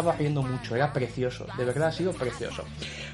estaba 0.00 0.16
riendo 0.16 0.42
mucho, 0.42 0.74
era 0.74 0.90
precioso, 0.94 1.46
de 1.58 1.64
verdad 1.64 1.88
ha 1.88 1.92
sido 1.92 2.14
precioso. 2.14 2.64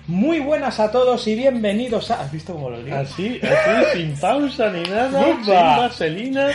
Muy 0.06 0.38
buenas 0.38 0.78
a 0.78 0.92
todos 0.92 1.26
y 1.26 1.34
bienvenidos 1.34 2.12
a... 2.12 2.20
¿Has 2.20 2.30
visto 2.30 2.52
cómo 2.52 2.70
lo 2.70 2.80
digo? 2.80 2.96
Así, 2.96 3.40
así, 3.42 3.92
sin 3.98 4.16
pausa 4.16 4.70
ni 4.70 4.82
nada, 4.84 5.20
sin 5.20 5.46
vaselina. 5.46 6.50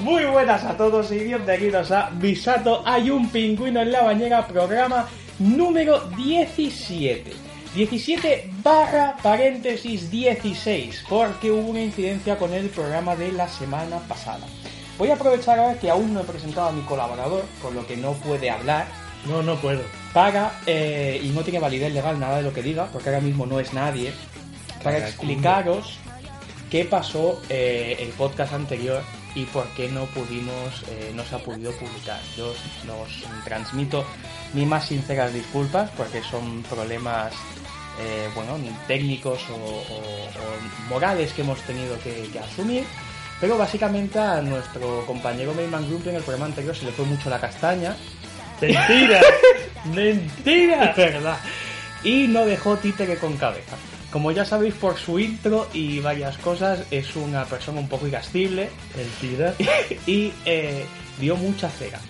Muy 0.00 0.24
buenas 0.24 0.64
a 0.64 0.76
todos 0.76 1.12
y 1.12 1.18
bienvenidos 1.18 1.92
a 1.92 2.10
Bisato 2.10 2.82
Hay 2.84 3.10
un 3.10 3.28
pingüino 3.28 3.82
en 3.82 3.92
la 3.92 4.02
bañera, 4.02 4.44
programa 4.48 5.06
número 5.38 6.00
17. 6.16 7.32
17 7.76 8.50
barra 8.64 9.16
paréntesis 9.22 10.10
16, 10.10 11.04
porque 11.08 11.52
hubo 11.52 11.70
una 11.70 11.82
incidencia 11.82 12.36
con 12.36 12.52
el 12.52 12.68
programa 12.70 13.14
de 13.14 13.30
la 13.30 13.46
semana 13.46 13.98
pasada. 14.08 14.46
Voy 14.98 15.10
a 15.10 15.14
aprovechar 15.14 15.58
ahora 15.58 15.78
que 15.78 15.90
aún 15.90 16.12
no 16.12 16.20
he 16.20 16.24
presentado 16.24 16.68
a 16.68 16.72
mi 16.72 16.82
colaborador, 16.82 17.44
con 17.62 17.74
lo 17.74 17.86
que 17.86 17.96
no 17.96 18.12
puede 18.14 18.50
hablar, 18.50 18.86
No, 19.26 19.42
no 19.42 19.56
puedo. 19.56 19.82
para, 20.12 20.52
eh, 20.66 21.20
y 21.22 21.28
no 21.28 21.42
tiene 21.42 21.60
validez 21.60 21.92
legal 21.92 22.18
nada 22.18 22.38
de 22.38 22.42
lo 22.42 22.52
que 22.52 22.62
diga, 22.62 22.86
porque 22.92 23.08
ahora 23.10 23.20
mismo 23.20 23.46
no 23.46 23.60
es 23.60 23.72
nadie, 23.72 24.12
para 24.82 24.98
explicaros 25.08 25.98
qué 26.70 26.84
pasó 26.84 27.40
eh, 27.48 27.96
el 28.00 28.08
podcast 28.10 28.52
anterior 28.52 29.02
y 29.34 29.44
por 29.44 29.66
qué 29.70 29.88
no 29.88 30.04
pudimos, 30.06 30.82
eh, 30.90 31.12
no 31.14 31.24
se 31.24 31.36
ha 31.36 31.38
podido 31.38 31.70
publicar. 31.72 32.20
Yo 32.36 32.48
os, 32.48 32.56
os 32.56 33.44
transmito 33.44 34.04
mis 34.54 34.66
más 34.66 34.86
sinceras 34.86 35.32
disculpas 35.32 35.90
porque 35.96 36.22
son 36.22 36.62
problemas, 36.64 37.32
eh, 38.00 38.28
bueno, 38.34 38.56
técnicos 38.88 39.40
o, 39.50 39.54
o- 39.54 39.94
o 39.94 40.88
morales 40.88 41.32
que 41.32 41.42
hemos 41.42 41.60
tenido 41.62 41.98
que, 42.00 42.28
que 42.32 42.38
asumir. 42.38 42.84
Pero 43.40 43.56
básicamente 43.56 44.18
a 44.18 44.40
nuestro 44.42 45.04
compañero 45.06 45.54
Mayman 45.54 45.86
Group 45.88 46.08
en 46.08 46.16
el 46.16 46.22
programa 46.22 46.46
anterior 46.46 46.74
se 46.74 46.84
le 46.86 46.92
fue 46.92 47.04
mucho 47.04 47.30
la 47.30 47.38
castaña 47.40 47.94
Mentira, 48.60 49.20
mentira. 49.94 50.84
es 50.90 50.96
verdad. 50.96 51.38
Y 52.02 52.26
no 52.28 52.44
dejó 52.44 52.76
títere 52.76 53.16
con 53.16 53.36
cabeza. 53.36 53.76
Como 54.10 54.32
ya 54.32 54.44
sabéis 54.44 54.74
por 54.74 54.96
su 54.96 55.18
intro 55.18 55.68
y 55.72 56.00
varias 56.00 56.38
cosas, 56.38 56.80
es 56.90 57.14
una 57.16 57.44
persona 57.44 57.78
un 57.80 57.88
poco 57.88 58.06
irascible 58.08 58.70
Mentira. 58.96 59.54
y 60.06 60.32
eh, 60.44 60.84
dio 61.20 61.36
mucha 61.36 61.68
cera. 61.68 62.00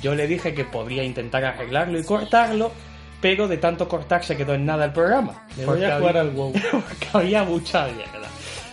Yo 0.00 0.14
le 0.14 0.26
dije 0.26 0.54
que 0.54 0.64
podría 0.64 1.02
intentar 1.04 1.44
arreglarlo 1.44 1.98
y 1.98 2.04
cortarlo, 2.04 2.72
pero 3.20 3.48
de 3.48 3.56
tanto 3.58 3.88
cortar 3.88 4.24
se 4.24 4.36
quedó 4.36 4.54
en 4.54 4.64
nada 4.64 4.84
el 4.86 4.92
programa. 4.92 5.44
Me 5.56 5.64
voy 5.66 5.82
a 5.84 5.98
jugar 5.98 6.16
había- 6.16 6.20
al 6.22 6.30
WoW. 6.30 6.52
porque 6.70 7.06
había 7.12 7.42
mucha 7.44 7.86
mierda. 7.88 8.28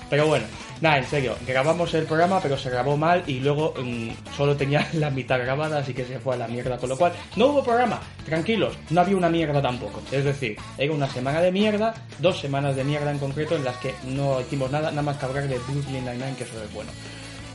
Pero 0.10 0.28
bueno, 0.28 0.46
nada, 0.82 0.98
en 0.98 1.06
serio, 1.06 1.36
grabamos 1.46 1.94
el 1.94 2.06
programa, 2.06 2.40
pero 2.42 2.58
se 2.58 2.70
grabó 2.70 2.98
mal 2.98 3.24
y 3.28 3.40
luego 3.40 3.74
mm, 3.82 4.10
solo 4.36 4.56
tenía 4.56 4.88
la 4.94 5.10
mitad 5.10 5.40
grabada, 5.40 5.80
así 5.80 5.94
que 5.94 6.06
se 6.06 6.20
fue 6.20 6.36
a 6.36 6.38
la 6.38 6.48
mierda. 6.48 6.78
Con 6.78 6.90
lo 6.90 6.98
cual, 6.98 7.14
no 7.36 7.48
hubo 7.48 7.64
programa, 7.64 8.00
tranquilos, 8.26 8.78
no 8.90 9.02
había 9.02 9.18
una 9.18 9.30
mierda 9.30 9.62
tampoco. 9.62 10.02
Es 10.12 10.24
decir, 10.24 10.58
era 10.78 10.94
una 10.94 11.10
semana 11.10 11.42
de 11.42 11.52
mierda, 11.52 11.94
dos 12.20 12.40
semanas 12.40 12.76
de 12.76 12.84
mierda 12.84 13.12
en 13.12 13.20
concreto, 13.20 13.56
en 13.56 13.64
las 13.64 13.78
que 13.78 13.94
no 14.06 14.40
hicimos 14.42 14.72
nada, 14.72 14.90
nada 14.90 15.02
más 15.02 15.18
que 15.18 15.26
hablar 15.26 15.48
de 15.48 15.58
Brooklyn 15.60 16.06
Nine-Nine, 16.06 16.36
que 16.38 16.44
eso 16.44 16.64
es 16.64 16.74
bueno. 16.74 16.92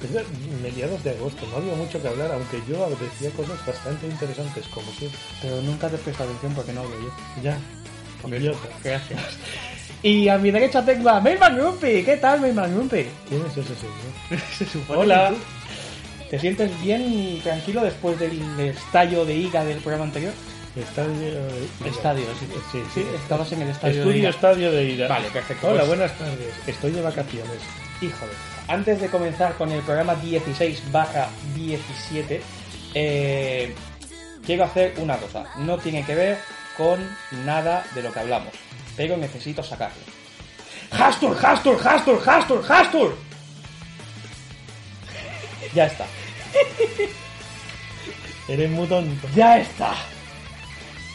De 0.01 0.25
mediados 0.63 1.05
de 1.05 1.11
agosto, 1.11 1.47
no 1.51 1.59
había 1.59 1.75
mucho 1.75 2.01
que 2.01 2.09
hablar, 2.09 2.33
aunque 2.33 2.59
yo 2.67 2.89
decía 2.89 3.31
cosas 3.33 3.65
bastante 3.67 4.07
interesantes, 4.07 4.67
como 4.69 4.91
siempre. 4.93 5.19
Pero 5.43 5.61
nunca 5.61 5.89
te 5.91 5.99
presta 5.99 6.25
atención 6.25 6.55
porque 6.55 6.73
no 6.73 6.81
hablo 6.81 6.97
yo. 7.03 7.43
Ya, 7.43 7.59
idiota. 8.29 8.69
Gracias. 8.85 9.21
Y 10.03 10.29
a 10.29 10.39
mi 10.39 10.51
derecha 10.51 10.85
tengo 10.85 11.11
a 11.11 11.21
Mayman 11.21 11.57
Grumpy. 11.57 12.03
¿Qué 12.05 12.17
tal, 12.17 12.41
Mayman 12.41 12.75
Grumpy? 12.75 13.07
¿Quién 13.29 13.43
es 13.47 13.57
ese 13.57 13.75
señor? 13.75 14.43
Se 14.59 14.67
supone 14.67 15.01
Hola. 15.01 15.33
¿Te 16.31 16.39
sientes 16.39 16.71
bien 16.81 17.03
y 17.03 17.41
tranquilo 17.43 17.83
después 17.83 18.19
del 18.19 18.41
estallo 18.61 19.25
de 19.25 19.35
ira 19.35 19.65
del 19.65 19.79
programa 19.79 20.05
anterior? 20.05 20.33
Estadio 20.77 21.11
de... 21.19 21.89
Estadio, 21.89 22.25
sí. 22.39 22.47
Sí, 22.71 22.79
Sí, 22.95 23.01
sí. 23.03 23.07
estabas 23.21 23.51
en 23.53 23.63
el 23.63 23.71
estadio 23.71 23.95
de 23.95 24.01
Estudio 24.01 24.19
ira. 24.21 24.31
Estadio 24.31 24.71
de 24.73 24.85
Ira. 24.85 25.09
Vale, 25.09 25.29
perfecto. 25.31 25.67
Hola, 25.67 25.79
Pues- 25.79 25.89
buenas 25.89 26.17
tardes. 26.17 26.55
Estoy 26.69 26.93
de 26.93 27.01
vacaciones. 27.03 27.59
Hijo 28.01 28.27
de... 28.27 28.73
Antes 28.73 29.01
de 29.01 29.09
comenzar 29.09 29.55
con 29.55 29.73
el 29.73 29.81
programa 29.83 30.15
16 30.15 30.93
barra 30.93 31.29
17, 31.57 32.41
eh, 32.95 33.75
quiero 34.47 34.63
hacer 34.65 34.95
una 34.99 35.17
cosa. 35.17 35.45
No 35.59 35.77
tiene 35.79 36.05
que 36.07 36.15
ver 36.15 36.39
con 36.77 37.01
nada 37.45 37.85
de 37.97 38.03
lo 38.05 38.13
que 38.13 38.21
hablamos, 38.21 38.53
pero 38.97 39.17
necesito 39.17 39.63
sacarlo. 39.63 40.03
¡Hastur, 40.91 41.37
Hastur, 41.45 41.79
Hastur, 41.87 42.23
Hastur, 42.27 42.65
Hastur! 42.69 43.17
Ya 45.75 45.87
está. 45.87 46.05
Eres 48.49 48.71
muy 48.71 48.87
tonto. 48.89 49.29
Ya 49.35 49.59
está. 49.59 49.95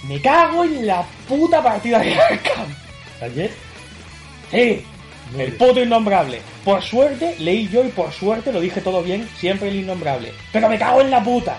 Me 0.07 0.21
cago 0.21 0.63
en 0.63 0.87
la 0.87 1.03
puta 1.27 1.61
partida 1.61 1.99
de 1.99 2.15
Arkham. 2.19 2.73
Ayer, 3.21 3.51
Sí, 4.51 4.85
Muy 5.31 5.41
el 5.41 5.51
bien. 5.51 5.57
puto 5.57 5.81
innombrable. 5.81 6.39
Por 6.63 6.81
suerte, 6.83 7.35
leí 7.39 7.67
yo 7.67 7.83
y 7.83 7.89
por 7.89 8.13
suerte 8.13 8.51
lo 8.53 8.61
dije 8.61 8.79
todo 8.81 9.01
bien, 9.01 9.27
siempre 9.39 9.69
el 9.69 9.77
innombrable. 9.77 10.31
Pero 10.53 10.69
me 10.69 10.77
cago 10.77 11.01
en 11.01 11.11
la 11.11 11.23
puta. 11.23 11.57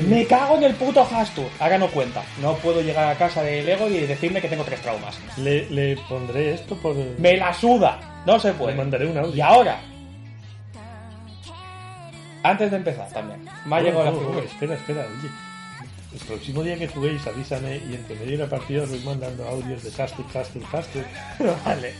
Me 0.00 0.24
cago 0.26 0.56
en 0.56 0.64
el 0.64 0.74
puto 0.74 1.02
Hastur. 1.02 1.46
Ahora 1.60 1.76
no 1.78 1.88
cuenta. 1.88 2.22
No 2.40 2.54
puedo 2.56 2.80
llegar 2.80 3.08
a 3.12 3.18
casa 3.18 3.42
de 3.42 3.62
Lego 3.62 3.88
y 3.88 3.98
decirme 4.00 4.40
que 4.40 4.48
tengo 4.48 4.64
tres 4.64 4.80
traumas. 4.80 5.18
le, 5.36 5.68
le 5.70 5.96
pondré 6.08 6.54
esto 6.54 6.76
por... 6.76 6.96
Me 6.96 7.36
la 7.36 7.52
suda. 7.52 8.22
No 8.26 8.38
se 8.40 8.52
puede. 8.54 8.72
Le 8.72 8.78
mandaré 8.78 9.06
un 9.06 9.18
audio. 9.18 9.34
Y 9.34 9.40
ahora. 9.42 9.80
Antes 12.42 12.70
de 12.70 12.76
empezar 12.78 13.08
también. 13.12 13.44
Me 13.66 13.76
ha 13.76 13.78
Oh, 13.78 13.82
llegado 13.82 14.04
la 14.04 14.12
figura. 14.12 14.38
oh, 14.38 14.40
espera, 14.44 14.74
espera, 14.74 15.00
oye. 15.18 15.28
El 16.12 16.18
próximo 16.26 16.62
día 16.62 16.76
que 16.76 16.88
juguéis, 16.88 17.26
avísame 17.26 17.76
y 17.76 17.94
entre 17.94 18.16
medio 18.16 18.32
de 18.32 18.38
la 18.44 18.48
partida 18.48 18.82
os 18.82 18.90
voy 18.90 18.98
mandando 19.00 19.46
audios 19.48 19.82
de 19.82 19.90
Castur, 19.90 20.26
Castur, 20.32 20.62
Castur. 20.70 21.04
vale. 21.64 21.94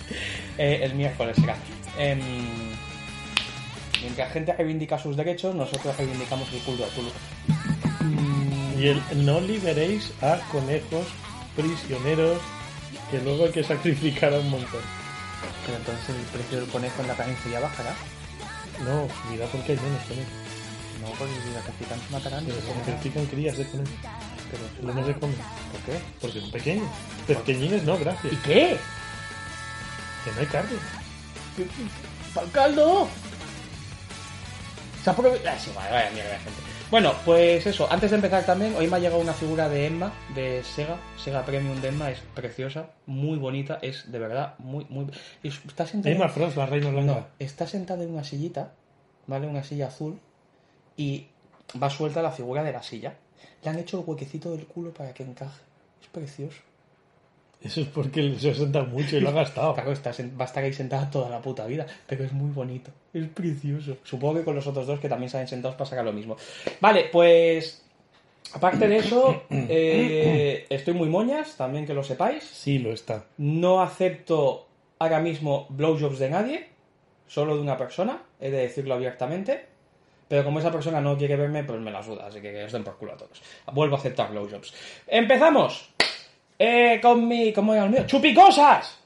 Eh, 0.59 0.81
el 0.83 0.95
miércoles 0.95 1.37
será. 1.41 1.57
Em, 1.99 2.21
mientras 4.03 4.33
gente 4.33 4.53
reivindica 4.53 4.99
sus 4.99 5.17
derechos, 5.17 5.55
nosotros 5.55 5.97
reivindicamos 5.97 6.51
el 6.53 6.59
culo 6.61 6.85
de 6.85 6.91
Tulu. 6.91 7.11
Y 8.83 8.89
el 8.89 9.01
no 9.25 9.41
liberéis 9.41 10.11
a 10.23 10.41
conejos 10.51 11.07
prisioneros 11.55 12.41
que 13.13 13.21
luego 13.21 13.45
hay 13.45 13.53
que 13.53 13.63
sacrificar 13.63 14.35
a 14.35 14.41
un 14.41 14.51
montón. 14.51 14.81
Pero 15.65 15.79
entonces 15.79 16.09
el 16.09 16.23
precio 16.23 16.61
del 16.61 16.69
conejo 16.69 17.01
en 17.01 17.07
la 17.07 17.15
carnicería 17.15 17.61
bajará. 17.61 17.95
No, 18.85 19.07
mira 19.31 19.47
porque 19.47 19.73
hay 19.73 19.79
menos 19.79 20.03
conejos. 20.03 20.33
No, 21.01 21.11
porque 21.17 21.33
si 21.47 21.55
sacrifican 21.55 22.01
se 22.01 22.13
matarán. 22.13 22.45
Pero 22.45 22.61
se 22.61 22.75
sacrifican 22.75 23.27
crías 23.27 23.57
de 23.57 23.67
conejos. 23.67 23.95
Pero 24.51 24.93
No 24.93 25.07
se 25.07 25.15
comen. 25.15 25.37
¿Por 25.71 25.81
qué? 25.83 26.01
Porque 26.21 26.41
son 26.41 26.51
pequeños. 26.51 26.89
Pequeñines 27.29 27.85
no, 27.85 27.97
gracias. 27.99 28.33
¿Y 28.33 28.37
qué? 28.39 28.77
Que 30.25 30.33
no 30.33 30.41
hay 30.41 30.47
carne. 30.47 30.77
¡Pa'l 32.35 32.51
caldo! 32.51 33.09
Se 35.05 35.11
aprovecha. 35.11 35.55
Ah, 35.77 35.89
vaya 35.89 36.11
mierda 36.11 36.37
gente. 36.41 36.72
Bueno, 36.93 37.15
pues 37.25 37.67
eso, 37.67 37.91
antes 37.91 38.11
de 38.11 38.17
empezar 38.17 38.45
también, 38.45 38.77
hoy 38.77 38.87
me 38.87 38.97
ha 38.97 38.99
llegado 38.99 39.19
una 39.19 39.33
figura 39.33 39.67
de 39.67 39.87
Emma, 39.87 40.13
de 40.35 40.63
Sega, 40.63 40.99
Sega 41.17 41.43
Premium 41.43 41.81
de 41.81 41.89
Emma, 41.89 42.11
es 42.11 42.21
preciosa, 42.35 42.91
muy 43.07 43.39
bonita, 43.39 43.79
es 43.81 44.13
de 44.13 44.19
verdad 44.19 44.57
muy, 44.59 44.85
muy... 44.91 45.07
Está 45.43 45.87
sentada, 45.87 46.15
Emma 46.15 46.29
Frost, 46.29 46.59
la 46.59 46.67
reina 46.67 46.91
blanca. 46.91 47.15
no, 47.15 47.27
está 47.39 47.67
sentada 47.67 48.05
en 48.05 48.11
una 48.11 48.25
sillita, 48.25 48.75
¿vale? 49.27 49.47
Una 49.47 49.65
silla 49.65 49.87
azul, 49.87 50.21
y 50.95 51.29
va 51.83 51.89
suelta 51.89 52.21
la 52.21 52.31
figura 52.31 52.63
de 52.63 52.73
la 52.73 52.83
silla. 52.83 53.17
Le 53.65 53.71
han 53.71 53.79
hecho 53.79 53.99
el 53.99 54.05
huequecito 54.07 54.51
del 54.51 54.67
culo 54.67 54.93
para 54.93 55.15
que 55.15 55.23
encaje. 55.23 55.63
Es 56.03 56.09
precioso. 56.09 56.61
Eso 57.65 57.81
es 57.81 57.87
porque 57.89 58.35
se 58.39 58.51
ha 58.51 58.55
sentado 58.55 58.87
mucho 58.87 59.17
y 59.17 59.21
lo 59.21 59.29
ha 59.29 59.33
gastado. 59.43 59.75
Claro, 59.75 59.93
está 59.93 60.11
va 60.11 60.45
a 60.45 60.47
estar 60.47 60.65
ahí 60.65 60.73
sentada 60.73 61.11
toda 61.11 61.29
la 61.29 61.41
puta 61.41 61.67
vida, 61.67 61.87
pero 62.07 62.25
es 62.25 62.33
muy 62.33 62.51
bonito, 62.51 62.91
es 63.13 63.27
precioso. 63.29 63.99
Supongo 64.03 64.37
que 64.37 64.45
con 64.45 64.55
los 64.55 64.67
otros 64.67 64.87
dos 64.87 65.01
que 65.01 65.09
también 65.09 65.31
salen 65.31 65.49
sentados 65.49 65.77
pasará 65.77 66.03
lo 66.03 66.13
mismo. 66.13 66.37
Vale, 66.81 67.09
pues 67.13 67.83
aparte 68.53 68.89
de 68.89 68.97
eso, 68.97 69.43
eh, 69.51 70.67
estoy 70.69 70.95
muy 70.95 71.09
moñas, 71.09 71.57
también 71.57 71.87
que 71.87 71.95
lo 71.95 72.03
sepáis. 72.03 72.43
Sí, 72.45 72.79
lo 72.79 72.93
está. 72.93 73.25
No 73.39 73.81
acepto 73.81 74.67
ahora 74.99 75.21
mismo 75.21 75.67
blowjobs 75.71 76.19
de 76.19 76.31
nadie, 76.31 76.69
solo 77.27 77.55
de 77.55 77.63
una 77.63 77.77
persona, 77.77 78.23
he 78.41 78.51
de 78.51 78.59
decirlo 78.59 78.95
abiertamente. 78.95 79.73
Pero 80.29 80.45
como 80.45 80.61
esa 80.61 80.73
persona 80.73 80.99
no 80.99 81.19
quiere 81.19 81.37
verme, 81.37 81.63
pues 81.63 81.79
me 81.79 81.91
la 81.91 82.03
suda, 82.03 82.27
así 82.27 82.41
que 82.41 82.65
os 82.65 82.73
den 82.73 82.83
por 82.83 82.97
culo 82.97 83.13
a 83.13 83.17
todos. 83.19 83.43
Vuelvo 83.71 83.97
a 83.97 83.99
aceptar 83.99 84.31
blowjobs. 84.31 84.73
¡Empezamos! 85.07 85.93
Eh, 86.65 87.01
con 87.03 87.27
mi... 87.27 87.53
¿Cómo 87.53 87.75
era 87.75 87.87
el 87.87 87.91
mío? 87.91 88.07
¡Chupicosas! 88.07 89.02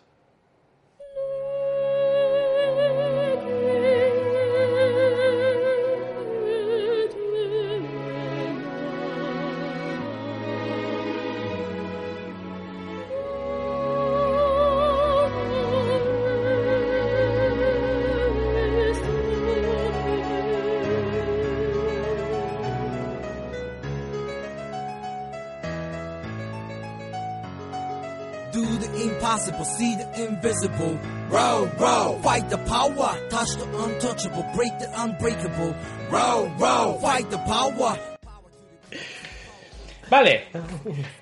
See 29.76 29.94
the 29.96 30.06
fight 32.23 32.49
the 32.49 32.58
power, 32.67 33.14
touch 33.28 33.56
the 33.56 33.67
untouchable, 33.84 34.44
break 34.55 34.78
the 34.78 34.88
unbreakable. 34.96 35.75
Row, 36.11 36.50
row, 36.58 36.99
fight 37.00 37.31
the 37.31 37.38
power. 37.38 37.99
Vale, 40.08 40.44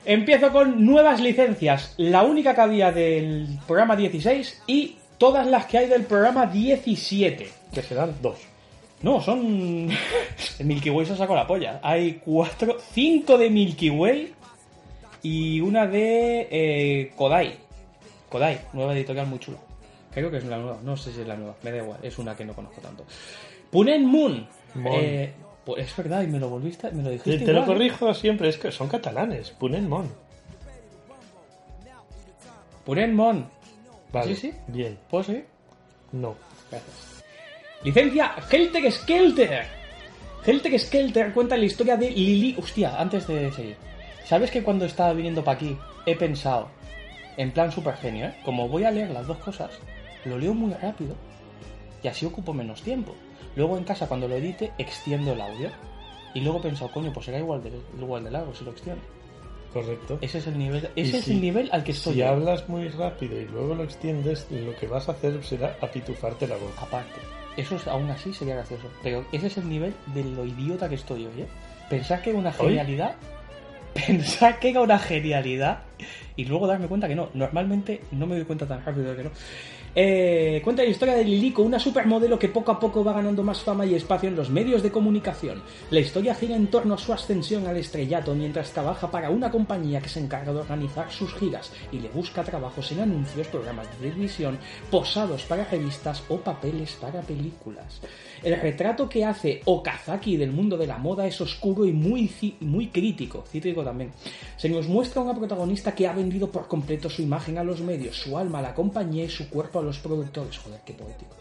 empiezo 0.05 0.53
con 0.53 0.85
nuevas 0.85 1.21
licencias. 1.21 1.95
La 1.97 2.23
única 2.23 2.55
que 2.55 2.61
había 2.61 2.93
del 2.93 3.59
programa 3.67 3.97
16 3.97 4.63
y 4.67 4.97
todas 5.19 5.47
las 5.47 5.67
que 5.67 5.79
hay 5.79 5.89
del 5.89 6.05
programa 6.05 6.47
17. 6.47 7.49
Que 7.73 7.83
serán 7.83 8.15
dos. 8.21 8.39
No, 9.03 9.21
son. 9.21 9.89
El 10.59 10.67
Milky 10.67 10.91
Way 10.91 11.07
se 11.07 11.17
sacó 11.17 11.35
la 11.35 11.47
polla. 11.47 11.81
Hay 11.83 12.21
cuatro, 12.25 12.77
cinco 12.93 13.37
de 13.37 13.51
Milky 13.51 13.91
Way 13.91 14.33
y 15.23 15.61
una 15.61 15.87
de 15.87 16.49
eh, 16.51 17.13
Kodai. 17.17 17.64
Kodai, 18.35 18.59
nueva 18.73 18.93
editorial 18.97 19.29
muy 19.29 19.39
chula. 19.39 19.59
Creo 20.11 20.29
que 20.29 20.39
es 20.39 20.45
la 20.45 20.59
nueva, 20.59 20.81
no 20.83 20.97
sé 20.97 21.13
si 21.13 21.21
es 21.21 21.27
la 21.29 21.37
nueva, 21.37 21.55
me 21.63 21.71
da 21.71 21.77
igual, 21.77 22.01
es 22.03 22.19
una 22.19 22.37
que 22.37 22.45
no 22.45 22.53
conozco 22.53 22.81
tanto. 22.81 23.05
Punen 23.71 24.05
Moon. 24.05 24.49
Mon. 24.75 24.93
Eh, 24.93 25.33
pues 25.65 25.87
es 25.87 25.97
verdad, 25.97 26.23
y 26.23 26.27
me 26.27 26.41
lo 26.41 26.49
volviste, 26.49 26.91
me 26.91 27.05
lo 27.05 27.11
dijiste. 27.11 27.39
Te, 27.39 27.45
te 27.45 27.53
lo 27.53 27.65
corrijo 27.65 28.13
siempre, 28.13 28.49
es 28.49 28.59
que 28.59 28.73
son 28.73 28.89
catalanes. 28.89 29.53
Punen 29.53 29.89
Mon. 29.89 30.13
Punen 32.85 33.15
Mon. 33.15 33.47
Vale. 34.11 34.35
Sí, 34.35 34.51
sí. 34.51 34.57
Bien. 34.67 34.99
¿Puedo 35.09 35.23
seguir? 35.23 35.47
No. 36.11 36.35
Gracias. 36.73 37.23
Licencia 37.85 38.35
Helter 38.51 38.91
Skelter. 38.91 39.65
Helter 40.45 40.81
Skelter 40.81 41.33
cuenta 41.33 41.57
la 41.57 41.67
historia 41.67 41.97
de 41.97 42.11
Lily. 42.11 42.57
Hostia, 42.59 43.01
antes 43.01 43.29
de 43.29 43.53
seguir. 43.53 43.77
¿Sabes 44.25 44.51
que 44.51 44.65
cuando 44.65 44.87
estaba 44.87 45.13
viniendo 45.13 45.45
para 45.45 45.57
aquí 45.57 45.79
he 46.05 46.17
pensado, 46.17 46.69
en 47.37 47.51
plan 47.53 47.71
super 47.73 47.97
genio, 47.97 48.27
¿eh? 48.27 48.35
como 48.45 48.69
voy 48.69 48.85
a 48.85 48.91
leer 48.91 49.11
las 49.11 49.27
dos 49.27 49.39
cosas, 49.39 49.71
lo 50.25 50.39
leo 50.39 50.55
muy 50.55 50.73
rápido 50.75 51.15
y 52.03 52.09
así 52.09 52.27
ocupo 52.27 52.53
menos 52.53 52.83
tiempo. 52.83 53.15
Luego 53.57 53.77
en 53.79 53.85
casa, 53.85 54.07
cuando 54.09 54.27
lo 54.29 54.37
edite, 54.37 54.73
extiendo 54.79 55.33
el 55.33 55.41
audio. 55.41 55.71
Y 56.35 56.41
luego 56.41 56.59
he 56.59 56.63
pensado, 56.63 56.91
coño, 56.91 57.13
pues 57.13 57.27
será 57.27 57.39
igual 57.39 57.63
de, 57.63 57.71
igual 57.99 58.25
de 58.25 58.31
largo 58.33 58.53
si 58.55 58.65
lo 58.65 58.73
extiendo. 58.73 59.01
Correcto. 59.73 60.19
Ese 60.21 60.39
es 60.39 60.47
el 60.47 60.59
nivel, 60.59 60.89
ese 60.97 61.19
es 61.19 61.25
si- 61.25 61.33
el 61.33 61.41
nivel 61.41 61.69
al 61.73 61.83
que 61.85 61.93
estoy. 61.93 62.15
Si 62.15 62.19
yo. 62.21 62.29
hablas 62.29 62.69
muy 62.69 62.89
rápido 62.89 63.41
y 63.41 63.45
luego 63.47 63.75
lo 63.75 63.85
extiendes, 63.85 64.47
lo 64.51 64.75
que 64.77 64.87
vas 64.87 65.09
a 65.09 65.13
hacer 65.13 65.43
será 65.45 65.77
apitufarte 65.81 66.47
la 66.47 66.57
voz. 66.57 66.73
Aparte, 66.81 67.21
eso 67.57 67.77
es- 67.77 67.87
aún 67.89 68.11
así 68.11 68.33
sería 68.33 68.55
gracioso. 68.57 68.85
Pero 69.03 69.25
ese 69.33 69.47
es 69.49 69.57
el 69.57 69.69
nivel 69.69 69.95
de 70.15 70.25
lo 70.25 70.45
idiota 70.45 70.89
que 70.89 70.95
estoy 70.97 71.27
hoy, 71.27 71.43
¿eh? 71.43 71.47
Pensar 71.91 72.23
que 72.23 72.33
una 72.33 72.51
¿Hoy? 72.59 72.79
Pensar 74.07 74.59
que 74.59 74.71
era 74.71 74.81
una 74.81 74.99
genialidad. 74.99 75.81
Y 76.37 76.45
luego 76.47 76.67
darme 76.67 76.89
cuenta 76.89 77.09
que 77.09 77.15
no. 77.15 77.31
Normalmente 77.35 78.03
no 78.11 78.27
me 78.27 78.37
doy 78.37 78.45
cuenta 78.45 78.67
tan 78.67 78.85
rápido 78.85 79.11
de 79.11 79.17
que 79.17 79.25
no. 79.25 79.31
Eh, 79.97 80.61
cuenta 80.65 80.83
la 80.83 80.89
historia 80.89 81.15
de 81.15 81.25
Lilico, 81.25 81.63
una 81.63 81.79
supermodelo 81.79 82.37
que 82.37 82.49
poco 82.49 82.73
a 82.73 82.81
poco 82.81 83.05
va 83.05 83.13
ganando 83.13 83.45
más 83.45 83.61
fama 83.61 83.87
y 83.87 83.95
espacio 83.95 84.29
en 84.29 84.35
los 84.35 84.51
medios 84.51 84.83
de 84.83 84.91
comunicación. 84.91 85.63
La 85.91 86.01
historia 86.01 86.35
gira 86.35 86.57
en 86.57 86.67
torno 86.67 86.95
a 86.95 86.99
su 86.99 87.13
ascensión 87.13 87.67
al 87.69 87.77
estrellato 87.77 88.35
mientras 88.35 88.73
trabaja 88.73 89.09
para 89.11 89.31
una 89.31 89.53
compañía 89.53 90.01
que 90.01 90.09
se 90.09 90.19
encarga 90.19 90.53
de 90.53 90.59
organizar 90.59 91.13
sus 91.13 91.33
giras 91.35 91.71
y 91.93 92.01
le 92.01 92.09
busca 92.09 92.43
trabajos 92.43 92.91
en 92.91 93.01
anuncios, 93.01 93.47
programas 93.47 93.89
de 93.91 94.09
televisión, 94.09 94.59
posados 94.91 95.45
para 95.45 95.65
revistas 95.65 96.25
o 96.29 96.39
papeles 96.39 96.93
para 97.01 97.21
películas. 97.21 98.01
El 98.43 98.61
retrato 98.61 99.09
que 99.09 99.25
hace 99.25 99.63
Okazaki 99.65 100.37
del 100.37 100.51
mundo 100.51 100.77
de 100.77 100.87
la 100.87 100.99
moda 100.99 101.27
es 101.27 101.41
oscuro 101.41 101.87
y 101.87 101.93
muy, 101.93 102.31
muy 102.61 102.89
crítico, 102.89 103.45
cítrico 103.49 103.83
también. 103.83 104.11
Se 104.57 104.69
nos 104.69 104.89
muestra 104.89 105.23
una 105.23 105.35
protagonista 105.35 105.95
que 105.95 106.07
ha 106.07 106.13
vendido 106.13 106.51
por 106.51 106.67
completo 106.67 107.09
su 107.09 107.23
imagen 107.23 107.59
a 107.59 107.65
los 107.65 107.81
medios, 107.81 108.17
su 108.17 108.37
alma 108.37 108.59
a 108.59 108.63
la 108.63 108.75
compañía 108.75 109.25
y 109.25 109.31
su 109.31 109.49
cuerpo 109.49 109.79
a 109.79 109.84
los 109.85 109.99
productores. 109.99 110.59
Joder, 110.59 110.81
qué 110.85 110.93
poético. 110.93 111.37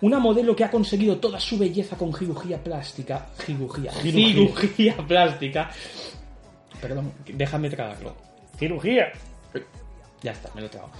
Una 0.00 0.18
modelo 0.18 0.54
que 0.54 0.64
ha 0.64 0.70
conseguido 0.70 1.16
toda 1.16 1.40
su 1.40 1.58
belleza 1.58 1.96
con 1.96 2.12
cirugía 2.12 2.62
plástica. 2.62 3.28
Cirugía. 3.38 3.92
Cirugía. 3.92 4.28
Cirugía 4.28 4.96
plástica. 5.06 5.70
Perdón, 6.80 7.12
déjame 7.26 7.70
tragarlo. 7.70 8.14
¡Cirugía! 8.58 9.06
Ya 10.22 10.32
está, 10.32 10.50
me 10.54 10.60
lo 10.60 10.66
he 10.66 10.70
tragado. 10.70 10.92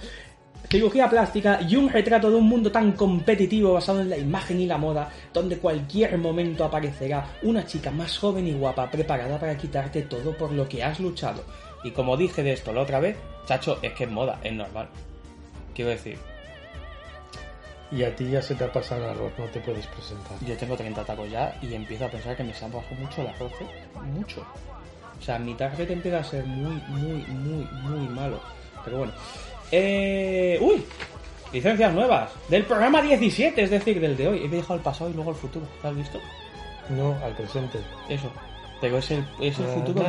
Cirugía 0.69 1.09
plástica 1.09 1.59
y 1.61 1.75
un 1.75 1.89
retrato 1.89 2.29
de 2.29 2.35
un 2.35 2.49
mundo 2.49 2.71
tan 2.71 2.91
competitivo 2.93 3.73
basado 3.73 4.01
en 4.01 4.09
la 4.09 4.17
imagen 4.17 4.59
y 4.59 4.65
la 4.65 4.77
moda, 4.77 5.09
donde 5.31 5.59
cualquier 5.59 6.17
momento 6.17 6.65
aparecerá 6.65 7.37
una 7.43 7.65
chica 7.65 7.91
más 7.91 8.17
joven 8.17 8.47
y 8.47 8.53
guapa 8.53 8.89
preparada 8.89 9.39
para 9.39 9.57
quitarte 9.57 10.01
todo 10.03 10.35
por 10.35 10.51
lo 10.51 10.67
que 10.67 10.83
has 10.83 10.99
luchado. 10.99 11.43
Y 11.83 11.91
como 11.91 12.17
dije 12.17 12.43
de 12.43 12.53
esto 12.53 12.73
la 12.73 12.81
otra 12.81 12.99
vez, 12.99 13.15
chacho, 13.45 13.77
es 13.81 13.93
que 13.93 14.05
es 14.05 14.11
moda, 14.11 14.39
es 14.43 14.53
normal. 14.53 14.89
Quiero 15.73 15.91
decir, 15.91 16.17
Y 17.91 18.03
a 18.03 18.15
ti 18.15 18.29
ya 18.29 18.41
se 18.41 18.55
te 18.55 18.65
ha 18.65 18.71
pasado 18.71 19.05
el 19.05 19.11
arroz, 19.11 19.31
no 19.37 19.45
te 19.45 19.59
puedes 19.61 19.87
presentar. 19.87 20.37
yo 20.45 20.57
tengo 20.57 20.75
30 20.75 21.05
tacos 21.05 21.31
ya 21.31 21.57
y 21.61 21.73
empiezo 21.73 22.05
a 22.05 22.09
pensar 22.09 22.35
que 22.35 22.43
me 22.43 22.53
se 22.53 22.65
ha 22.65 22.67
bajado 22.67 22.95
mucho 22.95 23.21
el 23.21 23.27
arroz, 23.27 23.53
¿eh? 23.61 23.65
Mucho. 24.13 24.45
O 25.19 25.23
sea, 25.23 25.39
mi 25.39 25.53
target 25.53 25.89
empieza 25.89 26.19
a 26.19 26.23
ser 26.23 26.45
muy, 26.45 26.81
muy, 26.87 27.25
muy, 27.27 27.65
muy 27.65 28.07
malo. 28.09 28.39
Pero 28.83 28.99
bueno. 28.99 29.13
Eh... 29.71 30.59
¡Uy! 30.61 30.83
Licencias 31.53 31.93
nuevas. 31.93 32.31
Del 32.49 32.65
programa 32.65 33.01
17, 33.01 33.63
es 33.63 33.69
decir, 33.69 34.01
del 34.01 34.17
de 34.17 34.27
hoy. 34.27 34.45
He 34.45 34.49
dejado 34.49 34.75
el 34.75 34.81
pasado 34.81 35.09
y 35.09 35.13
luego 35.13 35.31
el 35.31 35.37
futuro. 35.37 35.65
¿Lo 35.81 35.89
has 35.89 35.95
visto? 35.95 36.19
No, 36.89 37.15
al 37.23 37.33
presente. 37.35 37.79
Eso. 38.09 38.29
Pero 38.81 38.97
es 38.97 39.11
el, 39.11 39.25
es 39.41 39.57
el 39.57 39.65
futuro. 39.65 40.03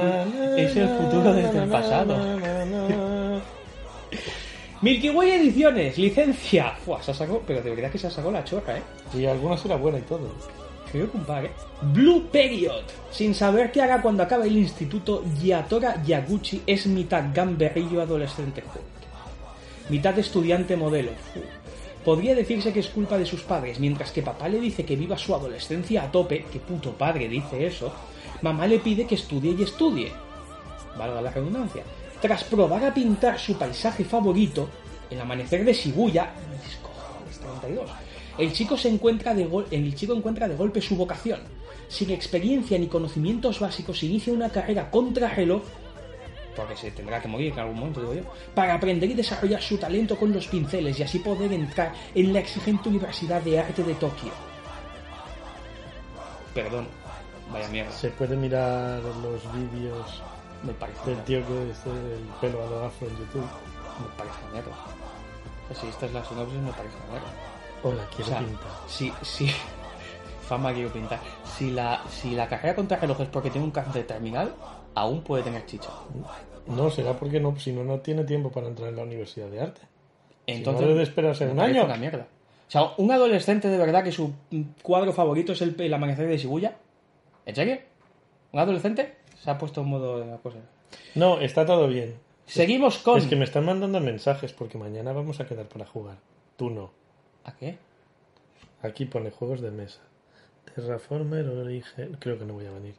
Es 0.57 0.77
el 0.77 0.89
futuro 0.89 1.33
desde 1.33 1.63
el 1.63 1.71
pasado. 1.71 2.17
Milky 4.81 5.11
Way 5.11 5.31
Ediciones, 5.33 5.99
licencia. 5.99 6.71
Fua, 6.85 7.03
se 7.03 7.11
ha 7.11 7.15
sacado, 7.15 7.43
pero 7.45 7.61
de 7.61 7.71
verdad 7.71 7.91
que 7.91 7.99
se 7.99 8.07
ha 8.07 8.11
sacado 8.11 8.31
la 8.31 8.45
chorra, 8.45 8.79
¿eh? 8.79 8.83
Y 9.13 9.27
algunas 9.27 9.65
era 9.65 9.75
buena 9.75 9.99
y 9.99 10.03
todo. 10.03 10.31
Creo 10.93 11.11
que 11.11 11.17
un 11.17 11.25
par, 11.25 11.47
¿eh? 11.47 11.50
Blue 11.83 12.29
Period. 12.31 12.85
Sin 13.11 13.35
saber 13.35 13.73
qué 13.73 13.83
hará 13.83 14.00
cuando 14.00 14.23
acabe 14.23 14.47
el 14.47 14.57
instituto, 14.57 15.25
Yatora 15.43 16.00
Yaguchi 16.05 16.62
es 16.64 16.87
mitad 16.87 17.25
gamberrillo 17.35 18.00
adolescente 18.00 18.62
joven. 18.62 18.87
Mitad 19.88 20.17
estudiante 20.17 20.76
modelo. 20.76 21.11
Podría 22.05 22.37
decirse 22.37 22.73
que 22.73 22.81
es 22.81 22.88
culpa 22.88 23.19
de 23.19 23.26
sus 23.26 23.43
padres, 23.43 23.81
mientras 23.81 24.12
que 24.12 24.23
papá 24.23 24.49
le 24.49 24.61
dice 24.61 24.85
que 24.85 24.95
viva 24.95 25.19
su 25.19 25.35
adolescencia 25.35 26.05
a 26.05 26.12
tope, 26.12 26.45
que 26.52 26.61
puto 26.61 26.93
padre 26.93 27.29
dice 27.29 27.67
eso, 27.67 27.93
mamá 28.43 28.69
le 28.69 28.79
pide 28.79 29.09
que 29.09 29.17
estudie 29.17 29.57
y 29.59 29.62
estudie. 29.64 30.12
Valga 30.97 31.21
la 31.21 31.33
redundancia. 31.33 31.83
Tras 32.21 32.45
probar 32.45 32.85
a 32.85 32.93
pintar 32.95 33.39
su 33.39 33.57
paisaje 33.57 34.05
favorito, 34.05 34.69
el 35.11 35.21
amanecer 35.21 35.65
de 35.65 35.73
Shibuya, 35.73 36.31
mis 36.65 36.77
cojones, 36.77 37.39
32, 37.39 37.91
el 38.39 38.53
chico 38.53 38.77
se 38.77 38.89
encuentra 38.89 39.35
de 39.35 39.47
gol- 39.47 39.67
el 39.71 39.95
chico 39.95 40.15
encuentra 40.15 40.49
de 40.49 40.57
golpe 40.57 40.81
su 40.81 40.97
vocación. 40.97 41.41
Sin 41.89 42.11
experiencia 42.11 42.79
ni 42.79 42.87
conocimientos 42.89 43.61
básicos, 43.61 44.03
inicia 44.03 44.33
una 44.33 44.51
carrera 44.51 44.91
contra 44.91 45.29
reloj, 45.29 45.63
porque 46.57 46.77
se 46.77 46.91
tendrá 46.91 47.23
que 47.23 47.29
morir 47.29 47.53
en 47.53 47.61
algún 47.61 47.77
momento, 47.79 48.01
digo 48.01 48.15
yo, 48.15 48.23
para 48.53 48.75
aprender 48.75 49.09
y 49.11 49.15
desarrollar 49.15 49.63
su 49.63 49.79
talento 49.79 50.17
con 50.19 50.33
los 50.33 50.49
pinceles 50.49 50.99
y 50.99 51.05
así 51.05 51.21
poder 51.21 51.53
entrar 51.53 51.93
en 52.15 52.33
la 52.33 52.41
exigente 52.41 52.89
Universidad 52.89 53.41
de 53.43 53.61
Arte 53.61 53.85
de 53.85 53.95
Tokio. 53.95 54.33
Perdón, 56.53 56.89
vaya 57.53 57.69
mierda, 57.69 57.93
Se 57.93 58.09
puede 58.11 58.37
mirar 58.37 59.01
los 59.23 59.41
vídeos 59.73 60.21
me 60.62 60.73
parece 60.73 61.12
una- 61.12 61.25
tío 61.25 61.47
que 61.47 61.71
es 61.71 61.87
el 61.87 62.25
pelo 62.41 62.62
a 62.62 62.71
lo 62.71 62.85
afro 62.85 63.07
en 63.09 63.17
YouTube. 63.19 63.43
me 63.43 64.17
parece 64.17 64.37
una 64.45 64.53
mierda. 64.53 64.73
Si 65.81 65.87
esta 65.87 66.07
es 66.07 66.12
la 66.12 66.25
sinopsis, 66.25 66.59
me 66.61 66.71
parece. 66.73 66.97
Hola, 67.83 68.03
O 68.03 68.15
quiero 68.17 68.31
sea, 68.31 68.38
pintar. 68.41 68.69
si, 68.87 69.12
si, 69.23 69.50
fama 70.49 70.73
quiero 70.73 70.91
pintar. 70.93 71.19
Si 71.57 71.71
la, 71.71 72.03
si 72.09 72.31
la 72.35 72.49
carrera 72.49 72.75
contra 72.75 72.97
reloj 72.97 73.21
es 73.21 73.29
porque 73.29 73.50
tiene 73.50 73.65
un 73.67 73.71
cáncer 73.73 74.07
terminal, 74.07 74.55
aún 74.95 75.23
puede 75.23 75.43
tener 75.43 75.67
chicha. 75.67 75.91
No, 76.67 76.91
será 76.91 77.12
porque 77.15 77.41
no, 77.41 77.59
si 77.59 77.73
no, 77.73 77.85
no 77.85 78.00
tiene 78.00 78.25
tiempo 78.25 78.50
para 78.50 78.69
entrar 78.69 78.88
en 78.88 78.97
la 78.97 79.03
Universidad 79.03 79.49
de 79.49 79.61
Arte. 79.61 79.81
Entonces, 80.47 80.81
no 80.83 80.87
debe 80.88 80.99
de 81.00 81.05
esperarse 81.05 81.47
un 81.47 81.61
año. 81.61 81.85
una 81.85 81.97
mierda. 81.97 82.27
O 82.67 82.71
sea, 82.71 82.83
un 82.99 83.11
adolescente 83.11 83.69
de 83.69 83.79
verdad 83.79 84.03
que 84.05 84.12
su 84.12 84.33
cuadro 84.83 85.12
favorito 85.12 85.53
es 85.53 85.62
el, 85.62 85.79
el 85.81 85.93
amanecer 85.95 86.27
de 86.29 86.37
Shibuya. 86.38 86.77
¿En 87.47 87.55
serio? 87.55 87.79
¿Un 88.53 88.61
adolescente? 88.61 89.17
Se 89.42 89.50
ha 89.50 89.59
puesto 89.59 89.83
en 89.83 89.88
modo 89.88 90.21
de 90.21 90.26
la 90.26 90.38
cosa. 90.38 90.59
No, 91.14 91.40
está 91.40 91.64
todo 91.66 91.88
bien. 91.88 92.16
Seguimos 92.47 92.99
con... 92.99 93.18
Es 93.18 93.26
que 93.26 93.37
me 93.37 93.45
están 93.45 93.64
mandando 93.64 94.00
mensajes 94.00 94.52
porque 94.52 94.78
mañana 94.78 95.12
vamos 95.12 95.38
a 95.40 95.47
quedar 95.47 95.66
para 95.68 95.87
jugar. 95.87 96.16
Tú 96.57 96.71
no. 96.71 96.90
¿A 97.45 97.52
qué? 97.54 97.78
Aquí 98.83 99.04
pone 99.04 99.30
juegos 99.30 99.61
de 99.61 99.71
mesa. 99.71 100.00
Terraformer 100.75 101.47
Origen. 101.49 102.16
Creo 102.18 102.38
que 102.38 102.45
no 102.45 102.54
voy 102.54 102.66
a 102.66 102.71
venir. 102.71 102.95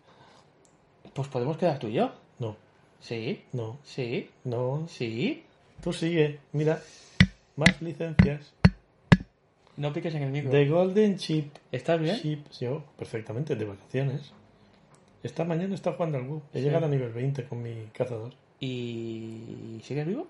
Pues 1.13 1.27
podemos 1.27 1.57
quedar 1.57 1.79
tú 1.79 1.87
y 1.87 1.93
yo. 1.93 2.11
No, 2.37 2.55
Sí, 2.99 3.43
no, 3.53 3.77
sí, 3.83 4.29
no. 4.43 4.85
sí. 4.87 5.43
Tú 5.81 5.93
sigue. 5.93 6.39
Mira. 6.51 6.81
Más 7.55 7.81
licencias. 7.81 8.53
No 9.77 9.93
piques 9.93 10.13
en 10.15 10.23
el 10.23 10.31
micro. 10.31 10.51
The 10.51 10.67
Golden 10.67 11.17
Chip. 11.17 11.55
¿Estás 11.71 11.99
bien? 12.01 12.17
Chip. 12.17 12.45
Yo, 12.59 12.83
perfectamente, 12.97 13.55
de 13.55 13.65
vacaciones. 13.65 14.33
Esta 15.23 15.43
mañana 15.43 15.75
está 15.75 15.93
jugando 15.93 16.17
al 16.17 16.25
WoW. 16.25 16.41
He 16.53 16.59
Sí. 16.59 16.65
llegado 16.65 16.85
a 16.85 16.89
nivel 16.89 17.11
20 17.11 17.43
con 17.45 17.61
mi 17.61 17.73
cazador. 17.93 18.31
¿Y 18.59 19.79
sigues 19.83 20.05
vivo? 20.07 20.27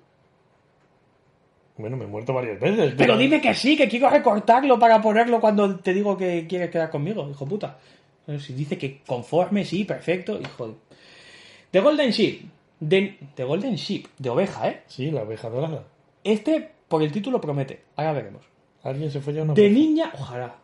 Bueno, 1.78 1.96
me 1.96 2.04
he 2.06 2.08
muerto 2.08 2.34
varias 2.34 2.60
veces. 2.60 2.94
Pero 2.98 3.18
dime 3.18 3.40
que 3.40 3.54
sí, 3.54 3.78
que 3.78 3.88
quiero 3.88 4.10
recortarlo 4.10 4.78
para 4.78 5.02
ponerlo 5.02 5.40
cuando 5.40 5.78
te 5.80 5.94
digo 5.94 6.18
que 6.18 6.46
quieres 6.48 6.70
quedar 6.70 6.90
conmigo, 6.90 7.30
hijo 7.30 7.46
puta. 7.46 7.78
Pero 8.26 8.40
Si 8.40 8.54
dice 8.54 8.78
que 8.78 9.02
conforme, 9.06 9.64
sí, 9.64 9.86
perfecto, 9.86 10.40
hijo 10.40 10.68
de... 10.70 10.74
The 11.72 11.80
Golden 11.80 12.12
Sheep. 12.12 12.42
De, 12.82 13.18
The 13.36 13.44
Golden 13.44 13.76
Sheep, 13.76 14.08
de 14.18 14.30
oveja, 14.30 14.70
¿eh? 14.70 14.84
Sí, 14.88 15.10
la 15.12 15.22
abeja 15.22 15.50
dorada. 15.50 15.86
Este, 16.24 16.70
por 16.88 17.02
el 17.02 17.12
título, 17.12 17.40
promete. 17.40 17.82
Ahora 17.96 18.14
veremos. 18.14 18.44
Alguien 18.84 19.10
se 19.12 19.22
folla 19.22 19.44
una 19.44 19.54
De 19.54 19.70
niña... 19.70 20.12
Ojalá. 20.16 20.56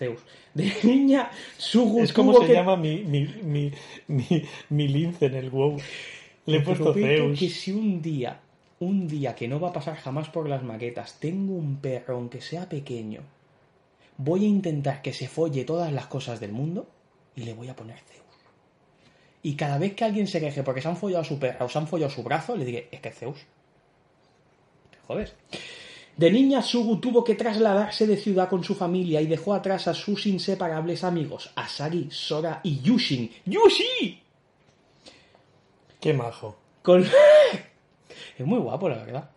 Zeus. 0.00 0.20
De 0.54 0.72
niña, 0.82 1.30
Sugu 1.58 2.02
Es 2.02 2.12
como 2.12 2.32
se 2.40 2.46
que... 2.46 2.54
llama 2.54 2.74
mi, 2.76 3.04
mi, 3.04 3.26
mi, 3.42 3.70
mi, 4.08 4.44
mi 4.70 4.88
lince 4.88 5.26
en 5.26 5.34
el 5.34 5.50
WoW. 5.50 5.76
Le 6.46 6.56
he 6.56 6.60
puesto 6.62 6.94
Zeus. 6.94 7.38
que 7.38 7.50
si 7.50 7.70
un 7.70 8.00
día, 8.00 8.40
un 8.78 9.06
día 9.06 9.34
que 9.34 9.46
no 9.46 9.60
va 9.60 9.68
a 9.68 9.72
pasar 9.74 9.96
jamás 9.96 10.30
por 10.30 10.48
las 10.48 10.62
maquetas, 10.62 11.20
tengo 11.20 11.52
un 11.54 11.76
perro, 11.76 12.16
aunque 12.16 12.40
sea 12.40 12.66
pequeño, 12.66 13.20
voy 14.16 14.44
a 14.46 14.48
intentar 14.48 15.02
que 15.02 15.12
se 15.12 15.28
folle 15.28 15.64
todas 15.66 15.92
las 15.92 16.06
cosas 16.06 16.40
del 16.40 16.52
mundo 16.52 16.88
y 17.36 17.42
le 17.42 17.52
voy 17.52 17.68
a 17.68 17.76
poner 17.76 17.98
Zeus. 17.98 18.24
Y 19.42 19.54
cada 19.54 19.76
vez 19.78 19.94
que 19.94 20.04
alguien 20.04 20.26
se 20.26 20.40
queje 20.40 20.62
porque 20.62 20.80
se 20.80 20.88
han 20.88 20.96
follado 20.96 21.20
a 21.22 21.24
su 21.24 21.38
perra 21.38 21.66
o 21.66 21.68
se 21.68 21.78
han 21.78 21.86
follado 21.86 22.10
su 22.10 22.22
brazo, 22.22 22.56
le 22.56 22.64
diré, 22.64 22.88
es 22.90 23.00
que 23.00 23.10
es 23.10 23.18
Zeus. 23.18 23.38
Te 24.90 24.98
jodes. 25.06 25.34
De 26.20 26.30
niña, 26.30 26.60
Sugu 26.60 27.00
tuvo 27.00 27.24
que 27.24 27.34
trasladarse 27.34 28.06
de 28.06 28.18
ciudad 28.18 28.46
con 28.46 28.62
su 28.62 28.74
familia 28.74 29.22
y 29.22 29.26
dejó 29.26 29.54
atrás 29.54 29.88
a 29.88 29.94
sus 29.94 30.26
inseparables 30.26 31.02
amigos, 31.02 31.50
Asagi, 31.56 32.08
Sora 32.10 32.60
y 32.62 32.78
Yushin. 32.82 33.30
¡Yushi! 33.46 34.20
Qué 35.98 36.12
majo. 36.12 36.58
Con... 36.82 37.06
es 38.38 38.46
muy 38.46 38.58
guapo, 38.58 38.90
la 38.90 38.98
verdad. 38.98 39.30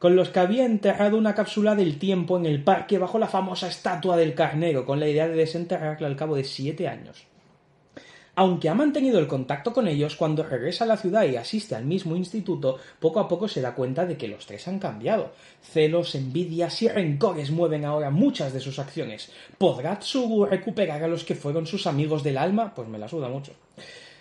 Con 0.00 0.16
los 0.16 0.30
que 0.30 0.40
había 0.40 0.64
enterrado 0.64 1.18
una 1.18 1.36
cápsula 1.36 1.76
del 1.76 2.00
tiempo 2.00 2.36
en 2.36 2.46
el 2.46 2.64
parque 2.64 2.98
bajo 2.98 3.20
la 3.20 3.28
famosa 3.28 3.68
estatua 3.68 4.16
del 4.16 4.34
carnero, 4.34 4.84
con 4.84 4.98
la 4.98 5.06
idea 5.06 5.28
de 5.28 5.36
desenterrarla 5.36 6.08
al 6.08 6.16
cabo 6.16 6.34
de 6.34 6.42
siete 6.42 6.88
años. 6.88 7.28
Aunque 8.36 8.68
ha 8.68 8.74
mantenido 8.74 9.20
el 9.20 9.28
contacto 9.28 9.72
con 9.72 9.86
ellos, 9.86 10.16
cuando 10.16 10.42
regresa 10.42 10.84
a 10.84 10.88
la 10.88 10.96
ciudad 10.96 11.24
y 11.24 11.36
asiste 11.36 11.76
al 11.76 11.84
mismo 11.84 12.16
instituto, 12.16 12.78
poco 12.98 13.20
a 13.20 13.28
poco 13.28 13.46
se 13.46 13.60
da 13.60 13.74
cuenta 13.74 14.06
de 14.06 14.16
que 14.16 14.26
los 14.26 14.44
tres 14.44 14.66
han 14.66 14.80
cambiado. 14.80 15.32
Celos, 15.62 16.16
envidias 16.16 16.82
y 16.82 16.88
rencores 16.88 17.52
mueven 17.52 17.84
ahora 17.84 18.10
muchas 18.10 18.52
de 18.52 18.60
sus 18.60 18.80
acciones. 18.80 19.30
¿Podrá 19.56 20.00
Tsugu 20.00 20.46
recuperar 20.46 21.02
a 21.04 21.08
los 21.08 21.22
que 21.22 21.36
fueron 21.36 21.66
sus 21.66 21.86
amigos 21.86 22.24
del 22.24 22.38
alma? 22.38 22.74
Pues 22.74 22.88
me 22.88 22.98
la 22.98 23.08
suda 23.08 23.28
mucho. 23.28 23.52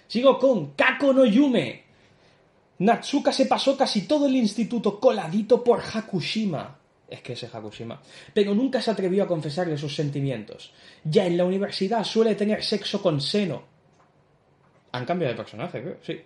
Sigo 0.08 0.38
con 0.38 0.74
Kako 0.74 1.12
no 1.12 1.26
Yume. 1.26 1.84
Natsuka 2.80 3.32
se 3.32 3.48
pasó 3.48 3.76
casi 3.76 4.02
todo 4.02 4.28
el 4.28 4.36
instituto 4.36 5.00
coladito 5.00 5.64
por 5.64 5.80
Hakushima. 5.82 6.78
Es 7.10 7.22
que 7.22 7.34
ese 7.34 7.50
Hakushima. 7.52 8.00
Pero 8.32 8.54
nunca 8.54 8.80
se 8.80 8.92
atrevió 8.92 9.24
a 9.24 9.28
confesarle 9.28 9.78
sus 9.78 9.96
sentimientos. 9.96 10.72
Ya 11.04 11.26
en 11.26 11.38
la 11.38 11.46
universidad 11.46 12.04
suele 12.04 12.36
tener 12.36 12.64
sexo 12.64 13.02
con 13.02 13.20
Seno. 13.20 13.73
Han 14.94 15.06
cambiado 15.06 15.34
de 15.34 15.38
personaje, 15.38 15.82
creo. 15.82 15.98
Sí. 16.02 16.20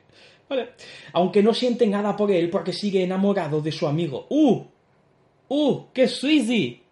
Vale. 0.47 0.69
Aunque 1.13 1.43
no 1.43 1.53
siente 1.53 1.87
nada 1.87 2.15
por 2.15 2.31
él 2.31 2.49
porque 2.49 2.71
sigue 2.71 3.03
enamorado 3.03 3.61
de 3.61 3.71
su 3.71 3.87
amigo. 3.87 4.27
¡Uh! 4.29 4.63
¡Uh! 5.49 5.85
¡Qué 5.93 6.07
suizi! 6.07 6.83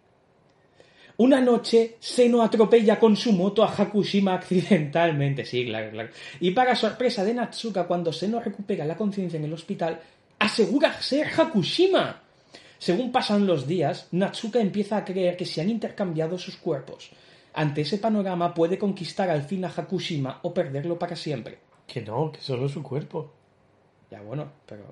Una 1.18 1.40
noche, 1.40 1.96
Seno 2.00 2.42
atropella 2.42 3.00
con 3.00 3.16
su 3.16 3.32
moto 3.32 3.64
a 3.64 3.74
Hakushima 3.74 4.34
accidentalmente. 4.34 5.46
Sí, 5.46 5.66
claro, 5.66 5.92
claro. 5.92 6.10
Y 6.42 6.52
para 6.52 6.76
sorpresa 6.76 7.24
de 7.24 7.34
Natsuka, 7.34 7.88
cuando 7.88 8.12
Seno 8.12 8.42
recupera 8.42 8.84
la 8.84 8.98
conciencia 8.98 9.38
en 9.38 9.46
el 9.46 9.54
hospital, 9.54 10.00
asegura 10.40 11.02
ser 11.02 11.28
Hakushima. 11.28 12.22
Según 12.78 13.14
pasan 13.14 13.48
los 13.48 13.66
días, 13.66 14.10
Natsuka 14.12 14.60
empieza 14.60 14.98
a 14.98 15.06
creer 15.06 15.38
que 15.38 15.46
se 15.46 15.62
han 15.62 15.70
intercambiado 15.70 16.38
sus 16.38 16.58
cuerpos. 16.58 17.10
Ante 17.54 17.82
ese 17.82 17.98
panorama 17.98 18.54
puede 18.54 18.78
conquistar 18.78 19.30
al 19.30 19.44
fin 19.44 19.64
a 19.64 19.70
Hakushima 19.70 20.40
o 20.44 20.54
perderlo 20.54 21.00
para 21.00 21.16
siempre. 21.16 21.65
Que 21.88 22.02
no, 22.02 22.32
que 22.32 22.42
solo 22.42 22.68
su 22.70 22.84
cuerpo. 22.84 23.32
Ya 24.12 24.22
bueno, 24.22 24.52
pero... 24.66 24.84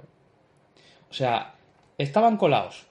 O 1.09 1.13
sea, 1.13 1.55
estaban 1.97 2.37
colados. 2.37 2.85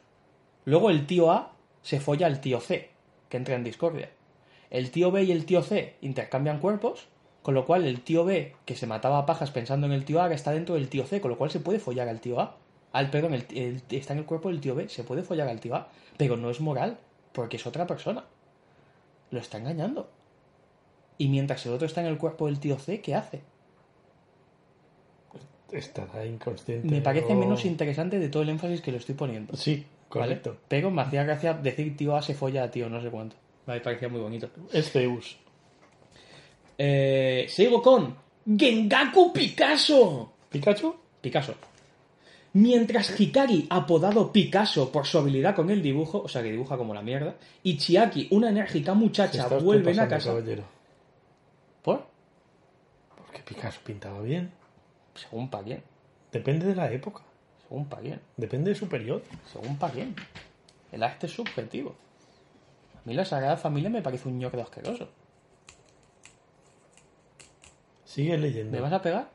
Luego 0.64 0.90
el 0.90 1.06
tío 1.06 1.30
A 1.30 1.52
se 1.82 2.00
folla 2.00 2.26
al 2.26 2.40
tío 2.40 2.61
C, 2.61 2.90
que 3.28 3.37
entra 3.37 3.54
en 3.56 3.64
discordia. 3.64 4.11
El 4.71 4.90
tío 4.90 5.11
B 5.11 5.25
y 5.25 5.32
el 5.32 5.44
tío 5.44 5.62
C 5.62 5.97
intercambian 6.00 6.61
cuerpos, 6.61 7.09
con 7.42 7.54
lo 7.54 7.66
cual 7.66 7.85
el 7.85 8.00
tío 8.02 8.25
B, 8.25 8.54
que 8.64 8.76
se 8.76 8.87
mataba 8.87 9.18
a 9.18 9.26
pajas 9.26 9.50
pensando 9.50 9.87
en 9.87 9.92
el 9.92 10.04
tío 10.04 10.21
A, 10.21 10.25
ahora 10.25 10.35
está 10.35 10.52
dentro 10.52 10.76
del 10.76 10.88
tío 10.88 11.04
C, 11.04 11.21
con 11.21 11.30
lo 11.30 11.38
cual 11.38 11.50
se 11.50 11.61
puede 11.61 11.80
follar 11.80 12.09
al 12.09 12.21
tío 12.21 12.40
A. 12.40 12.56
Al, 12.92 13.11
perdón, 13.11 13.35
el- 13.35 13.47
el- 13.56 13.82
está 13.90 14.12
en 14.12 14.21
el 14.21 14.26
cuerpo 14.26 14.49
del 14.50 14.61
tío 14.61 14.75
B, 14.75 14.88
se 14.88 15.02
puede 15.04 15.23
follar 15.23 15.49
al 15.49 15.61
tío 15.61 15.75
A, 15.75 15.88
pero 16.16 16.37
no 16.37 16.50
es 16.50 16.61
moral, 16.61 16.99
porque 17.32 17.56
es 17.56 17.66
otra 17.66 17.87
persona. 17.87 18.25
Lo 19.30 19.40
está 19.40 19.59
engañando. 19.59 20.11
Y 21.18 21.28
mientras 21.28 21.64
el 21.66 21.73
otro 21.73 21.87
está 21.87 22.00
en 22.02 22.06
el 22.06 22.18
cuerpo 22.18 22.47
del 22.47 22.61
tío 22.61 22.78
C, 22.78 23.00
¿qué 23.00 23.14
hace? 23.14 23.42
Estará 25.73 26.25
inconsciente. 26.26 26.87
Me 26.88 27.00
parece 27.00 27.33
o- 27.33 27.37
menos 27.37 27.64
interesante 27.64 28.19
de 28.19 28.29
todo 28.29 28.43
el 28.43 28.50
énfasis 28.50 28.81
que 28.83 28.93
le 28.93 28.99
estoy 28.99 29.14
poniendo. 29.14 29.57
Sí, 29.57 29.76
¿vale? 29.76 29.87
correcto. 30.09 30.57
Pero 30.69 30.91
me 30.91 31.02
hacía 31.02 31.25
gracia 31.25 31.55
decir 31.55 31.97
tío 31.97 32.14
A 32.14 32.23
se 32.23 32.35
folla 32.35 32.64
a 32.64 32.71
tío 32.71 32.88
no 32.91 33.00
sé 33.00 33.09
cuánto. 33.11 33.37
Me 33.67 33.81
parecía 33.81 34.09
muy 34.09 34.21
bonito. 34.21 34.49
Es 34.73 34.91
Zeus. 34.93 35.38
Eh, 36.79 37.47
sigo 37.49 37.81
con 37.83 38.14
Gengaku 38.47 39.33
Picasso. 39.33 40.33
¿Pikachu? 40.50 40.95
Picasso. 41.21 41.55
Mientras 42.55 43.19
Hikari, 43.19 43.67
apodado 43.71 44.31
Picasso 44.31 44.91
por 44.93 45.07
su 45.07 45.17
habilidad 45.19 45.55
con 45.55 45.71
el 45.71 45.81
dibujo, 45.81 46.21
o 46.23 46.29
sea 46.29 46.43
que 46.43 46.50
dibuja 46.50 46.76
como 46.76 46.93
la 46.93 47.00
mierda, 47.00 47.37
y 47.62 47.79
Chiaki, 47.79 48.29
una 48.33 48.50
enérgica 48.50 48.93
muchacha, 48.93 49.47
vuelven 49.49 49.99
a 50.00 50.09
casa. 50.09 50.31
caballero. 50.31 50.64
¿Por? 51.83 52.05
Porque 53.17 53.41
Picasso 53.43 53.81
pintaba 53.85 54.21
bien. 54.21 54.50
Según 55.14 55.49
pa' 55.50 55.62
quién. 55.62 55.83
Depende 56.33 56.66
de 56.66 56.75
la 56.75 56.90
época. 56.90 57.23
Según 57.69 57.87
pa' 57.87 57.99
quién. 57.99 58.21
Depende 58.37 58.71
de 58.71 58.76
su 58.76 58.88
periodo. 58.88 59.23
Según 59.52 59.76
pa' 59.76 59.90
quién. 59.90 60.14
El 60.90 61.02
arte 61.02 61.26
es 61.26 61.33
subjetivo. 61.33 61.95
A 62.95 63.00
mí 63.04 63.14
la 63.14 63.25
Sagrada 63.25 63.57
Familia 63.57 63.90
me 63.90 64.02
parece 64.02 64.28
un 64.28 64.38
ñordo 64.38 64.62
asqueroso. 64.62 65.09
Sigue 68.04 68.37
leyendo. 68.38 68.73
¿Me 68.73 68.81
vas 68.81 68.92
a 68.92 69.00
pegar? 69.02 69.28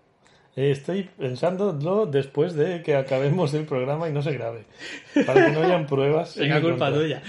Eh, 0.55 0.71
Estoy 0.71 1.03
pensándolo 1.03 2.05
después 2.05 2.53
de 2.53 2.81
que 2.83 2.95
acabemos 2.95 3.53
el 3.53 3.65
programa 3.65 4.07
y 4.09 4.11
no 4.13 4.21
se 4.21 4.31
grabe. 4.33 4.65
Para 5.25 5.45
que 5.45 5.51
no 5.51 5.61
hayan 5.61 5.87
pruebas. 5.87 6.37
en 6.37 6.43
Venga, 6.49 6.61
culpa 6.61 6.93
tuya. 6.93 7.21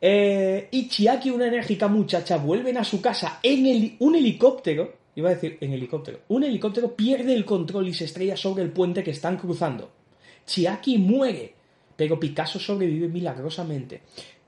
Eh, 0.00 0.68
y 0.70 0.88
Chiaki, 0.88 1.30
una 1.30 1.46
enérgica 1.46 1.88
muchacha, 1.88 2.36
vuelven 2.38 2.78
a 2.78 2.84
su 2.84 3.00
casa 3.02 3.38
en 3.42 3.66
heli- 3.66 3.96
un 3.98 4.14
helicóptero. 4.14 4.94
Iba 5.16 5.30
a 5.30 5.34
decir 5.34 5.58
en 5.60 5.72
helicóptero. 5.72 6.20
Un 6.28 6.44
helicóptero 6.44 6.94
pierde 6.94 7.34
el 7.34 7.44
control 7.44 7.88
y 7.88 7.94
se 7.94 8.04
estrella 8.04 8.36
sobre 8.36 8.62
el 8.62 8.70
puente 8.70 9.02
que 9.02 9.10
están 9.10 9.36
cruzando. 9.36 9.90
Chiaki 10.46 10.98
muere, 10.98 11.54
pero 11.96 12.18
Picasso 12.20 12.58
sobrevive 12.58 13.08
milagrosamente. 13.08 14.02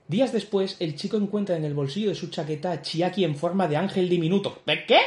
Días 0.07 0.31
después, 0.31 0.77
el 0.79 0.95
chico 0.95 1.17
encuentra 1.17 1.55
en 1.55 1.65
el 1.65 1.73
bolsillo 1.73 2.09
de 2.09 2.15
su 2.15 2.29
chaqueta 2.29 2.71
a 2.71 2.81
Chiaki 2.81 3.23
en 3.23 3.35
forma 3.35 3.67
de 3.67 3.77
ángel 3.77 4.09
diminuto. 4.09 4.61
¿De 4.65 4.85
qué? 4.85 4.99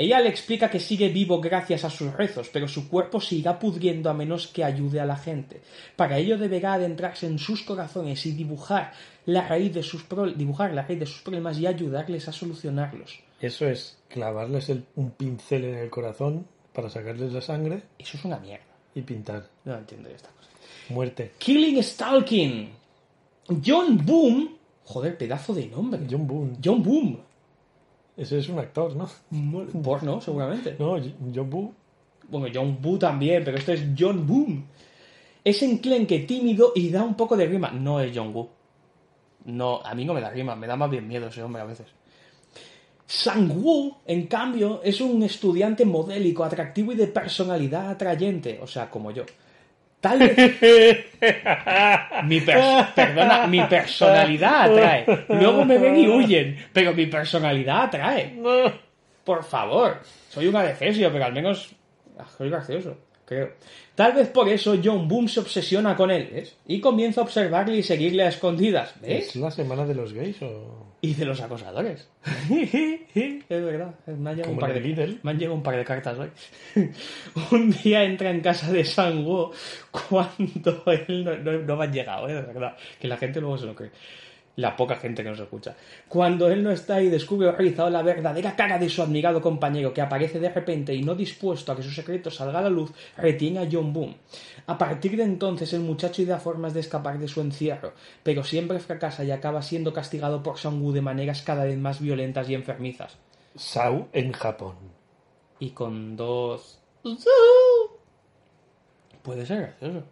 Ella 0.00 0.20
le 0.20 0.28
explica 0.28 0.70
que 0.70 0.78
sigue 0.78 1.08
vivo 1.08 1.40
gracias 1.40 1.84
a 1.84 1.90
sus 1.90 2.12
rezos, 2.12 2.48
pero 2.52 2.68
su 2.68 2.88
cuerpo 2.88 3.20
se 3.20 3.42
pudriendo 3.58 4.08
a 4.08 4.14
menos 4.14 4.46
que 4.46 4.62
ayude 4.62 5.00
a 5.00 5.04
la 5.04 5.16
gente. 5.16 5.60
Para 5.96 6.18
ello 6.18 6.38
deberá 6.38 6.74
adentrarse 6.74 7.26
en 7.26 7.40
sus 7.40 7.62
corazones 7.62 8.24
y 8.24 8.30
dibujar 8.30 8.92
la 9.26 9.48
raíz 9.48 9.74
de 9.74 9.82
sus, 9.82 10.04
pro- 10.04 10.30
dibujar 10.30 10.72
la 10.72 10.82
raíz 10.82 11.00
de 11.00 11.06
sus 11.06 11.22
problemas 11.22 11.58
y 11.58 11.66
ayudarles 11.66 12.28
a 12.28 12.32
solucionarlos. 12.32 13.18
Eso 13.40 13.66
es 13.68 13.98
clavarles 14.08 14.68
el- 14.68 14.84
un 14.96 15.10
pincel 15.12 15.64
en 15.64 15.74
el 15.78 15.90
corazón 15.90 16.46
para 16.72 16.90
sacarles 16.90 17.32
la 17.32 17.40
sangre 17.40 17.82
Eso 17.98 18.16
es 18.16 18.24
una 18.24 18.38
mierda. 18.38 18.64
y 18.94 19.02
pintar. 19.02 19.44
No 19.64 19.76
entiendo 19.76 20.08
esta 20.08 20.28
cosa. 20.30 20.48
Muerte. 20.90 21.32
Killing 21.38 21.82
Stalking. 21.82 22.70
John 23.64 24.04
Boom. 24.04 24.56
Joder, 24.84 25.16
pedazo 25.18 25.54
de 25.54 25.66
nombre. 25.66 26.00
John 26.10 26.26
Boone. 26.26 26.56
John 26.64 26.82
Boom. 26.82 27.20
Ese 28.16 28.38
es 28.38 28.48
un 28.48 28.58
actor, 28.58 28.96
¿no? 28.96 29.08
Porno, 29.82 30.20
seguramente. 30.20 30.74
No, 30.78 30.96
John 31.34 31.48
Boone. 31.50 31.72
Bueno, 32.30 32.48
John 32.52 32.78
Boo 32.82 32.98
también, 32.98 33.42
pero 33.44 33.56
este 33.56 33.74
es 33.74 33.82
John 33.98 34.26
Boom. 34.26 34.64
Es 35.44 35.62
enclenque, 35.62 36.20
tímido 36.20 36.72
y 36.74 36.90
da 36.90 37.02
un 37.04 37.14
poco 37.14 37.36
de 37.36 37.46
rima. 37.46 37.70
No 37.70 38.00
es 38.00 38.10
John 38.14 38.34
Woo. 38.34 38.48
No, 39.44 39.80
a 39.82 39.94
mí 39.94 40.04
no 40.04 40.12
me 40.14 40.20
da 40.20 40.30
rima, 40.30 40.54
me 40.56 40.66
da 40.66 40.76
más 40.76 40.90
bien 40.90 41.06
miedo 41.06 41.28
ese 41.28 41.42
hombre 41.42 41.62
a 41.62 41.64
veces. 41.66 41.86
Sang-woo, 43.10 44.02
en 44.06 44.26
cambio, 44.26 44.82
es 44.84 45.00
un 45.00 45.22
estudiante 45.22 45.86
modélico, 45.86 46.44
atractivo 46.44 46.92
y 46.92 46.96
de 46.96 47.06
personalidad 47.06 47.88
atrayente, 47.88 48.58
o 48.62 48.66
sea, 48.66 48.90
como 48.90 49.10
yo. 49.10 49.24
Tal 49.98 50.18
vez... 50.18 50.36
mi 52.24 52.40
pers- 52.40 52.92
perdona, 52.94 53.46
mi 53.46 53.62
personalidad 53.62 54.70
atrae. 54.70 55.24
Luego 55.30 55.64
me 55.64 55.78
ven 55.78 55.96
y 55.96 56.06
huyen, 56.06 56.58
pero 56.70 56.92
mi 56.92 57.06
personalidad 57.06 57.84
atrae. 57.84 58.38
Por 59.24 59.42
favor, 59.42 60.00
soy 60.28 60.46
un 60.46 60.56
adefesio, 60.56 61.10
pero 61.10 61.24
al 61.24 61.32
menos 61.32 61.70
ah, 62.18 62.26
soy 62.36 62.50
gracioso. 62.50 62.94
creo. 63.24 63.52
Tal 63.98 64.12
vez 64.12 64.28
por 64.28 64.48
eso 64.48 64.76
John 64.82 65.08
Boom 65.08 65.26
se 65.28 65.40
obsesiona 65.40 65.96
con 65.96 66.12
él, 66.12 66.28
¿ves? 66.32 66.54
Y 66.68 66.80
comienza 66.80 67.20
a 67.20 67.24
observarle 67.24 67.78
y 67.78 67.82
seguirle 67.82 68.22
a 68.22 68.28
escondidas, 68.28 68.94
¿ves? 69.02 69.30
¿Es 69.30 69.34
la 69.36 69.50
semana 69.50 69.84
de 69.86 69.96
los 69.96 70.12
gays 70.12 70.40
o...? 70.40 70.86
Y 71.00 71.14
de 71.14 71.24
los 71.24 71.40
acosadores. 71.40 72.08
es 72.48 73.44
verdad. 73.48 73.96
Me 74.06 74.30
han 74.30 74.36
llegado, 74.36 74.52
un 74.52 74.58
par, 74.60 74.72
de, 74.72 74.78
el 74.78 74.84
Lidl. 74.84 75.18
me 75.24 75.32
han 75.32 75.38
llegado 75.40 75.56
un 75.56 75.64
par 75.64 75.76
de 75.76 75.84
cartas 75.84 76.16
hoy. 76.16 76.28
un 77.50 77.70
día 77.72 78.04
entra 78.04 78.30
en 78.30 78.40
casa 78.40 78.70
de 78.70 78.84
Sango 78.84 79.50
cuando 80.08 80.84
él 81.08 81.24
no, 81.24 81.36
no- 81.38 81.58
no 81.58 81.76
me 81.76 81.84
han 81.84 81.92
llegado, 81.92 82.28
¿eh? 82.28 82.34
de 82.34 82.42
verdad. 82.42 82.76
Que 83.00 83.08
la 83.08 83.16
gente 83.16 83.40
luego 83.40 83.58
se 83.58 83.66
lo 83.66 83.74
cree. 83.74 83.90
La 84.58 84.74
poca 84.74 84.96
gente 84.96 85.22
que 85.22 85.30
nos 85.30 85.38
escucha. 85.38 85.76
Cuando 86.08 86.50
él 86.50 86.64
no 86.64 86.72
está 86.72 87.00
y 87.00 87.08
descubre 87.08 87.52
realizado 87.52 87.90
la 87.90 88.02
verdadera 88.02 88.56
cara 88.56 88.76
de 88.76 88.88
su 88.88 89.00
admirado 89.00 89.40
compañero 89.40 89.94
que 89.94 90.00
aparece 90.00 90.40
de 90.40 90.48
repente 90.48 90.92
y 90.92 91.04
no 91.04 91.14
dispuesto 91.14 91.70
a 91.70 91.76
que 91.76 91.84
su 91.84 91.92
secreto 91.92 92.28
salga 92.28 92.58
a 92.58 92.62
la 92.62 92.68
luz, 92.68 92.90
retiene 93.16 93.60
a 93.60 93.68
John 93.70 93.92
Boom. 93.92 94.16
A 94.66 94.76
partir 94.76 95.16
de 95.16 95.22
entonces 95.22 95.72
el 95.74 95.82
muchacho 95.82 96.22
idea 96.22 96.40
formas 96.40 96.74
de 96.74 96.80
escapar 96.80 97.20
de 97.20 97.28
su 97.28 97.40
encierro, 97.40 97.92
pero 98.24 98.42
siempre 98.42 98.80
fracasa 98.80 99.22
y 99.22 99.30
acaba 99.30 99.62
siendo 99.62 99.92
castigado 99.92 100.42
por 100.42 100.58
Sangu 100.58 100.90
de 100.90 101.02
maneras 101.02 101.42
cada 101.42 101.62
vez 101.62 101.78
más 101.78 102.00
violentas 102.00 102.50
y 102.50 102.54
enfermizas. 102.54 103.16
Sau 103.54 104.08
en 104.12 104.32
Japón. 104.32 104.74
Y 105.60 105.70
con 105.70 106.16
dos... 106.16 106.80
Puede 109.22 109.46
ser 109.46 109.60
gracioso. 109.60 110.02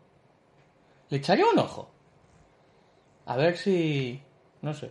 Le 1.08 1.16
echaré 1.16 1.42
un 1.42 1.58
ojo. 1.58 1.90
A 3.24 3.36
ver 3.36 3.56
si... 3.56 4.22
No 4.62 4.74
sé. 4.74 4.90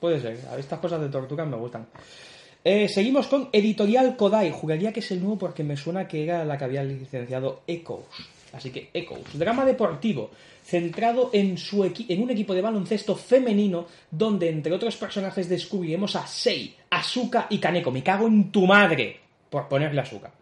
Puede 0.00 0.20
ser. 0.20 0.38
A 0.50 0.58
estas 0.58 0.78
cosas 0.80 1.00
de 1.00 1.08
tortuga 1.08 1.44
me 1.44 1.56
gustan. 1.56 1.86
Eh, 2.62 2.88
seguimos 2.88 3.26
con 3.26 3.48
Editorial 3.52 4.16
Kodai. 4.16 4.50
Jugaría 4.50 4.92
que 4.92 5.00
es 5.00 5.10
el 5.10 5.20
nuevo 5.20 5.38
porque 5.38 5.64
me 5.64 5.76
suena 5.76 6.08
que 6.08 6.24
era 6.24 6.44
la 6.44 6.58
que 6.58 6.64
había 6.64 6.82
licenciado 6.82 7.62
Echoes. 7.66 8.04
Así 8.52 8.70
que 8.70 8.90
Echoes. 8.92 9.38
Drama 9.38 9.64
deportivo. 9.64 10.30
Centrado 10.64 11.30
en, 11.32 11.58
su 11.58 11.84
en 11.84 12.22
un 12.22 12.30
equipo 12.30 12.54
de 12.54 12.62
baloncesto 12.62 13.16
femenino 13.16 13.86
donde 14.10 14.48
entre 14.48 14.72
otros 14.72 14.96
personajes 14.96 15.48
descubriremos 15.48 16.16
a 16.16 16.26
Sei, 16.26 16.74
Asuka 16.90 17.46
y 17.50 17.58
Kaneko. 17.58 17.90
Me 17.90 18.02
cago 18.02 18.26
en 18.26 18.50
tu 18.50 18.66
madre 18.66 19.20
por 19.50 19.68
ponerle 19.68 20.00
Asuka. 20.00 20.32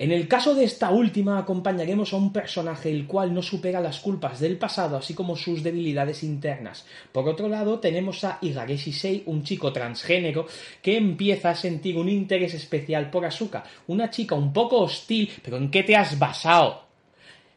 En 0.00 0.12
el 0.12 0.28
caso 0.28 0.54
de 0.54 0.64
esta 0.64 0.88
última, 0.92 1.36
acompañaremos 1.36 2.14
a 2.14 2.16
un 2.16 2.32
personaje 2.32 2.90
el 2.90 3.06
cual 3.06 3.34
no 3.34 3.42
supera 3.42 3.82
las 3.82 4.00
culpas 4.00 4.40
del 4.40 4.56
pasado, 4.56 4.96
así 4.96 5.12
como 5.12 5.36
sus 5.36 5.62
debilidades 5.62 6.22
internas. 6.22 6.86
Por 7.12 7.28
otro 7.28 7.50
lado, 7.50 7.80
tenemos 7.80 8.24
a 8.24 8.38
Igareshi 8.40 8.92
Sei, 8.92 9.22
un 9.26 9.42
chico 9.42 9.74
transgénero 9.74 10.46
que 10.80 10.96
empieza 10.96 11.50
a 11.50 11.54
sentir 11.54 11.98
un 11.98 12.08
interés 12.08 12.54
especial 12.54 13.10
por 13.10 13.26
Asuka, 13.26 13.62
una 13.88 14.08
chica 14.08 14.34
un 14.34 14.54
poco 14.54 14.78
hostil, 14.80 15.30
pero 15.42 15.58
¿en 15.58 15.70
qué 15.70 15.82
te 15.82 15.94
has 15.94 16.18
basado? 16.18 16.89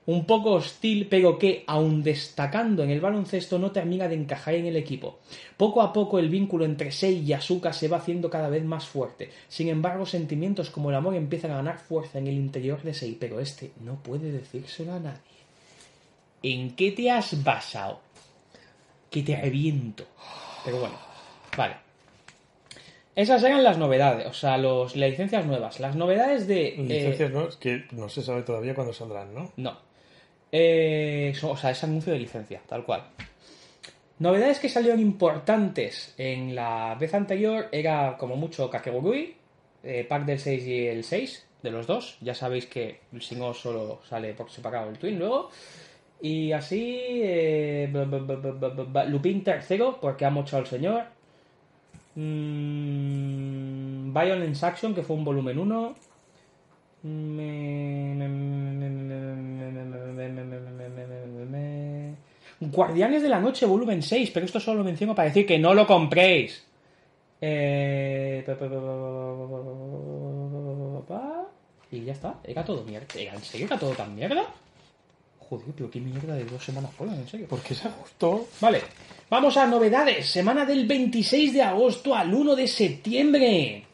Un 0.06 0.26
poco 0.26 0.52
hostil, 0.52 1.08
pero 1.10 1.40
que, 1.40 1.64
aun 1.66 2.04
destacando 2.04 2.84
en 2.84 2.90
el 2.90 3.00
baloncesto, 3.00 3.58
no 3.58 3.72
termina 3.72 4.08
de 4.08 4.16
encajar 4.16 4.56
en 4.56 4.66
el 4.66 4.76
equipo. 4.76 5.20
Poco 5.56 5.82
a 5.82 5.94
poco 5.94 6.20
el 6.20 6.30
vínculo 6.30 6.66
entre 6.66 6.92
Sei 6.92 7.20
y 7.20 7.32
Asuka 7.32 7.72
se 7.72 7.88
va 7.88 7.98
haciendo 7.98 8.30
cada 8.30 8.50
vez 8.50 8.66
más 8.66 8.86
fuerte. 8.86 9.30
Sin 9.48 9.70
embargo, 9.70 10.06
sentimientos 10.06 10.70
como 10.70 10.90
el 10.90 10.96
amor 10.98 11.16
empiezan 11.16 11.52
a 11.52 11.56
ganar 11.58 11.78
fuerza 11.80 12.20
en 12.20 12.28
el 12.28 12.36
interior 12.36 12.82
de 12.84 12.94
Sei, 12.94 13.16
pero 13.20 13.40
este 13.40 13.72
no 13.82 13.96
puede 13.96 14.32
decírselo 14.32 14.94
a 14.94 15.00
nadie. 15.00 15.20
¿En 16.42 16.76
qué 16.76 16.92
te 16.92 17.10
has 17.10 17.42
basado? 17.42 18.02
Que 19.10 19.24
te 19.24 19.40
reviento. 19.40 20.04
Pero 20.66 20.80
bueno, 20.80 20.96
vale. 21.56 21.76
Esas 23.16 23.44
eran 23.44 23.64
las 23.64 23.78
novedades, 23.78 24.26
o 24.26 24.34
sea, 24.34 24.58
los, 24.58 24.96
las 24.96 25.12
licencias 25.12 25.46
nuevas. 25.46 25.80
Las 25.80 25.96
novedades 25.96 26.48
de... 26.48 26.70
eh, 26.70 26.78
Licencias 26.80 27.32
no, 27.32 27.48
es 27.48 27.56
que 27.58 27.86
no 27.92 28.10
se 28.10 28.24
sabe 28.24 28.42
todavía 28.42 28.74
cuándo 28.74 28.92
saldrán, 28.92 29.34
¿no? 29.34 29.52
no. 29.56 29.93
Eh, 30.56 31.34
o 31.42 31.58
sea, 31.58 31.72
es 31.72 31.84
anuncio 31.84 32.14
de 32.14 32.20
licencia, 32.20 32.62
tal 32.68 32.86
cual. 32.86 33.04
Novedades 34.20 34.60
que 34.60 34.70
salieron 34.70 35.00
importantes 35.00 36.14
en 36.16 36.54
la 36.54 36.96
vez 37.00 37.16
anterior 37.16 37.70
era 37.72 38.16
como 38.20 38.36
mucho 38.36 38.70
Kakegurui, 38.70 39.36
eh, 39.82 40.06
pack 40.08 40.26
del 40.26 40.38
6 40.40 40.68
y 40.68 40.88
el 40.88 41.04
6, 41.04 41.48
de 41.64 41.72
los 41.72 41.88
dos. 41.88 42.18
Ya 42.22 42.36
sabéis 42.36 42.68
que 42.68 43.00
el 43.12 43.24
single 43.24 43.56
solo 43.56 44.02
sale 44.08 44.34
por 44.34 44.52
separado 44.52 44.92
el 44.92 45.00
Twin 45.00 45.18
luego. 45.18 45.50
Y 46.22 46.52
así, 46.52 47.00
eh, 47.24 47.90
Lupin 49.08 49.44
tercero, 49.44 49.98
porque 50.00 50.26
ha 50.26 50.30
mochado 50.30 50.62
al 50.62 50.68
señor. 50.68 51.06
Mm, 52.16 54.14
Violence 54.14 54.66
Action, 54.66 54.94
que 54.94 55.02
fue 55.02 55.16
un 55.16 55.26
volumen 55.26 55.58
1. 55.58 55.96
Guardianes 62.72 63.22
de 63.22 63.30
la 63.30 63.40
Noche, 63.40 63.66
volumen 63.66 64.02
6, 64.02 64.32
pero 64.34 64.46
esto 64.46 64.60
solo 64.60 64.80
lo 64.80 64.84
menciono 64.84 65.16
para 65.16 65.28
decir 65.28 65.46
que 65.46 65.60
no 65.60 65.74
lo 65.74 65.86
compréis. 65.88 66.66
Eh, 67.42 68.44
Y 71.92 72.06
ya 72.06 72.14
está, 72.14 72.40
era 72.44 72.66
todo 72.66 72.84
mierda. 72.84 73.06
¿Era 73.16 73.34
en 73.34 73.44
serio? 73.44 73.68
¿Era 73.68 73.78
todo 73.78 73.92
tan 73.92 74.16
mierda? 74.16 74.46
Joder, 75.40 75.68
pero 75.76 75.92
qué 75.92 76.00
mierda 76.00 76.34
de 76.36 76.46
dos 76.46 76.64
semanas 76.64 76.92
fueron, 76.94 77.16
en 77.16 77.28
serio. 77.28 77.48
¿Por 77.48 77.60
qué 77.62 77.76
se 77.76 77.88
ajustó? 77.88 78.48
Vale, 78.62 78.82
vamos 79.30 79.58
a 79.58 79.68
novedades. 79.68 80.26
Semana 80.26 80.66
del 80.66 80.88
26 80.88 81.54
de 81.54 81.62
agosto 81.62 82.16
al 82.16 82.34
1 82.34 82.56
de 82.56 82.68
septiembre. 82.68 83.86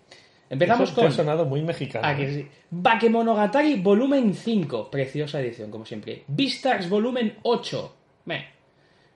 Empezamos 0.49 0.89
Eso 0.89 0.95
con... 0.95 1.08
ha 1.08 1.12
sonado 1.12 1.45
muy 1.45 1.62
mexicano. 1.62 2.08
Ah, 2.08 2.15
que. 2.15 2.47
Bakemonogatari 2.71 3.75
volumen 3.82 4.34
5. 4.34 4.89
Preciosa 4.89 5.41
edición, 5.41 5.69
como 5.69 5.86
siempre. 5.86 6.23
Beastars 6.27 6.89
volumen 6.89 7.38
8. 7.43 7.95
Me. 8.25 8.59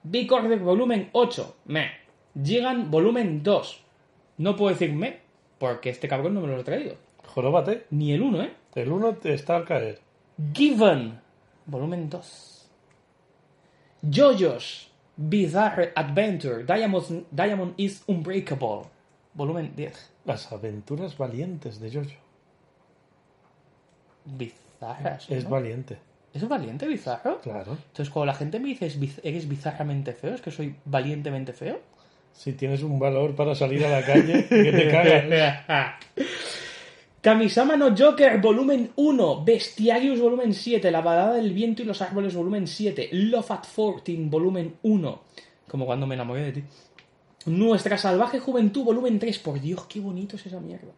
Big 0.03 0.31
Order 0.31 0.59
volumen 0.59 1.09
8. 1.13 1.55
Me. 1.65 1.91
Gigan 2.41 2.91
volumen 2.91 3.43
2. 3.43 3.83
No 4.37 4.55
puedo 4.55 4.73
decir 4.73 4.93
me, 4.93 5.19
porque 5.57 5.89
este 5.89 6.07
cabrón 6.07 6.33
no 6.33 6.41
me 6.41 6.47
lo 6.47 6.57
ha 6.57 6.63
traído. 6.63 6.95
Joróbate. 7.25 7.85
Ni 7.91 8.13
el 8.13 8.21
1, 8.21 8.43
¿eh? 8.43 8.53
El 8.75 8.91
1 8.91 9.15
te 9.15 9.33
está 9.33 9.55
al 9.55 9.65
caer. 9.65 9.99
Given 10.53 11.19
volumen 11.65 12.09
2. 12.09 12.69
JoJo's 14.09 14.89
Bizarre 15.15 15.93
Adventure 15.95 16.63
Diamond, 16.63 17.25
Diamond 17.31 17.73
is 17.77 18.03
Unbreakable 18.07 18.89
volumen 19.33 19.73
10. 19.75 20.11
Las 20.25 20.51
aventuras 20.51 21.17
valientes 21.17 21.79
de 21.79 21.91
Jojo. 21.91 22.19
Bizarras. 24.25 25.29
Es 25.29 25.43
¿no? 25.43 25.49
valiente. 25.51 25.97
¿Es 26.33 26.47
valiente 26.47 26.87
bizarro? 26.87 27.39
Claro. 27.41 27.73
Entonces, 27.87 28.09
cuando 28.09 28.25
la 28.27 28.33
gente 28.33 28.59
me 28.59 28.69
dice 28.69 28.87
"Es 28.87 28.99
biz- 28.99 29.19
eres 29.23 29.47
bizarramente 29.47 30.13
feo, 30.13 30.33
es 30.33 30.41
que 30.41 30.51
soy 30.51 30.75
valientemente 30.85 31.53
feo. 31.53 31.79
Si 32.33 32.53
tienes 32.53 32.81
un 32.81 32.97
valor 32.97 33.35
para 33.35 33.53
salir 33.53 33.85
a 33.85 33.89
la 33.91 34.03
calle, 34.05 34.47
que 34.47 34.71
te 34.71 34.87
cagas. 35.67 35.95
Kamisama 37.21 37.77
no 37.77 37.95
Joker, 37.97 38.41
volumen 38.41 38.89
1. 38.95 39.43
Bestiarius, 39.45 40.19
volumen 40.19 40.53
7. 40.53 40.91
La 40.91 41.01
balada 41.01 41.35
del 41.35 41.53
viento 41.53 41.81
y 41.81 41.85
los 41.85 42.01
árboles, 42.01 42.35
volumen 42.35 42.67
7. 42.67 43.09
Love 43.13 43.51
at 43.51 43.63
14, 43.63 44.17
volumen 44.25 44.75
1. 44.81 45.21
Como 45.69 45.85
cuando 45.85 46.05
me 46.05 46.15
enamoré 46.15 46.41
de 46.41 46.51
ti. 46.53 46.63
Nuestra 47.45 47.97
salvaje 47.97 48.39
juventud, 48.39 48.83
volumen 48.83 49.19
3. 49.19 49.39
Por 49.39 49.61
Dios, 49.61 49.85
qué 49.85 49.99
bonito 50.01 50.35
es 50.35 50.45
esa 50.47 50.59
mierda. 50.59 50.91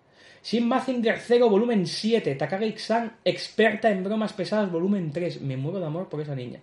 Shin 0.46 0.68
Mazinger 0.68 1.18
0, 1.20 1.50
volumen 1.50 1.88
7. 1.88 2.36
Takagi-san, 2.36 3.18
experta 3.26 3.90
en 3.90 4.04
bromas 4.04 4.32
pesadas, 4.34 4.72
volumen 4.72 5.12
3. 5.12 5.42
Me 5.42 5.58
muero 5.58 5.80
de 5.80 5.88
amor 5.88 6.08
por 6.08 6.22
esa 6.22 6.36
niña. 6.36 6.60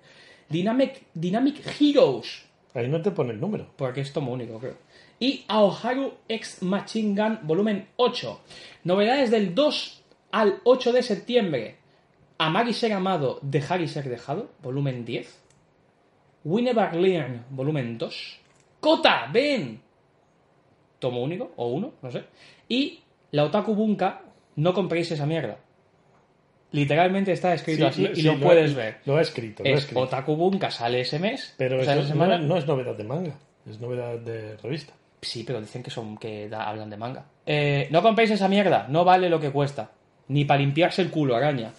Dynamic, 0.48 1.02
Dynamic 1.12 1.80
Heroes, 1.80 2.44
Ahí 2.74 2.86
no 2.88 3.02
te 3.02 3.10
pone 3.10 3.32
el 3.32 3.40
número. 3.40 3.66
porque 3.76 4.02
es 4.02 4.12
tomo 4.12 4.32
único, 4.32 4.60
creo. 4.60 4.76
Y 5.18 5.44
Aoharu 5.48 6.14
X 6.28 6.62
Machine 6.62 7.20
Gun 7.20 7.40
volumen 7.42 7.88
8. 7.96 8.40
Novedades 8.84 9.32
del 9.32 9.52
2 9.52 10.02
al 10.30 10.60
8 10.62 10.92
de 10.92 11.02
septiembre. 11.02 11.76
Amar 12.38 12.68
y 12.68 12.74
ser 12.74 12.92
amado, 12.92 13.40
dejar 13.42 13.80
y 13.80 13.88
ser 13.88 14.08
dejado, 14.08 14.50
volumen 14.62 15.04
10. 15.04 15.40
We 16.44 16.62
Never 16.62 16.94
Learn, 16.94 17.46
volumen 17.50 17.98
2. 17.98 18.38
Kota, 18.78 19.28
ven. 19.32 19.80
Tomo 21.00 21.20
único, 21.22 21.52
o 21.56 21.66
uno, 21.66 21.94
no 22.00 22.10
sé. 22.12 22.24
Y 22.68 23.00
la 23.32 23.44
Otaku 23.44 23.74
Bunka, 23.74 24.22
no 24.56 24.72
compréis 24.72 25.10
esa 25.10 25.26
mierda. 25.26 25.58
Literalmente 26.70 27.32
está 27.32 27.52
escrito 27.52 27.86
así 27.86 28.06
y 28.12 28.16
sí, 28.16 28.22
lo, 28.22 28.40
puedes 28.40 28.72
ha- 28.72 28.76
ver. 28.76 28.96
Lo 29.04 29.16
ha 29.18 29.20
escrito, 29.20 29.62
lo 29.62 29.68
ha 29.68 29.72
Es 29.74 29.80
escrito. 29.80 30.00
Otaku 30.00 30.36
Bunka 30.36 30.70
sale 30.70 31.00
ese 31.02 31.18
mes. 31.18 31.54
Pero 31.58 31.76
no, 31.84 32.02
semana. 32.02 32.38
no 32.38 32.56
es 32.56 32.66
novedad 32.66 32.94
de 32.96 33.04
manga. 33.04 33.34
Es 33.68 33.78
novedad 33.78 34.18
de 34.18 34.56
revista. 34.56 34.94
Sí, 35.20 35.44
pero 35.44 35.60
dicen 35.60 35.82
que 35.82 35.90
son 35.90 36.16
que 36.16 36.48
da- 36.48 36.68
hablan 36.68 36.88
de 36.88 36.96
manga. 36.96 37.26
Eh, 37.44 37.88
no 37.90 38.00
compréis 38.02 38.30
esa 38.30 38.48
mierda, 38.48 38.86
no 38.88 39.04
vale 39.04 39.28
lo 39.28 39.38
que 39.38 39.50
cuesta. 39.50 39.90
Ni 40.28 40.44
para 40.46 40.60
limpiarse 40.60 41.02
el 41.02 41.10
culo, 41.10 41.36
araña. 41.36 41.72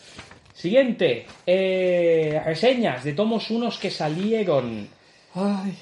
Siguiente, 0.54 1.26
eh, 1.48 2.40
reseñas 2.46 3.04
de 3.04 3.14
tomos 3.14 3.50
unos 3.50 3.80
que 3.80 3.90
salieron. 3.90 4.88
Ay. 5.34 5.76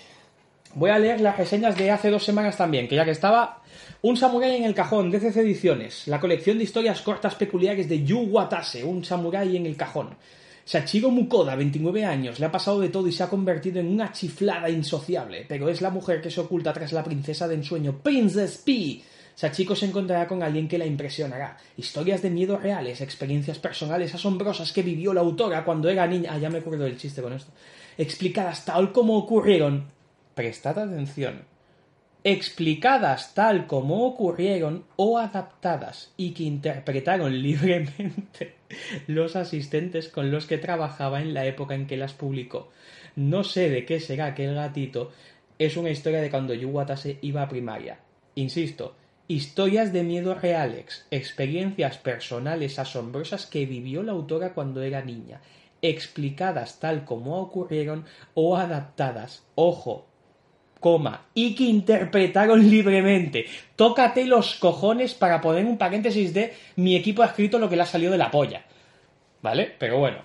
Voy 0.74 0.90
a 0.90 1.00
leer 1.00 1.20
las 1.20 1.38
reseñas 1.38 1.78
de 1.78 1.92
hace 1.92 2.10
dos 2.10 2.24
semanas 2.24 2.56
también, 2.56 2.88
que 2.88 2.96
ya 2.96 3.04
que 3.04 3.12
estaba 3.12 3.62
Un 4.02 4.16
samurái 4.16 4.56
en 4.56 4.64
el 4.64 4.74
cajón, 4.74 5.12
DCC 5.12 5.38
Ediciones, 5.38 6.08
la 6.08 6.20
colección 6.20 6.58
de 6.58 6.64
historias 6.64 7.02
cortas 7.02 7.36
peculiares 7.36 7.90
de 7.90 8.04
Yu 8.04 8.20
Watase, 8.20 8.84
Un 8.86 9.04
samurái 9.04 9.58
en 9.58 9.66
el 9.66 9.76
cajón. 9.76 10.16
Sachiro 10.64 11.10
Mukoda, 11.10 11.56
29 11.56 12.06
años, 12.06 12.40
le 12.40 12.46
ha 12.46 12.52
pasado 12.52 12.80
de 12.80 12.88
todo 12.88 13.08
y 13.08 13.12
se 13.12 13.24
ha 13.24 13.30
convertido 13.30 13.82
en 13.82 13.88
una 13.88 14.14
chiflada 14.14 14.70
insociable, 14.70 15.46
pero 15.48 15.68
es 15.68 15.82
la 15.82 15.90
mujer 15.90 16.22
que 16.22 16.32
se 16.32 16.40
oculta 16.40 16.72
tras 16.72 16.94
la 16.94 17.04
princesa 17.04 17.50
de 17.50 17.56
ensueño, 17.56 18.00
Princess 18.02 18.58
P. 18.58 19.02
Sachiko 19.36 19.76
se 19.76 19.88
encontrará 19.88 20.28
con 20.28 20.42
alguien 20.42 20.68
que 20.68 20.78
la 20.78 20.86
impresionará. 20.86 21.58
Historias 21.76 22.22
de 22.22 22.30
miedo 22.30 22.58
reales, 22.58 23.02
experiencias 23.02 23.60
personales 23.60 24.14
asombrosas 24.14 24.72
que 24.72 24.84
vivió 24.84 25.14
la 25.14 25.22
autora 25.22 25.66
cuando 25.66 25.90
era 25.90 26.06
niña. 26.06 26.32
Ah, 26.34 26.38
ya 26.38 26.50
me 26.50 26.60
acuerdo 26.60 26.84
del 26.84 26.98
chiste 26.98 27.22
con 27.22 27.34
esto. 27.34 27.52
Explicadas 27.98 28.66
tal 28.66 28.92
como 28.92 29.18
ocurrieron. 29.18 30.01
Prestad 30.36 30.80
atención. 30.80 31.44
Explicadas 32.24 33.34
tal 33.34 33.67
como 33.67 34.06
ocurrieron 34.06 34.86
o 34.96 35.17
adaptadas 35.17 36.13
y 36.17 36.32
que 36.32 36.44
interpretaron 36.44 37.41
libremente 37.41 38.56
los 39.08 39.36
asistentes 39.36 40.08
con 40.08 40.32
los 40.32 40.46
que 40.46 40.58
trabajaba 40.58 41.22
en 41.22 41.34
la 41.34 41.46
época 41.46 41.76
en 41.76 41.88
que 41.88 41.98
las 41.98 42.13
publicó. 42.13 42.70
No 43.15 43.44
sé 43.44 43.70
de 43.70 43.86
qué 43.86 44.00
será 44.00 44.28
aquel 44.28 44.56
gatito. 44.56 45.12
Es 45.60 45.78
una 45.78 45.89
historia 45.89 46.22
de 46.22 46.30
cuando 46.30 46.54
Yu 46.54 46.70
Watase 46.70 47.17
iba 47.22 47.41
a 47.41 47.50
primaria. 47.50 48.00
Insisto, 48.36 48.96
Historias 49.32 49.94
de 49.94 50.04
miedo 50.04 50.36
reales, 50.36 51.06
experiencias 51.10 51.98
personales 51.98 52.80
asombrosas 52.80 53.46
que 53.46 53.65
vivió 53.65 54.04
la 54.04 54.12
autora 54.12 54.54
cuando 54.54 54.82
era 54.82 55.06
niña, 55.06 55.39
explicadas 55.82 56.82
tal 56.82 57.06
como 57.06 57.39
ocurrieron 57.39 58.04
o 58.34 58.58
adaptadas, 58.58 59.46
ojo, 59.56 60.11
coma, 60.82 61.28
y 61.34 61.56
que 61.56 61.63
interpretaron 61.63 62.70
libremente. 62.70 63.46
Tócate 63.78 64.26
los 64.26 64.56
cojones 64.56 65.13
para 65.13 65.39
poner 65.39 65.65
un 65.65 65.78
paréntesis 65.78 66.34
de 66.34 66.54
mi 66.76 66.98
equipo 66.98 67.24
ha 67.24 67.28
escrito 67.28 67.58
lo 67.58 67.70
que 67.70 67.78
le 67.78 67.84
ha 67.84 67.86
salido 67.86 68.12
de 68.12 68.17
la 68.17 68.32
polla. 68.32 68.65
¿Vale? 69.41 69.74
Pero 69.80 70.00
bueno. 70.00 70.17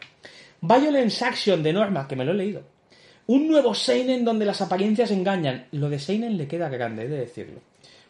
Violence 0.61 1.25
Action 1.25 1.62
de 1.62 1.73
Norma, 1.73 2.09
que 2.09 2.16
me 2.16 2.25
lo 2.25 2.33
he 2.33 2.37
leído. 2.37 2.62
Un 3.29 3.47
nuevo 3.47 3.75
Seinen 3.75 4.25
donde 4.25 4.47
las 4.47 4.62
apariencias 4.62 5.11
engañan. 5.11 5.66
Lo 5.73 5.90
de 5.90 5.99
Seinen 5.99 6.37
le 6.37 6.49
queda 6.49 6.69
grande, 6.69 7.05
he 7.05 7.09
de 7.09 7.19
decirlo. 7.19 7.61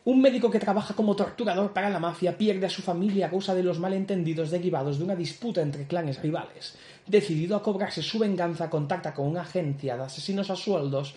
Un 0.04 0.20
médico 0.20 0.48
que 0.48 0.60
trabaja 0.60 0.94
como 0.94 1.16
torturador 1.16 1.72
para 1.72 1.90
la 1.90 1.98
mafia 1.98 2.38
pierde 2.38 2.66
a 2.66 2.70
su 2.70 2.80
familia 2.80 3.26
a 3.26 3.30
causa 3.30 3.56
de 3.56 3.64
los 3.64 3.80
malentendidos 3.80 4.52
derivados 4.52 4.98
de 4.98 5.04
una 5.04 5.16
disputa 5.16 5.60
entre 5.62 5.88
clanes 5.88 6.22
rivales. 6.22 6.76
Decidido 7.06 7.56
a 7.56 7.62
cobrarse 7.62 8.02
su 8.02 8.20
venganza, 8.20 8.70
contacta 8.70 9.12
con 9.12 9.26
una 9.26 9.40
agencia 9.40 9.96
de 9.96 10.04
asesinos 10.04 10.48
a 10.50 10.54
sueldos 10.54 11.16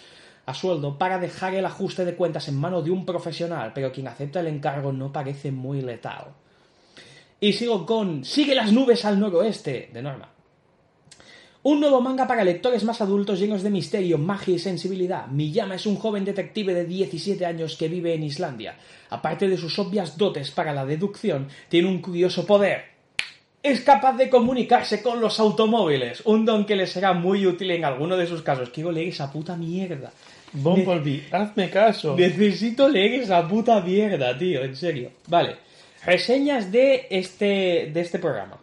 a 0.49 0.53
sueldo 0.53 0.97
para 0.97 1.19
dejar 1.19 1.53
el 1.55 1.65
ajuste 1.65 2.05
de 2.05 2.15
cuentas 2.15 2.47
en 2.47 2.57
mano 2.57 2.81
de 2.81 2.91
un 2.91 3.05
profesional, 3.05 3.71
pero 3.73 3.91
quien 3.91 4.07
acepta 4.07 4.39
el 4.39 4.47
encargo 4.47 4.91
no 4.91 5.11
parece 5.11 5.51
muy 5.51 5.81
letal. 5.81 6.33
Y 7.39 7.53
sigo 7.53 7.85
con 7.85 8.25
Sigue 8.25 8.55
las 8.55 8.73
nubes 8.73 9.05
al 9.05 9.19
noroeste, 9.19 9.89
de 9.93 10.01
Norma. 10.01 10.29
Un 11.61 11.81
nuevo 11.81 11.99
manga 11.99 12.25
para 12.25 12.45
lectores 12.45 12.85
más 12.85 13.01
adultos 13.01 13.37
llenos 13.37 13.63
de 13.63 13.69
misterio, 13.69 14.17
magia 14.17 14.55
y 14.55 14.59
sensibilidad. 14.59 15.27
Miyama 15.27 15.75
es 15.75 15.85
un 15.85 15.97
joven 15.97 16.23
detective 16.23 16.73
de 16.73 16.85
17 16.85 17.45
años 17.45 17.75
que 17.75 17.89
vive 17.89 18.13
en 18.13 18.23
Islandia. 18.23 18.77
Aparte 19.09 19.47
de 19.47 19.57
sus 19.57 19.77
obvias 19.77 20.17
dotes 20.17 20.51
para 20.51 20.73
la 20.73 20.85
deducción, 20.85 21.49
tiene 21.67 21.89
un 21.89 22.01
curioso 22.01 22.45
poder. 22.45 22.85
Es 23.61 23.81
capaz 23.81 24.13
de 24.13 24.29
comunicarse 24.29 25.03
con 25.03 25.19
los 25.19 25.37
automóviles, 25.37 26.21
un 26.23 26.45
don 26.45 26.65
que 26.65 26.77
le 26.77 26.87
será 26.87 27.11
muy 27.11 27.45
útil 27.45 27.71
en 27.71 27.83
alguno 27.83 28.15
de 28.15 28.25
sus 28.25 28.41
casos. 28.41 28.69
Quiero 28.69 28.89
leer 28.89 29.09
esa 29.09 29.29
puta 29.29 29.57
mierda. 29.57 30.13
Bumblebee, 30.53 31.27
hazme 31.31 31.69
caso. 31.69 32.15
Necesito 32.15 32.89
leer 32.89 33.21
esa 33.21 33.47
puta 33.47 33.81
mierda, 33.81 34.37
tío, 34.37 34.63
en 34.63 34.75
serio. 34.75 35.11
Vale. 35.27 35.57
Reseñas 36.05 36.71
de 36.71 37.07
este, 37.09 37.91
de 37.93 38.01
este 38.01 38.19
programa. 38.19 38.57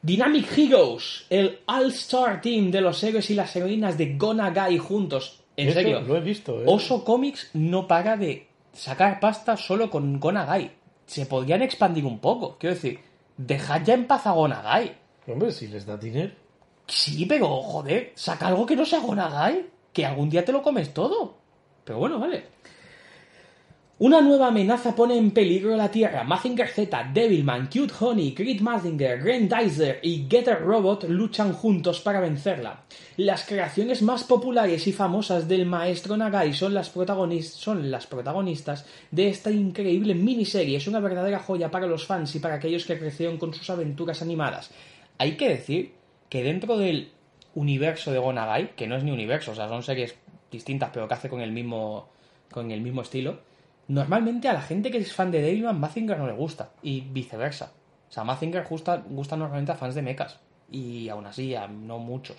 Dynamic 0.00 0.56
Heroes, 0.56 1.26
el 1.28 1.58
All-Star 1.66 2.40
Team 2.40 2.70
de 2.70 2.80
los 2.80 3.02
héroes 3.02 3.30
y 3.30 3.34
las 3.34 3.54
heroínas 3.56 3.98
de 3.98 4.16
Gonagai 4.16 4.78
juntos. 4.78 5.40
En 5.56 5.68
Eso 5.68 5.80
serio, 5.80 6.00
lo 6.02 6.16
he 6.16 6.20
visto, 6.20 6.60
¿eh? 6.60 6.64
Oso 6.66 7.04
Comics 7.04 7.50
no 7.54 7.88
para 7.88 8.16
de 8.16 8.46
sacar 8.72 9.18
pasta 9.18 9.56
solo 9.56 9.90
con 9.90 10.20
Gonagai. 10.20 10.70
Se 11.04 11.26
podrían 11.26 11.62
expandir 11.62 12.04
un 12.04 12.20
poco. 12.20 12.56
Quiero 12.58 12.76
decir, 12.76 13.00
dejad 13.36 13.82
ya 13.84 13.94
en 13.94 14.06
paz 14.06 14.26
a 14.26 14.32
Gonagai. 14.32 14.94
Hombre, 15.26 15.50
si 15.50 15.66
les 15.66 15.84
da 15.84 15.96
dinero. 15.96 16.32
Sí, 16.86 17.26
pero 17.26 17.48
joder, 17.60 18.12
saca 18.14 18.46
algo 18.46 18.64
que 18.64 18.76
no 18.76 18.84
sea 18.84 19.00
Gonagai. 19.00 19.66
Que 19.92 20.06
algún 20.06 20.30
día 20.30 20.44
te 20.44 20.52
lo 20.52 20.62
comes 20.62 20.92
todo. 20.92 21.36
Pero 21.84 21.98
bueno, 21.98 22.18
vale. 22.18 22.58
Una 24.00 24.20
nueva 24.20 24.46
amenaza 24.46 24.94
pone 24.94 25.18
en 25.18 25.32
peligro 25.32 25.74
la 25.74 25.90
Tierra. 25.90 26.22
Mazinger 26.22 26.68
Z, 26.68 27.10
Devilman, 27.12 27.66
Cute 27.66 27.92
Honey, 27.98 28.30
Grit 28.30 28.60
Mazinger, 28.60 29.18
Grandizer 29.20 29.98
y 30.04 30.24
Getter 30.30 30.62
Robot 30.62 31.08
luchan 31.08 31.52
juntos 31.52 31.98
para 31.98 32.20
vencerla. 32.20 32.84
Las 33.16 33.44
creaciones 33.44 34.02
más 34.02 34.22
populares 34.22 34.86
y 34.86 34.92
famosas 34.92 35.48
del 35.48 35.66
maestro 35.66 36.16
Nagai 36.16 36.54
son 36.54 36.74
las, 36.74 36.92
son 37.56 37.90
las 37.90 38.06
protagonistas 38.06 38.86
de 39.10 39.30
esta 39.30 39.50
increíble 39.50 40.14
miniserie. 40.14 40.76
Es 40.76 40.86
una 40.86 41.00
verdadera 41.00 41.40
joya 41.40 41.68
para 41.68 41.88
los 41.88 42.06
fans 42.06 42.32
y 42.36 42.38
para 42.38 42.54
aquellos 42.54 42.84
que 42.84 43.00
crecieron 43.00 43.36
con 43.36 43.52
sus 43.52 43.68
aventuras 43.68 44.22
animadas. 44.22 44.70
Hay 45.18 45.36
que 45.36 45.48
decir 45.48 45.94
que 46.28 46.44
dentro 46.44 46.78
del 46.78 47.10
universo 47.58 48.12
de 48.12 48.18
Gonagai, 48.18 48.74
que 48.76 48.86
no 48.86 48.96
es 48.96 49.02
ni 49.02 49.10
universo, 49.10 49.52
o 49.52 49.54
sea, 49.54 49.68
son 49.68 49.82
series 49.82 50.14
distintas 50.50 50.90
pero 50.92 51.08
que 51.08 51.14
hace 51.14 51.28
con 51.28 51.40
el 51.40 51.52
mismo, 51.52 52.08
con 52.50 52.70
el 52.70 52.80
mismo 52.80 53.02
estilo, 53.02 53.40
normalmente 53.88 54.48
a 54.48 54.52
la 54.52 54.62
gente 54.62 54.90
que 54.90 54.98
es 54.98 55.12
fan 55.12 55.30
de 55.30 55.42
Devilman, 55.42 55.78
Mazinger 55.78 56.18
no 56.18 56.26
le 56.26 56.32
gusta, 56.32 56.70
y 56.82 57.00
viceversa. 57.00 57.72
O 58.08 58.12
sea, 58.12 58.24
Mazinger 58.24 58.64
gusta, 58.64 59.02
gusta 59.08 59.36
normalmente 59.36 59.72
a 59.72 59.74
fans 59.74 59.94
de 59.94 60.02
mechas, 60.02 60.38
y 60.70 61.08
aún 61.08 61.26
así 61.26 61.54
a 61.54 61.66
no 61.66 61.98
muchos. 61.98 62.36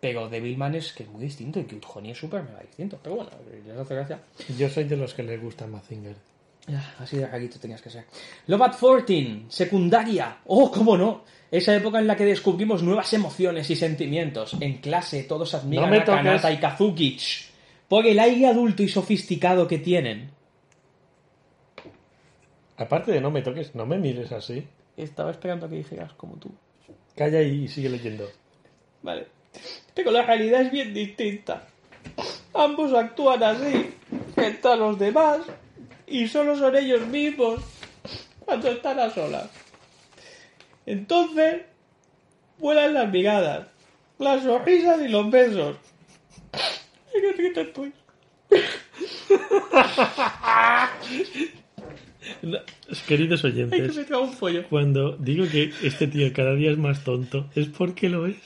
Pero 0.00 0.28
Devilman 0.28 0.76
es 0.76 0.92
que 0.92 1.02
es 1.02 1.08
muy 1.08 1.22
distinto, 1.22 1.58
y 1.58 1.64
Cute 1.64 1.88
Honey 1.92 2.12
es 2.12 2.18
súper 2.18 2.44
mega 2.44 2.60
distinto. 2.60 2.98
Pero 3.02 3.16
bueno, 3.16 3.30
les 3.66 3.76
hace 3.76 3.94
gracia. 3.94 4.20
Yo 4.56 4.68
soy 4.68 4.84
de 4.84 4.96
los 4.96 5.12
que 5.12 5.24
les 5.24 5.42
gusta 5.42 5.66
Mazinger. 5.66 6.14
Así 6.98 7.16
de 7.16 7.26
rarito 7.26 7.58
tenías 7.58 7.80
que 7.80 7.90
ser. 7.90 8.04
Love 8.46 8.62
at 8.62 8.72
14, 8.78 9.44
secundaria. 9.48 10.38
Oh, 10.46 10.70
cómo 10.70 10.96
no. 10.96 11.24
Esa 11.50 11.74
época 11.74 11.98
en 11.98 12.06
la 12.06 12.16
que 12.16 12.24
descubrimos 12.24 12.82
nuevas 12.82 13.12
emociones 13.14 13.70
y 13.70 13.76
sentimientos. 13.76 14.56
En 14.60 14.78
clase 14.78 15.22
todos 15.24 15.54
admiran 15.54 15.90
No 15.90 15.96
a 15.96 16.04
Kanata 16.04 16.52
y 16.52 16.58
Kazuki. 16.58 17.18
Por 17.88 18.06
el 18.06 18.18
aire 18.18 18.46
adulto 18.46 18.82
y 18.82 18.88
sofisticado 18.88 19.66
que 19.66 19.78
tienen. 19.78 20.30
Aparte 22.76 23.12
de 23.12 23.20
no 23.20 23.30
me 23.30 23.42
toques, 23.42 23.74
no 23.74 23.86
me 23.86 23.96
mires 23.98 24.30
así. 24.30 24.66
Estaba 24.96 25.30
esperando 25.30 25.66
a 25.66 25.68
que 25.70 25.76
dijeras 25.76 26.12
como 26.12 26.36
tú. 26.36 26.50
Calla 27.16 27.40
y 27.40 27.66
sigue 27.66 27.88
leyendo. 27.88 28.28
Vale. 29.02 29.26
Pero 29.94 30.10
la 30.10 30.22
realidad 30.22 30.62
es 30.62 30.70
bien 30.70 30.92
distinta. 30.92 31.66
Ambos 32.54 32.92
actúan 32.92 33.42
así, 33.42 33.94
frente 34.34 34.68
a 34.68 34.76
los 34.76 34.98
demás, 34.98 35.40
y 36.10 36.28
solo 36.28 36.56
son 36.56 36.76
ellos 36.76 37.06
mismos 37.06 37.60
cuando 38.44 38.68
están 38.70 38.98
a 38.98 39.10
solas. 39.10 39.48
Entonces, 40.86 41.62
vuelan 42.58 42.94
las 42.94 43.10
miradas, 43.10 43.68
las 44.18 44.42
sonrisas 44.42 45.00
y 45.02 45.08
los 45.08 45.30
besos. 45.30 45.76
Ay, 46.52 47.22
qué 47.36 47.60
estoy. 47.60 47.92
No, 52.42 52.58
queridos 53.06 53.44
Ay, 53.44 53.52
que 53.52 53.56
oyentes, 53.58 53.96
me 53.96 54.04
trago 54.04 54.24
un 54.24 54.36
pollo. 54.36 54.64
cuando 54.68 55.16
digo 55.16 55.46
que 55.50 55.72
este 55.82 56.06
tío 56.06 56.32
cada 56.32 56.54
día 56.54 56.70
es 56.70 56.78
más 56.78 57.04
tonto, 57.04 57.48
es 57.54 57.68
porque 57.68 58.08
lo 58.08 58.26
es. 58.26 58.36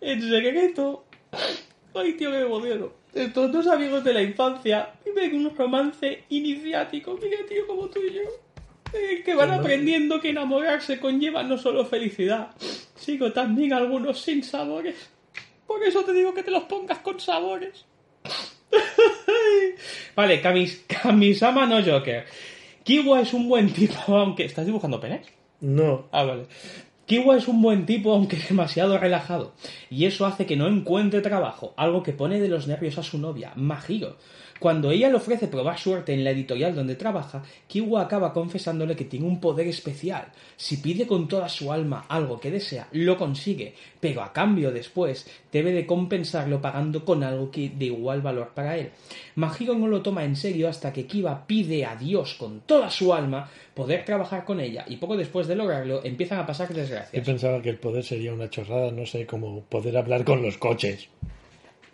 En 0.00 0.20
secreto. 0.22 1.04
Ay, 1.94 2.12
tío, 2.14 2.30
que 2.30 2.38
me 2.38 2.42
emociono. 2.44 2.92
Estos 3.14 3.52
dos 3.52 3.66
amigos 3.68 4.02
de 4.02 4.12
la 4.12 4.22
infancia 4.22 4.90
viven 5.04 5.34
un 5.46 5.56
romance 5.56 6.24
iniciático. 6.30 7.16
Mira, 7.22 7.38
tío, 7.48 7.66
como 7.66 7.86
tú 7.86 8.00
y 8.00 8.14
yo. 8.14 8.22
Eh, 8.92 9.22
que 9.24 9.34
van 9.34 9.50
aprendiendo 9.50 10.20
que 10.20 10.30
enamorarse 10.30 11.00
conlleva 11.00 11.42
no 11.42 11.58
solo 11.58 11.84
felicidad, 11.84 12.50
sino 12.94 13.32
también 13.32 13.72
algunos 13.72 14.20
sin 14.20 14.44
sabores. 14.44 15.10
Por 15.66 15.82
eso 15.82 16.04
te 16.04 16.12
digo 16.12 16.32
que 16.34 16.42
te 16.42 16.50
los 16.50 16.64
pongas 16.64 16.98
con 16.98 17.18
sabores. 17.18 17.84
vale, 20.16 20.40
Kamis, 20.40 20.84
Kamisama 20.86 21.66
no 21.66 21.82
Joker. 21.82 22.24
Kiwa 22.84 23.20
es 23.20 23.32
un 23.32 23.48
buen 23.48 23.72
tipo, 23.72 23.96
aunque... 24.16 24.44
¿Estás 24.44 24.66
dibujando 24.66 25.00
penes? 25.00 25.26
No, 25.60 26.08
Ah, 26.12 26.24
vale. 26.24 26.46
Kiwa 27.06 27.36
es 27.36 27.48
un 27.48 27.60
buen 27.60 27.84
tipo, 27.84 28.12
aunque 28.12 28.36
demasiado 28.48 28.98
relajado, 28.98 29.52
y 29.90 30.06
eso 30.06 30.26
hace 30.26 30.46
que 30.46 30.56
no 30.56 30.66
encuentre 30.66 31.20
trabajo, 31.20 31.74
algo 31.76 32.02
que 32.02 32.12
pone 32.12 32.40
de 32.40 32.48
los 32.48 32.66
nervios 32.66 32.98
a 32.98 33.02
su 33.02 33.18
novia, 33.18 33.52
Mahiro. 33.56 34.16
Cuando 34.64 34.90
ella 34.90 35.10
le 35.10 35.16
ofrece 35.16 35.48
probar 35.48 35.78
suerte 35.78 36.14
en 36.14 36.24
la 36.24 36.30
editorial 36.30 36.74
donde 36.74 36.94
trabaja, 36.94 37.42
Kiwa 37.66 38.00
acaba 38.00 38.32
confesándole 38.32 38.96
que 38.96 39.04
tiene 39.04 39.26
un 39.26 39.38
poder 39.38 39.66
especial. 39.66 40.28
Si 40.56 40.78
pide 40.78 41.06
con 41.06 41.28
toda 41.28 41.50
su 41.50 41.70
alma 41.70 42.06
algo 42.08 42.40
que 42.40 42.50
desea, 42.50 42.88
lo 42.92 43.18
consigue, 43.18 43.74
pero 44.00 44.22
a 44.22 44.32
cambio 44.32 44.72
después 44.72 45.28
debe 45.52 45.72
de 45.72 45.84
compensarlo 45.84 46.62
pagando 46.62 47.04
con 47.04 47.22
algo 47.22 47.50
que 47.50 47.68
de 47.68 47.84
igual 47.84 48.22
valor 48.22 48.52
para 48.54 48.78
él. 48.78 48.88
Mahiro 49.34 49.74
no 49.74 49.86
lo 49.86 50.00
toma 50.00 50.24
en 50.24 50.34
serio 50.34 50.66
hasta 50.66 50.94
que 50.94 51.04
Kiba 51.04 51.46
pide 51.46 51.84
a 51.84 51.96
Dios 51.96 52.32
con 52.32 52.60
toda 52.60 52.88
su 52.88 53.12
alma 53.12 53.50
poder 53.74 54.06
trabajar 54.06 54.46
con 54.46 54.60
ella 54.60 54.86
y 54.88 54.96
poco 54.96 55.18
después 55.18 55.46
de 55.46 55.56
lograrlo 55.56 56.02
empiezan 56.06 56.38
a 56.38 56.46
pasar 56.46 56.70
Yo 56.70 56.76
desgracias. 56.76 57.26
pensaba 57.26 57.60
que 57.60 57.68
el 57.68 57.76
poder 57.76 58.02
sería 58.02 58.32
una 58.32 58.48
chorrada, 58.48 58.90
no 58.92 59.04
sé, 59.04 59.26
como 59.26 59.60
poder 59.64 59.98
hablar 59.98 60.24
con 60.24 60.40
los 60.40 60.56
coches, 60.56 61.10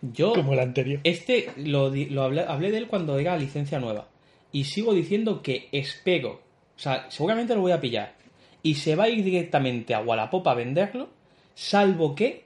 Yo 0.03 0.33
como 0.33 0.53
el 0.55 0.61
anterior. 0.61 1.01
Este 1.05 1.51
lo, 1.57 1.91
lo 1.91 2.23
hablé, 2.23 2.43
hablé 2.43 2.71
de 2.71 2.79
él 2.79 2.87
cuando 2.89 3.19
era 3.19 3.37
licencia 3.37 3.79
nueva. 3.79 4.09
Y 4.53 4.65
sigo 4.65 4.95
diciendo 4.95 5.43
que 5.43 5.69
espero. 5.73 6.41
O 6.77 6.79
sea, 6.79 7.11
seguramente 7.11 7.55
lo 7.55 7.61
voy 7.61 7.73
a 7.73 7.81
pillar. 7.81 8.15
Y 8.63 8.75
se 8.77 8.97
va 8.97 9.05
a 9.05 9.09
ir 9.09 9.23
directamente 9.25 9.95
a 9.95 10.01
Wallapop 10.01 10.47
a 10.49 10.55
venderlo. 10.55 11.09
Salvo 11.55 12.15
que 12.15 12.45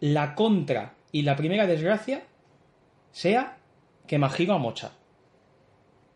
la 0.00 0.34
contra 0.34 0.94
y 1.12 1.22
la 1.22 1.36
primera 1.36 1.66
desgracia 1.66 2.24
sea 3.12 3.58
que 4.06 4.18
Mahiro 4.18 4.54
amocha. 4.54 4.92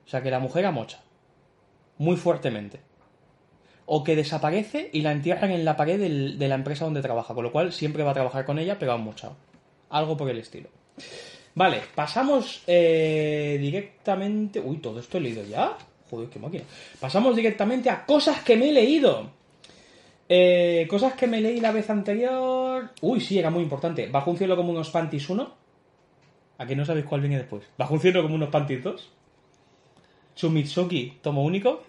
O 0.05 0.09
sea, 0.09 0.23
que 0.23 0.31
la 0.31 0.41
mujer 0.41 0.67
amocha. 0.67 1.01
Muy 1.99 2.17
fuertemente. 2.17 2.81
O 3.87 4.03
que 4.05 4.17
desaparece 4.17 4.91
y 4.93 5.01
la 5.03 5.13
entierran 5.13 5.51
en 5.53 5.65
la 5.65 5.77
pared 5.77 5.99
del- 6.01 6.39
de 6.39 6.49
la 6.49 6.55
empresa 6.57 6.85
donde 6.85 7.03
trabaja. 7.03 7.35
Con 7.35 7.45
lo 7.45 7.53
cual 7.53 7.73
siempre 7.73 8.03
va 8.03 8.11
a 8.11 8.15
trabajar 8.15 8.45
con 8.45 8.59
ella, 8.59 8.79
pero 8.79 8.93
ha 8.93 8.97
mochado. 8.97 9.37
Algo 9.91 10.17
por 10.17 10.29
el 10.31 10.39
estilo. 10.39 10.69
Vale, 11.55 11.83
pasamos 11.95 12.63
eh, 12.67 13.59
directamente. 13.61 14.61
Uy, 14.61 14.79
todo 14.79 15.01
esto 15.01 15.19
he 15.19 15.21
leído 15.21 15.45
ya. 15.45 15.77
Joder, 16.11 16.29
qué 16.29 16.39
máquina. 16.39 16.65
Pasamos 17.01 17.35
directamente 17.35 17.91
a 17.91 18.07
cosas 18.07 18.43
que 18.43 18.57
me 18.57 18.69
he 18.69 18.73
leído. 18.73 19.31
Eh, 20.29 20.87
cosas 20.89 21.15
que 21.15 21.27
me 21.27 21.41
leí 21.41 21.61
la 21.61 21.73
vez 21.73 21.91
anterior. 21.91 22.91
Uy, 23.01 23.21
sí, 23.21 23.39
era 23.39 23.51
muy 23.51 23.63
importante. 23.63 24.07
Bajo 24.07 24.31
un 24.31 24.39
cielo 24.39 24.57
como 24.57 24.71
unos 24.71 24.91
panties 24.91 25.29
1. 25.29 25.55
¿A 26.59 26.67
que 26.67 26.77
no 26.77 26.85
sabéis 26.85 27.07
cuál 27.07 27.21
viene 27.21 27.39
después? 27.39 27.65
Bajo 27.77 27.95
un 27.95 28.01
cielo 28.01 28.23
como 28.23 28.35
unos 28.35 28.51
panties 28.51 28.85
2. 28.85 29.11
Sumitsuki, 30.35 31.19
tomo 31.23 31.43
único. 31.43 31.83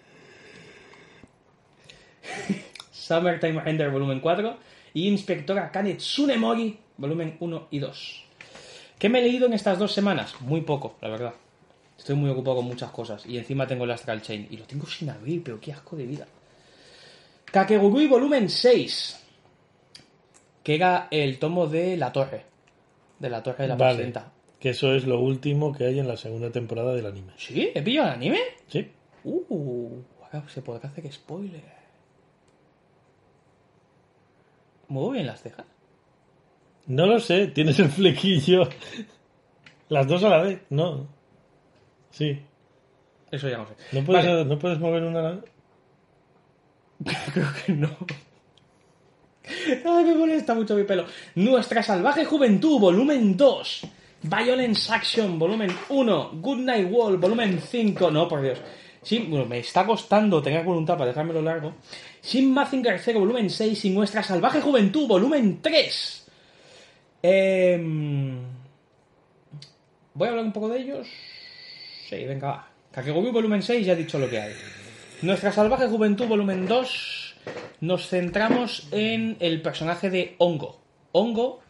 Summertime 2.91 3.61
Render, 3.61 3.89
volumen 3.89 4.19
4. 4.19 4.57
Y 4.93 5.07
Inspectora 5.07 5.71
Kane 5.71 5.95
Tsunemori, 5.95 6.79
volumen 6.99 7.37
1 7.39 7.67
y 7.71 7.79
2. 7.79 8.25
¿Qué 8.99 9.09
me 9.09 9.19
he 9.19 9.23
leído 9.23 9.45
en 9.47 9.53
estas 9.53 9.79
dos 9.79 9.91
semanas? 9.93 10.33
Muy 10.41 10.61
poco, 10.61 10.95
la 11.01 11.09
verdad. 11.09 11.33
Estoy 11.97 12.15
muy 12.15 12.29
ocupado 12.29 12.57
con 12.57 12.65
muchas 12.65 12.91
cosas. 12.91 13.25
Y 13.25 13.37
encima 13.37 13.65
tengo 13.67 13.85
el 13.85 13.91
Astral 13.91 14.21
Chain. 14.21 14.47
Y 14.51 14.57
lo 14.57 14.65
tengo 14.65 14.85
sin 14.85 15.09
abrir, 15.09 15.43
pero 15.43 15.59
qué 15.59 15.71
asco 15.73 15.95
de 15.95 16.05
vida. 16.05 16.27
Kakegurui 17.45 18.07
volumen 18.07 18.49
6. 18.49 19.23
Que 20.63 20.75
era 20.75 21.07
el 21.11 21.39
tomo 21.39 21.67
de 21.67 21.97
la 21.97 22.11
torre. 22.11 22.43
De 23.17 23.29
la 23.29 23.41
torre 23.41 23.63
de 23.63 23.67
la 23.69 23.75
Vale, 23.75 23.95
presidenta. 23.95 24.31
que 24.59 24.69
eso 24.69 24.93
es 24.93 25.05
lo 25.05 25.19
último 25.19 25.73
que 25.73 25.85
hay 25.85 25.99
en 25.99 26.07
la 26.07 26.15
segunda 26.17 26.51
temporada 26.51 26.93
del 26.93 27.05
anime. 27.05 27.33
¿Sí? 27.37 27.71
¿He 27.73 27.81
pillado 27.81 28.09
el 28.09 28.13
anime? 28.15 28.39
Sí, 28.67 28.91
Uh, 29.23 30.01
se 30.47 30.61
podrá 30.61 30.87
hacer 30.89 31.11
spoiler. 31.11 31.61
¿Muevo 34.87 35.11
bien 35.11 35.25
las 35.27 35.41
cejas? 35.41 35.65
No 36.89 37.05
lo 37.05 37.19
sé, 37.19 37.47
tienes 37.47 37.79
el 37.79 37.89
flequillo. 37.89 38.67
Las 39.87 40.05
dos 40.07 40.23
a 40.23 40.29
la 40.29 40.41
vez, 40.43 40.59
no. 40.69 41.07
Sí, 42.11 42.37
Eso 43.31 43.47
ya 43.49 43.57
no 43.59 43.67
sé. 43.67 43.73
no 43.93 44.03
puedes, 44.05 44.25
Vale. 44.25 44.45
no 44.45 44.59
puedes 44.59 44.79
mover 44.79 45.03
una 45.03 45.19
a 45.19 45.23
la 45.23 45.31
vez. 45.31 45.43
Creo 47.33 47.47
que 47.65 47.71
no. 47.73 47.89
Ay, 49.85 50.05
me 50.05 50.15
molesta 50.15 50.53
mucho 50.53 50.75
mi 50.75 50.83
pelo. 50.83 51.05
Nuestra 51.35 51.81
salvaje 51.81 52.25
juventud, 52.25 52.79
volumen 52.79 53.35
2. 53.37 53.81
Violence 54.23 54.91
Action, 54.93 55.39
volumen 55.39 55.71
1. 55.89 56.31
Goodnight 56.33 56.91
Wall, 56.91 57.17
volumen 57.17 57.59
5. 57.61 58.11
No, 58.11 58.27
por 58.27 58.41
Dios. 58.41 58.59
Sí, 59.01 59.25
bueno, 59.29 59.45
me 59.45 59.59
está 59.59 59.85
costando 59.85 60.41
tener 60.41 60.63
voluntad 60.65 60.95
para 60.97 61.07
dejármelo 61.07 61.41
largo. 61.41 61.73
Sin 62.21 62.53
Mazinger 62.53 62.99
0, 62.99 63.19
volumen 63.21 63.49
6. 63.49 63.85
Y 63.85 63.89
Nuestra 63.91 64.21
salvaje 64.21 64.59
juventud, 64.61 65.07
volumen 65.07 65.61
3. 65.61 66.18
Em, 67.21 68.39
Voy 70.13 70.27
a 70.27 70.31
hablar 70.31 70.45
un 70.45 70.51
poco 70.53 70.69
de 70.69 70.79
ellos. 70.79 71.07
Sí, 72.09 72.25
venga, 72.25 72.47
va. 72.47 72.67
Kakegurui 72.91 73.31
volumen 73.31 73.61
6 73.61 73.85
ya 73.85 73.93
he 73.93 73.95
dicho 73.95 74.19
lo 74.19 74.29
que 74.29 74.39
hay. 74.39 74.53
Nuestra 75.21 75.51
salvaje 75.51 75.87
juventud 75.87 76.27
volumen 76.27 76.67
2 76.67 77.35
nos 77.81 78.07
centramos 78.07 78.87
en 78.91 79.37
el 79.39 79.61
personaje 79.61 80.09
de 80.09 80.35
Hongo. 80.39 80.81
Hongo, 81.11 81.61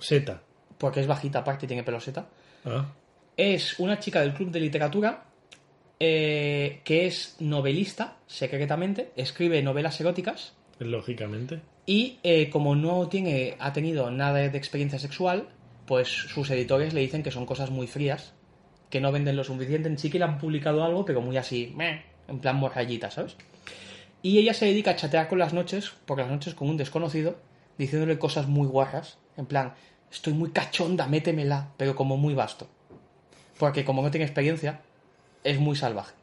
Z. 0.00 0.40
porque 0.76 1.00
es 1.00 1.06
bajita 1.06 1.40
aparte 1.40 1.66
y 1.66 1.68
tiene 1.68 1.82
peloseta, 1.82 2.28
Ah, 2.64 2.86
es 3.36 3.78
una 3.78 3.98
chica 3.98 4.20
del 4.20 4.34
club 4.34 4.50
de 4.50 4.60
literatura 4.60 5.24
eh, 6.00 6.80
que 6.84 7.06
es 7.06 7.36
novelista 7.38 8.16
secretamente, 8.26 9.12
escribe 9.16 9.62
novelas 9.62 10.00
eróticas 10.00 10.54
lógicamente. 10.78 11.60
y 11.86 12.18
eh, 12.22 12.50
como 12.50 12.76
no 12.76 13.08
tiene, 13.08 13.56
ha 13.58 13.72
tenido 13.72 14.10
nada 14.10 14.38
de 14.38 14.58
experiencia 14.58 14.98
sexual, 14.98 15.48
pues 15.86 16.08
sus 16.08 16.50
editores 16.50 16.92
le 16.92 17.00
dicen 17.00 17.22
que 17.22 17.30
son 17.30 17.46
cosas 17.46 17.70
muy 17.70 17.86
frías, 17.86 18.34
que 18.90 19.00
no 19.00 19.10
venden 19.10 19.36
lo 19.36 19.44
suficiente. 19.44 19.88
En 19.88 19.98
sí 19.98 20.10
que 20.10 20.18
le 20.18 20.24
han 20.26 20.38
publicado 20.38 20.84
algo, 20.84 21.04
pero 21.04 21.20
muy 21.22 21.36
así, 21.36 21.72
meh, 21.76 22.02
en 22.28 22.40
plan 22.40 22.56
morrayita, 22.56 23.10
¿sabes? 23.10 23.36
Y 24.20 24.38
ella 24.38 24.52
se 24.52 24.66
dedica 24.66 24.92
a 24.92 24.96
chatear 24.96 25.28
con 25.28 25.38
las 25.38 25.54
noches, 25.54 25.92
por 26.04 26.18
las 26.18 26.28
noches 26.28 26.54
con 26.54 26.68
un 26.68 26.76
desconocido, 26.76 27.36
diciéndole 27.78 28.18
cosas 28.18 28.48
muy 28.48 28.66
guarras, 28.66 29.18
en 29.36 29.46
plan, 29.46 29.74
estoy 30.10 30.32
muy 30.32 30.50
cachonda, 30.50 31.06
métemela, 31.06 31.70
pero 31.76 31.94
como 31.94 32.16
muy 32.16 32.34
vasto. 32.34 32.66
Porque 33.58 33.84
como 33.84 34.02
no 34.02 34.10
tiene 34.10 34.26
experiencia, 34.26 34.80
es 35.44 35.58
muy 35.58 35.76
salvaje. 35.76 36.17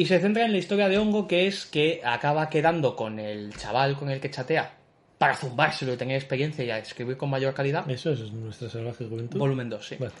Y 0.00 0.06
se 0.06 0.18
centra 0.18 0.46
en 0.46 0.52
la 0.52 0.56
historia 0.56 0.88
de 0.88 0.96
Hongo, 0.96 1.28
que 1.28 1.46
es 1.46 1.66
que 1.66 2.00
acaba 2.02 2.48
quedando 2.48 2.96
con 2.96 3.18
el 3.18 3.54
chaval 3.54 3.98
con 3.98 4.08
el 4.08 4.18
que 4.18 4.30
chatea 4.30 4.78
para 5.18 5.36
zumbárselo 5.36 5.92
y 5.92 5.98
tener 5.98 6.16
experiencia 6.16 6.64
y 6.64 6.70
a 6.70 6.78
escribir 6.78 7.18
con 7.18 7.28
mayor 7.28 7.52
calidad. 7.52 7.86
Eso 7.90 8.12
es 8.12 8.32
nuestra 8.32 8.70
salvaje 8.70 9.04
juventud. 9.04 9.38
Volumen 9.38 9.68
2, 9.68 9.86
sí. 9.86 9.96
Vale. 10.00 10.14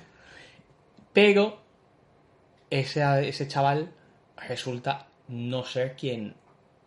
Pero 1.14 1.62
ese, 2.68 3.26
ese 3.26 3.48
chaval 3.48 3.90
resulta 4.46 5.06
no 5.28 5.64
ser 5.64 5.96
quien. 5.96 6.34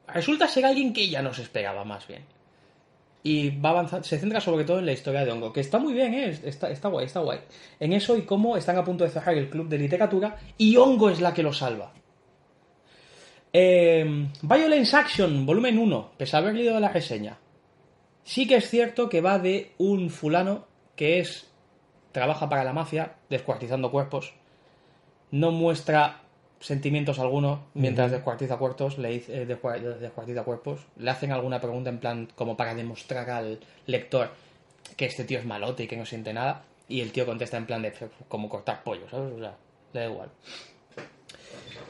Resulta 0.10 0.48
ser 0.48 0.64
alguien 0.64 0.94
que 0.94 1.02
ella 1.02 1.24
no 1.24 1.34
se 1.34 1.42
esperaba, 1.42 1.84
más 1.84 2.08
bien. 2.08 2.22
Y 3.24 3.60
va 3.60 3.72
avanzando, 3.72 4.04
se 4.04 4.20
centra 4.20 4.40
sobre 4.40 4.66
todo 4.66 4.78
en 4.78 4.86
la 4.86 4.92
historia 4.92 5.26
de 5.26 5.32
Hongo, 5.32 5.52
que 5.52 5.62
está 5.62 5.80
muy 5.80 5.94
bien, 5.94 6.14
¿eh? 6.14 6.40
está, 6.44 6.70
está 6.70 6.90
guay, 6.90 7.08
está 7.08 7.22
guay. 7.22 7.40
En 7.80 7.92
eso 7.94 8.16
y 8.16 8.22
cómo 8.22 8.56
están 8.56 8.78
a 8.78 8.84
punto 8.84 9.04
de 9.04 9.10
cerrar 9.10 9.36
el 9.36 9.50
club 9.50 9.68
de 9.68 9.80
literatura 9.80 10.38
y 10.60 10.78
Hongo 10.78 11.10
es 11.10 11.22
la 11.22 11.34
que 11.34 11.42
lo 11.42 11.54
salva. 11.54 11.92
Eh, 13.54 14.28
Violence 14.42 14.96
Action, 14.98 15.46
volumen 15.46 15.78
1, 15.78 16.12
pese 16.18 16.36
a 16.36 16.40
haber 16.40 16.56
leído 16.56 16.80
la 16.80 16.90
reseña. 16.90 17.38
Sí 18.24 18.48
que 18.48 18.56
es 18.56 18.70
cierto 18.70 19.10
que 19.10 19.22
va 19.22 19.38
de 19.38 19.72
un 19.78 20.10
fulano 20.10 20.66
que 20.96 21.20
es 21.20 21.48
trabaja 22.12 22.50
para 22.50 22.64
la 22.64 22.74
mafia, 22.74 23.14
descuartizando 23.30 23.92
cuerpos. 23.92 24.34
No 25.32 25.52
muestra 25.52 26.22
sentimientos 26.60 27.20
alguno 27.20 27.66
mientras 27.74 28.12
descuartiza 28.12 28.58
cuerpos, 28.58 28.98
le 28.98 29.10
dice, 29.10 29.42
eh, 29.42 29.46
descua- 29.48 29.78
descuartiza 29.80 30.44
cuerpos. 30.44 30.80
Le 30.98 31.12
hacen 31.12 31.32
alguna 31.32 31.60
pregunta 31.60 31.90
en 31.90 32.00
plan 32.00 32.28
como 32.36 32.56
para 32.56 32.74
demostrar 32.74 33.30
al 33.30 33.60
lector 33.86 34.30
que 34.96 35.06
este 35.06 35.26
tío 35.26 35.40
es 35.40 35.46
malote 35.46 35.84
y 35.84 35.88
que 35.88 35.98
no 35.98 36.06
siente 36.06 36.34
nada. 36.34 36.64
Y 36.88 37.02
el 37.02 37.12
tío 37.12 37.26
contesta 37.26 37.58
en 37.58 37.66
plan 37.66 37.82
de 37.82 37.94
como 38.28 38.48
cortar 38.50 38.84
pollo, 38.84 39.10
¿sabes? 39.10 39.34
O 39.34 39.40
sea, 39.40 39.56
le 39.94 40.00
da 40.00 40.06
igual. 40.06 40.30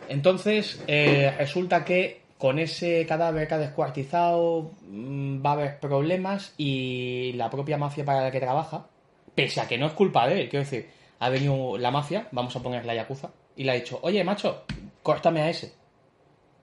Entonces, 0.10 0.84
eh, 0.88 1.34
resulta 1.38 1.86
que 1.86 2.22
con 2.38 2.60
ese 2.60 3.06
cadáver 3.06 3.48
que 3.48 3.54
ha 3.54 3.58
descuartizado 3.58 4.72
mm, 4.88 5.46
va 5.46 5.52
a 5.52 5.54
haber 5.54 5.80
problemas 5.80 6.54
y 6.58 7.32
la 7.34 7.50
propia 7.50 7.78
mafia 7.78 8.04
para 8.04 8.22
la 8.22 8.32
que 8.32 8.40
trabaja, 8.40 8.88
pese 9.34 9.62
a 9.62 9.68
que 9.68 9.78
no 9.78 9.88
es 9.88 9.94
culpa 9.94 10.28
de 10.28 10.42
él, 10.42 10.50
quiero 10.50 10.66
decir, 10.66 10.90
ha 11.20 11.30
venido 11.30 11.78
la 11.78 11.90
mafia, 11.90 12.28
vamos 12.32 12.56
a 12.56 12.62
poner 12.62 12.86
la 12.86 12.96
Yakuza, 12.96 13.32
y 13.56 13.64
le 13.64 13.72
ha 13.72 13.76
dicho, 13.76 14.00
oye, 14.02 14.24
macho, 14.24 14.64
córtame 15.02 15.42
a 15.42 15.50
ese. 15.50 15.74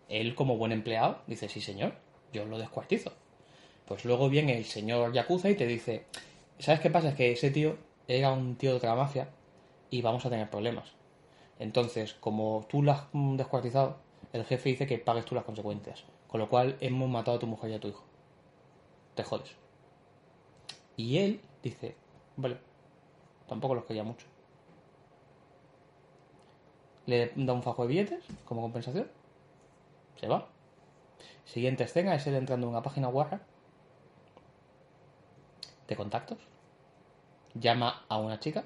Él, 0.09 0.35
como 0.35 0.57
buen 0.57 0.73
empleado, 0.73 1.23
dice, 1.27 1.49
sí, 1.49 1.61
señor, 1.61 1.95
yo 2.33 2.45
lo 2.45 2.59
descuartizo. 2.59 3.13
Pues 3.87 4.05
luego 4.05 4.29
viene 4.29 4.59
el 4.59 4.65
señor 4.65 5.13
Yakuza 5.13 5.49
y 5.49 5.55
te 5.55 5.67
dice, 5.67 6.05
¿sabes 6.59 6.81
qué 6.81 6.91
pasa? 6.91 7.09
Es 7.09 7.15
que 7.15 7.33
ese 7.33 7.51
tío 7.51 7.79
era 8.07 8.31
un 8.33 8.57
tío 8.57 8.71
de 8.71 8.77
otra 8.77 8.95
mafia 8.95 9.29
y 9.89 10.03
vamos 10.03 10.27
a 10.27 10.31
tener 10.31 10.51
problemas. 10.51 11.00
Entonces, 11.61 12.15
como 12.15 12.67
tú 12.69 12.83
lo 12.83 12.93
has 12.93 13.05
mm, 13.13 13.37
descuartizado, 13.37 13.99
el 14.33 14.45
jefe 14.45 14.71
dice 14.71 14.87
que 14.87 14.99
pagues 14.99 15.27
tú 15.27 15.35
las 15.37 15.45
consecuencias. 15.45 16.05
Con 16.27 16.41
lo 16.41 16.49
cual, 16.49 16.77
hemos 16.81 17.09
matado 17.09 17.37
a 17.37 17.41
tu 17.41 17.47
mujer 17.47 17.71
y 17.71 17.75
a 17.75 17.81
tu 17.81 17.89
hijo. 17.89 18.03
Te 19.15 19.23
jodes. 19.23 19.55
Y 20.97 21.19
él 21.19 21.41
dice, 21.63 21.97
vale, 22.37 22.59
tampoco 23.47 23.75
los 23.75 23.85
quería 23.85 24.03
mucho. 24.05 24.27
le 27.07 27.33
da 27.35 27.53
un 27.53 27.63
fajo 27.63 27.83
de 27.83 27.89
billetes 27.89 28.25
como 28.45 28.63
compensación, 28.63 29.11
se 30.19 30.29
va. 30.29 30.49
Siguiente 31.45 31.85
escena 31.85 32.15
es 32.15 32.27
él 32.27 32.35
entrando 32.37 32.67
en 32.67 32.73
una 32.73 32.83
página 32.83 33.09
web 33.09 33.41
de 35.89 35.97
contactos, 35.97 36.39
llama 37.55 38.05
a 38.09 38.19
una 38.19 38.39
chica, 38.39 38.65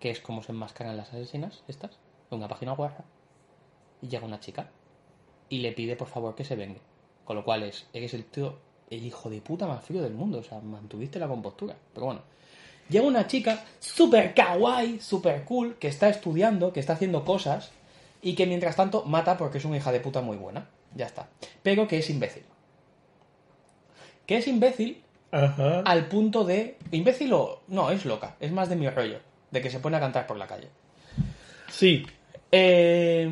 que 0.00 0.10
es 0.10 0.20
como 0.20 0.42
se 0.42 0.52
enmascaran 0.52 0.96
las 0.96 1.10
asesinas, 1.10 1.62
estas, 1.68 1.92
en 2.30 2.38
una 2.38 2.48
página 2.48 2.72
web, 2.72 2.90
y 4.02 4.08
llega 4.08 4.26
una 4.26 4.40
chica 4.40 4.70
y 5.48 5.58
le 5.58 5.72
pide 5.72 5.94
por 5.94 6.08
favor 6.08 6.34
que 6.34 6.44
se 6.44 6.56
vengue. 6.56 6.80
Con 7.24 7.36
lo 7.36 7.44
cual 7.44 7.62
es, 7.62 7.86
eres 7.92 8.14
el 8.14 8.24
tío, 8.24 8.58
el 8.88 9.04
hijo 9.04 9.30
de 9.30 9.40
puta 9.40 9.66
más 9.66 9.84
frío 9.84 10.02
del 10.02 10.14
mundo, 10.14 10.38
o 10.38 10.42
sea, 10.42 10.58
mantuviste 10.60 11.18
la 11.18 11.28
compostura. 11.28 11.76
Pero 11.92 12.06
bueno, 12.06 12.22
llega 12.88 13.06
una 13.06 13.26
chica 13.26 13.62
super 13.78 14.34
kawaii, 14.34 15.00
super 15.00 15.44
cool, 15.44 15.76
que 15.76 15.88
está 15.88 16.08
estudiando, 16.08 16.72
que 16.72 16.80
está 16.80 16.94
haciendo 16.94 17.24
cosas 17.24 17.70
y 18.22 18.34
que 18.34 18.46
mientras 18.46 18.76
tanto 18.76 19.04
mata 19.04 19.36
porque 19.36 19.58
es 19.58 19.64
una 19.64 19.76
hija 19.76 19.92
de 19.92 20.00
puta 20.00 20.22
muy 20.22 20.36
buena. 20.36 20.68
Ya 20.94 21.06
está. 21.06 21.28
Pero 21.62 21.86
que 21.86 21.98
es 21.98 22.10
imbécil. 22.10 22.42
Que 24.26 24.38
es 24.38 24.48
imbécil 24.48 25.02
Ajá. 25.30 25.82
al 25.82 26.06
punto 26.06 26.44
de... 26.44 26.78
Imbécil 26.90 27.32
o... 27.32 27.62
No, 27.68 27.90
es 27.90 28.04
loca. 28.04 28.36
Es 28.40 28.50
más 28.50 28.68
de 28.68 28.76
mi 28.76 28.88
rollo. 28.88 29.18
De 29.50 29.60
que 29.60 29.70
se 29.70 29.80
pone 29.80 29.96
a 29.96 30.00
cantar 30.00 30.26
por 30.26 30.36
la 30.36 30.46
calle. 30.46 30.68
Sí, 31.68 32.06
Eh, 32.52 33.28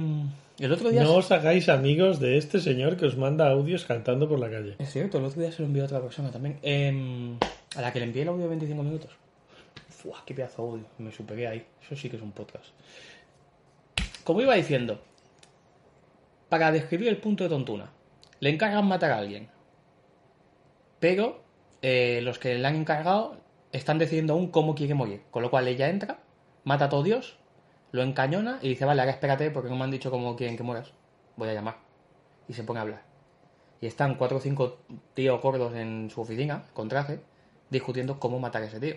el 0.58 0.72
otro 0.72 0.90
día... 0.90 1.02
no 1.02 1.14
os 1.14 1.30
hagáis 1.30 1.68
amigos 1.68 2.18
de 2.18 2.36
este 2.36 2.60
señor 2.60 2.96
que 2.96 3.06
os 3.06 3.16
manda 3.16 3.48
audios 3.50 3.84
cantando 3.84 4.28
por 4.28 4.38
la 4.38 4.50
calle. 4.50 4.76
Es 4.78 4.92
cierto, 4.92 5.18
el 5.18 5.24
otro 5.24 5.40
día 5.40 5.52
se 5.52 5.62
lo 5.62 5.66
envió 5.66 5.82
a 5.82 5.86
otra 5.86 6.00
persona 6.00 6.30
también. 6.30 6.58
Eh, 6.62 7.36
a 7.76 7.80
la 7.80 7.92
que 7.92 8.00
le 8.00 8.06
envié 8.06 8.22
el 8.22 8.28
audio 8.28 8.42
de 8.42 8.48
25 8.48 8.82
minutos. 8.82 9.10
Fua, 9.88 10.22
qué 10.26 10.34
pedazo 10.34 10.62
de 10.62 10.68
audio. 10.70 10.86
Me 10.98 11.12
superé 11.12 11.46
ahí. 11.46 11.64
Eso 11.82 11.96
sí 11.96 12.08
que 12.08 12.16
es 12.16 12.22
un 12.22 12.32
podcast. 12.32 12.66
Como 14.24 14.40
iba 14.40 14.54
diciendo, 14.54 15.00
para 16.48 16.70
describir 16.72 17.08
el 17.08 17.18
punto 17.18 17.44
de 17.44 17.50
tontuna, 17.50 17.90
le 18.40 18.50
encargan 18.50 18.86
matar 18.86 19.12
a 19.12 19.18
alguien. 19.18 19.48
Pero 21.00 21.40
eh, 21.82 22.20
los 22.22 22.38
que 22.38 22.56
le 22.56 22.66
han 22.66 22.76
encargado 22.76 23.36
están 23.72 23.98
decidiendo 23.98 24.32
aún 24.34 24.50
cómo 24.50 24.74
quiere 24.74 24.94
morir. 24.94 25.22
Con 25.30 25.42
lo 25.42 25.50
cual 25.50 25.68
ella 25.68 25.88
entra, 25.88 26.18
mata 26.64 26.86
a 26.86 26.88
todo 26.88 27.02
Dios, 27.02 27.38
lo 27.92 28.02
encañona 28.02 28.58
y 28.62 28.68
dice, 28.68 28.84
vale, 28.84 29.00
ahora 29.00 29.12
espérate 29.12 29.50
porque 29.50 29.68
no 29.68 29.76
me 29.76 29.84
han 29.84 29.90
dicho 29.90 30.10
cómo 30.10 30.36
quieren 30.36 30.56
que 30.56 30.62
mueras. 30.62 30.92
Voy 31.36 31.48
a 31.48 31.54
llamar. 31.54 31.76
Y 32.48 32.54
se 32.54 32.64
pone 32.64 32.80
a 32.80 32.82
hablar. 32.82 33.02
Y 33.80 33.86
están 33.86 34.16
cuatro 34.16 34.38
o 34.38 34.40
cinco 34.40 34.78
tíos 35.14 35.40
gordos 35.40 35.74
en 35.74 36.10
su 36.10 36.20
oficina, 36.20 36.64
con 36.74 36.88
traje, 36.88 37.20
discutiendo 37.70 38.18
cómo 38.18 38.40
matar 38.40 38.62
a 38.62 38.66
ese 38.66 38.80
tío. 38.80 38.96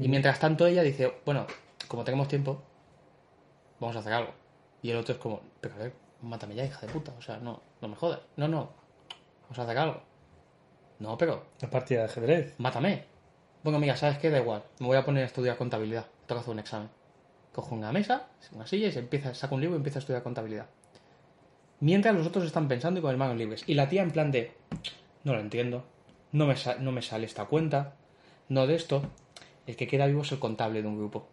Y 0.00 0.08
mientras 0.08 0.38
tanto 0.40 0.66
ella 0.66 0.82
dice, 0.82 1.12
bueno, 1.26 1.46
como 1.86 2.02
tenemos 2.04 2.28
tiempo, 2.28 2.62
vamos 3.78 3.94
a 3.96 3.98
hacer 3.98 4.12
algo. 4.14 4.32
Y 4.80 4.90
el 4.90 4.96
otro 4.96 5.14
es 5.14 5.20
como, 5.20 5.40
pero 5.60 5.74
a 5.74 5.78
ver, 5.78 5.92
mátame 6.22 6.54
ya, 6.54 6.64
hija 6.64 6.86
de 6.86 6.92
puta. 6.92 7.12
O 7.18 7.22
sea, 7.22 7.36
no, 7.38 7.60
no 7.82 7.88
me 7.88 7.96
jodas. 7.96 8.20
No, 8.36 8.48
no, 8.48 8.70
vamos 9.42 9.58
a 9.58 9.62
hacer 9.62 9.76
algo. 9.76 10.00
No, 10.98 11.18
pero 11.18 11.44
La 11.60 11.68
partida 11.68 12.00
de 12.00 12.04
ajedrez. 12.06 12.54
mátame. 12.58 13.04
Bueno, 13.62 13.78
mira, 13.78 13.96
¿sabes 13.96 14.18
qué? 14.18 14.28
Da 14.28 14.38
igual. 14.38 14.64
Me 14.80 14.86
voy 14.86 14.96
a 14.96 15.04
poner 15.04 15.22
a 15.22 15.26
estudiar 15.26 15.56
contabilidad. 15.56 16.06
Tengo 16.26 16.40
hacer 16.40 16.52
un 16.52 16.58
examen. 16.58 16.88
Cojo 17.52 17.74
una 17.74 17.92
mesa, 17.92 18.26
una 18.52 18.66
silla 18.66 18.88
y 18.88 18.92
se 18.92 19.34
saca 19.34 19.54
un 19.54 19.60
libro 19.60 19.76
y 19.76 19.78
empieza 19.78 19.98
a 19.98 20.00
estudiar 20.00 20.22
contabilidad. 20.22 20.66
Mientras 21.78 22.14
los 22.14 22.26
otros 22.26 22.44
están 22.44 22.66
pensando 22.66 22.98
y 22.98 23.02
con 23.02 23.12
las 23.12 23.18
manos 23.18 23.36
libres. 23.36 23.62
Y 23.66 23.74
la 23.74 23.88
tía 23.88 24.02
en 24.02 24.10
plan 24.10 24.32
de, 24.32 24.52
no 25.22 25.34
lo 25.34 25.40
entiendo. 25.40 25.84
No 26.32 26.46
me, 26.46 26.54
no 26.80 26.92
me 26.92 27.02
sale 27.02 27.26
esta 27.26 27.44
cuenta. 27.44 27.94
No 28.48 28.66
de 28.66 28.74
esto. 28.74 29.02
El 29.66 29.76
que 29.76 29.86
queda 29.86 30.06
vivo 30.06 30.22
es 30.22 30.32
el 30.32 30.40
contable 30.40 30.82
de 30.82 30.88
un 30.88 30.98
grupo. 30.98 31.28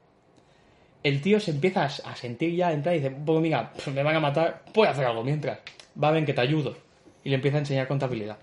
El 1.01 1.21
tío 1.21 1.39
se 1.39 1.51
empieza 1.51 1.85
a 1.85 2.15
sentir 2.15 2.53
ya 2.53 2.71
en 2.73 2.83
plan 2.83 2.95
y 2.95 2.99
dice, 2.99 3.11
pues 3.11 3.39
mira, 3.39 3.71
pues 3.73 3.87
me 3.95 4.03
van 4.03 4.17
a 4.17 4.19
matar, 4.19 4.63
voy 4.73 4.85
a 4.85 4.91
hacer 4.91 5.05
algo 5.05 5.23
mientras. 5.23 5.59
Va, 6.01 6.11
ven 6.11 6.25
que 6.25 6.33
te 6.33 6.41
ayudo. 6.41 6.77
Y 7.23 7.29
le 7.29 7.35
empieza 7.35 7.57
a 7.57 7.61
enseñar 7.61 7.87
contabilidad. 7.87 8.37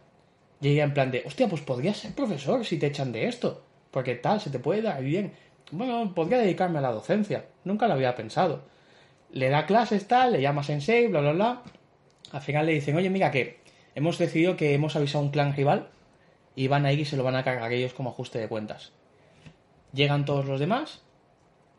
Y 0.61 0.71
ella 0.71 0.85
en 0.85 0.95
plan 0.95 1.11
de, 1.11 1.23
hostia, 1.25 1.49
pues 1.49 1.63
podrías 1.63 1.99
ser 1.99 2.15
profesor 2.15 2.65
si 2.65 2.79
te 2.79 2.87
echan 2.87 3.13
de 3.13 3.29
esto. 3.29 3.63
Porque 3.97 4.15
tal, 4.15 4.43
se 4.43 4.51
te 4.51 4.59
puede 4.59 4.83
dar 4.83 5.03
bien. 5.03 5.33
Bueno, 5.71 6.13
podría 6.15 6.37
dedicarme 6.37 6.81
a 6.81 6.83
la 6.83 6.93
docencia. 6.93 7.47
Nunca 7.65 7.89
lo 7.89 7.95
había 7.95 8.15
pensado. 8.15 8.61
Le 9.31 9.49
da 9.49 9.65
clases, 9.65 10.07
tal, 10.07 10.35
le 10.35 10.43
llama 10.43 10.63
sensei, 10.63 11.07
bla, 11.07 11.23
bla, 11.23 11.33
bla. 11.33 11.63
Al 12.31 12.43
final 12.43 12.67
le 12.67 12.73
dicen, 12.73 12.95
oye, 12.95 13.09
mira 13.09 13.31
que 13.31 13.59
hemos 13.95 14.19
decidido 14.19 14.55
que 14.55 14.75
hemos 14.75 14.97
avisado 14.97 15.21
a 15.21 15.27
un 15.29 15.33
clan 15.33 15.57
rival 15.57 15.89
y 16.55 16.69
van 16.69 16.85
a 16.85 16.93
ir 16.93 17.01
y 17.01 17.05
se 17.07 17.17
lo 17.17 17.25
van 17.25 17.37
a 17.37 17.43
cargar 17.43 17.73
ellos 17.73 17.95
como 17.95 18.11
ajuste 18.11 18.39
de 18.39 18.49
cuentas. 18.49 18.93
Llegan 19.95 20.27
todos 20.27 20.45
los 20.45 20.61
demás 20.61 21.01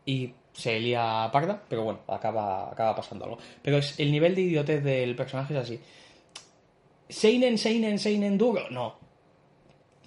y 0.04 0.34
se 0.54 0.80
lía 0.80 1.30
parda, 1.32 1.62
pero 1.68 1.84
bueno, 1.84 2.00
acaba, 2.08 2.72
acaba 2.72 2.96
pasando 2.96 3.26
algo. 3.26 3.38
Pero 3.62 3.76
es, 3.76 4.00
el 4.00 4.10
nivel 4.10 4.34
de 4.34 4.40
idiotez 4.40 4.82
del 4.82 5.14
personaje 5.14 5.54
es 5.54 5.60
así. 5.60 5.80
Seinen, 7.08 7.58
Seinen, 7.58 7.96
Seinen 7.96 8.36
duro. 8.36 8.68
No. 8.70 9.06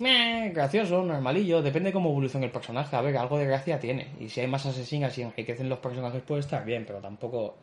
Meh, 0.01 0.49
gracioso, 0.49 1.03
normalillo. 1.03 1.61
Depende 1.61 1.93
cómo 1.93 2.09
evolucione 2.09 2.47
el 2.47 2.51
personaje. 2.51 2.95
A 2.95 3.01
ver, 3.01 3.15
algo 3.17 3.37
de 3.37 3.45
gracia 3.45 3.79
tiene. 3.79 4.15
Y 4.19 4.29
si 4.29 4.39
hay 4.39 4.47
más 4.47 4.65
asesinas 4.65 5.15
y 5.19 5.21
enriquecen 5.21 5.69
los 5.69 5.77
personajes, 5.77 6.23
puede 6.23 6.41
estar 6.41 6.65
bien, 6.65 6.85
pero 6.87 6.99
tampoco. 7.01 7.55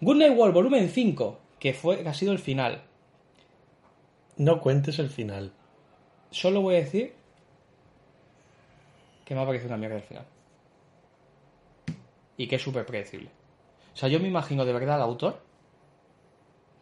Good 0.00 0.16
Night 0.16 0.36
World, 0.36 0.54
volumen 0.54 0.88
5, 0.88 1.38
que 1.60 1.72
fue, 1.72 2.02
que 2.02 2.08
ha 2.08 2.14
sido 2.14 2.32
el 2.32 2.40
final. 2.40 2.82
No 4.36 4.60
cuentes 4.60 4.98
el 4.98 5.08
final. 5.08 5.52
Solo 6.32 6.62
voy 6.62 6.74
a 6.74 6.78
decir 6.78 7.14
que 9.24 9.36
me 9.36 9.42
ha 9.42 9.46
parecido 9.46 9.68
una 9.68 9.76
mierda 9.76 9.98
el 9.98 10.02
final. 10.02 10.26
Y 12.36 12.48
que 12.48 12.56
es 12.56 12.62
súper 12.62 12.84
predecible. 12.84 13.30
O 13.94 13.96
sea, 13.96 14.08
yo 14.08 14.18
me 14.18 14.26
imagino 14.26 14.64
de 14.64 14.72
verdad 14.72 14.96
al 14.96 15.02
autor 15.02 15.40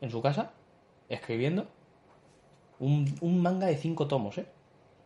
en 0.01 0.11
su 0.11 0.23
casa 0.23 0.53
escribiendo 1.11 1.69
un, 2.79 3.15
un 3.21 3.43
manga 3.43 3.67
de 3.67 3.77
cinco 3.77 4.09
tomos, 4.09 4.39
¿eh? 4.39 4.54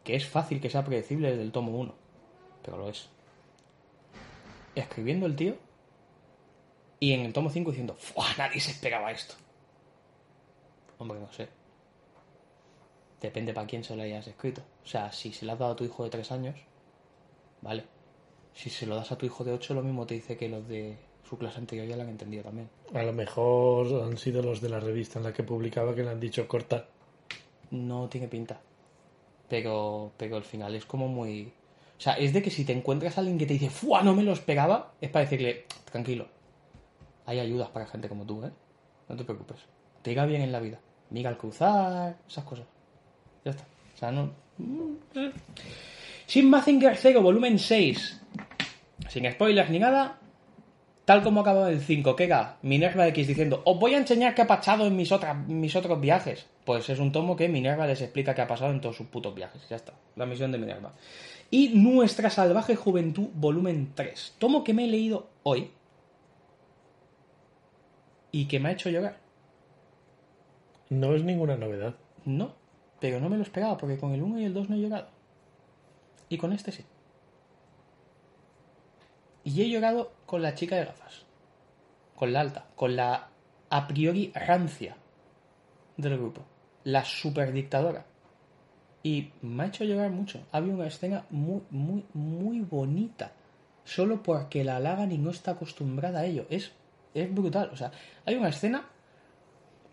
Que 0.09 0.17
es 0.17 0.27
fácil 0.27 0.59
que 0.59 0.71
sea 0.71 0.87
predecible 0.87 1.29
desde 1.29 1.43
el 1.43 1.53
tomo 1.53 1.79
1. 1.79 1.95
Pero 2.63 2.79
lo 2.79 2.89
es. 2.89 3.11
Escribiendo 4.75 5.27
el 5.27 5.37
tío 5.37 5.55
y 6.99 7.13
en 7.13 7.27
el 7.27 7.35
tomo 7.35 7.51
5 7.51 7.73
diciendo, 7.73 7.95
¡Fua! 7.95 8.25
Nadie 8.39 8.59
se 8.59 8.71
esperaba 8.71 9.13
esto. 9.13 9.35
Hombre, 10.97 11.21
no 11.21 11.31
sé. 11.31 11.51
Depende 13.21 13.53
para 13.53 13.67
quién 13.67 13.85
se 13.85 13.95
lo 13.97 14.03
hayas 14.03 14.27
escrito. 14.27 14.63
O 14.83 14.87
sea, 14.87 15.13
si 15.13 15.31
se 15.35 15.45
lo 15.45 15.53
has 15.53 15.59
dado 15.59 15.73
a 15.73 15.77
tu 15.77 15.85
hijo 15.85 16.05
de 16.05 16.09
3 16.09 16.33
años, 16.33 16.57
vale. 17.61 17.85
Si 18.55 18.71
se 18.71 18.87
lo 18.87 18.97
das 18.97 19.13
a 19.13 19.19
tu 19.19 19.27
hijo 19.27 19.45
de 19.45 19.53
8, 19.53 19.75
lo 19.75 19.83
mismo 19.83 20.07
te 20.07 20.15
dice 20.15 20.39
que 20.39 20.49
los 20.49 20.67
de 20.69 20.97
su 21.29 21.37
clase 21.37 21.59
anterior 21.59 21.87
ya 21.87 21.97
lo 21.97 22.05
han 22.05 22.09
entendido 22.09 22.45
también. 22.45 22.71
A 22.95 23.03
lo 23.03 23.13
mejor 23.13 24.05
han 24.05 24.17
sido 24.17 24.41
los 24.41 24.63
de 24.63 24.71
la 24.71 24.81
revista 24.81 25.19
en 25.19 25.27
la 25.27 25.35
que 25.35 25.43
publicaba 25.43 25.95
que 25.95 26.03
le 26.03 26.09
han 26.09 26.19
dicho 26.19 26.49
corta. 26.49 26.87
No 27.73 28.09
tiene 28.09 28.27
pinta. 28.27 28.63
Pero, 29.49 30.13
pero 30.17 30.37
al 30.37 30.45
final 30.45 30.75
es 30.75 30.85
como 30.85 31.09
muy... 31.09 31.53
O 31.97 32.01
sea, 32.01 32.15
es 32.15 32.33
de 32.33 32.43
que 32.43 32.51
si 32.51 32.65
te 32.65 32.73
encuentras 32.73 33.17
a 33.17 33.21
alguien 33.21 33.39
que 33.39 33.47
te 33.47 33.55
dice, 33.55 33.71
¡fua! 33.71 34.03
No 34.03 34.15
me 34.15 34.23
lo 34.23 34.33
esperaba, 34.33 34.93
es 35.01 35.11
para 35.11 35.25
decirle, 35.25 35.65
tranquilo. 35.91 36.29
Hay 37.27 37.41
ayudas 37.41 37.69
para 37.71 37.87
gente 37.87 38.09
como 38.09 38.25
tú, 38.25 38.45
¿eh? 38.45 38.53
No 39.09 39.17
te 39.17 39.25
preocupes. 39.25 39.59
Te 40.03 40.13
irá 40.13 40.27
bien 40.27 40.43
en 40.43 40.53
la 40.53 40.61
vida. 40.61 40.79
Mira 41.11 41.31
al 41.31 41.39
cruzar, 41.39 42.17
esas 42.29 42.45
cosas. 42.45 42.67
Ya 43.45 43.51
está. 43.51 43.65
O 43.95 43.99
sea, 43.99 44.13
no... 44.13 44.31
Sin 46.27 46.51
Mazinger 46.51 46.97
0, 46.97 47.23
volumen 47.23 47.59
6. 47.59 48.21
Sin 49.09 49.33
spoilers 49.33 49.71
ni 49.71 49.79
nada. 49.79 50.19
Tal 51.09 51.23
como 51.23 51.41
acaba 51.41 51.71
el 51.71 51.81
5, 51.81 52.17
que 52.17 52.25
era 52.25 52.59
Minerva 52.61 53.09
X 53.09 53.27
diciendo, 53.27 53.63
os 53.65 53.79
voy 53.79 53.95
a 53.95 53.97
enseñar 53.97 54.35
qué 54.35 54.43
ha 54.43 54.47
pasado 54.47 54.87
en 54.87 54.95
mis, 54.95 55.11
otras, 55.11 55.35
mis 55.49 55.75
otros 55.75 55.99
viajes. 56.03 56.45
Pues 56.67 56.91
es 56.91 56.99
un 56.99 57.13
tomo 57.13 57.35
que 57.35 57.49
Minerva 57.49 57.87
les 57.87 58.03
explica 58.03 58.35
qué 58.35 58.43
ha 58.43 58.47
pasado 58.47 58.73
en 58.73 58.83
todos 58.83 58.97
sus 58.97 59.07
putos 59.07 59.35
viajes. 59.35 59.67
Ya 59.71 59.77
está. 59.77 59.95
La 60.17 60.27
misión 60.27 60.53
de 60.53 60.59
Minerva. 60.59 60.93
Y 61.51 61.71
Nuestra 61.71 62.29
Salvaje 62.29 62.77
Juventud, 62.77 63.29
volumen 63.33 63.93
3. 63.95 64.35
Tomo 64.37 64.63
que 64.63 64.75
me 64.75 64.85
he 64.85 64.87
leído 64.87 65.31
hoy. 65.45 65.71
Y 68.31 68.45
que 68.45 68.61
me 68.61 68.69
ha 68.69 68.73
hecho 68.73 68.91
llorar. 68.91 69.17
No 70.91 71.15
es 71.15 71.25
ninguna 71.25 71.57
novedad. 71.57 71.95
No, 72.27 72.53
pero 73.01 73.19
no 73.19 73.31
me 73.31 73.39
lo 73.39 73.45
esperaba 73.45 73.79
porque 73.79 73.97
con 73.97 74.13
el 74.13 74.23
1 74.23 74.41
y 74.41 74.45
el 74.45 74.53
2 74.53 74.69
no 74.69 74.77
he 74.77 74.81
llorado. 74.81 75.09
Y 76.29 76.37
con 76.37 76.53
este 76.53 76.71
sí. 76.71 76.85
Y 79.49 79.63
he 79.63 79.71
llorado 79.71 80.13
con 80.27 80.43
la 80.43 80.55
chica 80.55 80.77
de 80.77 80.85
gafas. 80.85 81.25
Con 82.15 82.35
la 82.35 82.41
alta. 82.41 82.67
Con 82.77 82.95
la 82.95 83.31
a 83.71 83.89
priori 83.89 84.31
rancia 84.35 84.95
del 85.97 86.19
grupo. 86.19 86.43
La 86.85 87.03
superdictadora. 87.03 88.05
Y 89.03 89.31
me 89.41 89.63
ha 89.63 89.67
hecho 89.69 89.85
llorar 89.85 90.11
mucho. 90.11 90.47
Había 90.53 90.75
una 90.75 90.87
escena 90.87 91.25
muy, 91.31 91.63
muy, 91.71 92.05
muy 92.13 92.61
bonita. 92.61 93.33
Solo 93.85 94.23
porque 94.23 94.65
la 94.65 94.77
halagan 94.77 95.13
y 95.13 95.17
no 95.17 95.31
está 95.31 95.53
acostumbrada 95.53 96.21
a 96.21 96.27
ello. 96.27 96.45
Es, 96.51 96.73
es 97.15 97.35
brutal. 97.35 97.71
O 97.73 97.77
sea, 97.77 97.91
hay 98.27 98.35
una 98.35 98.51
escena 98.51 98.85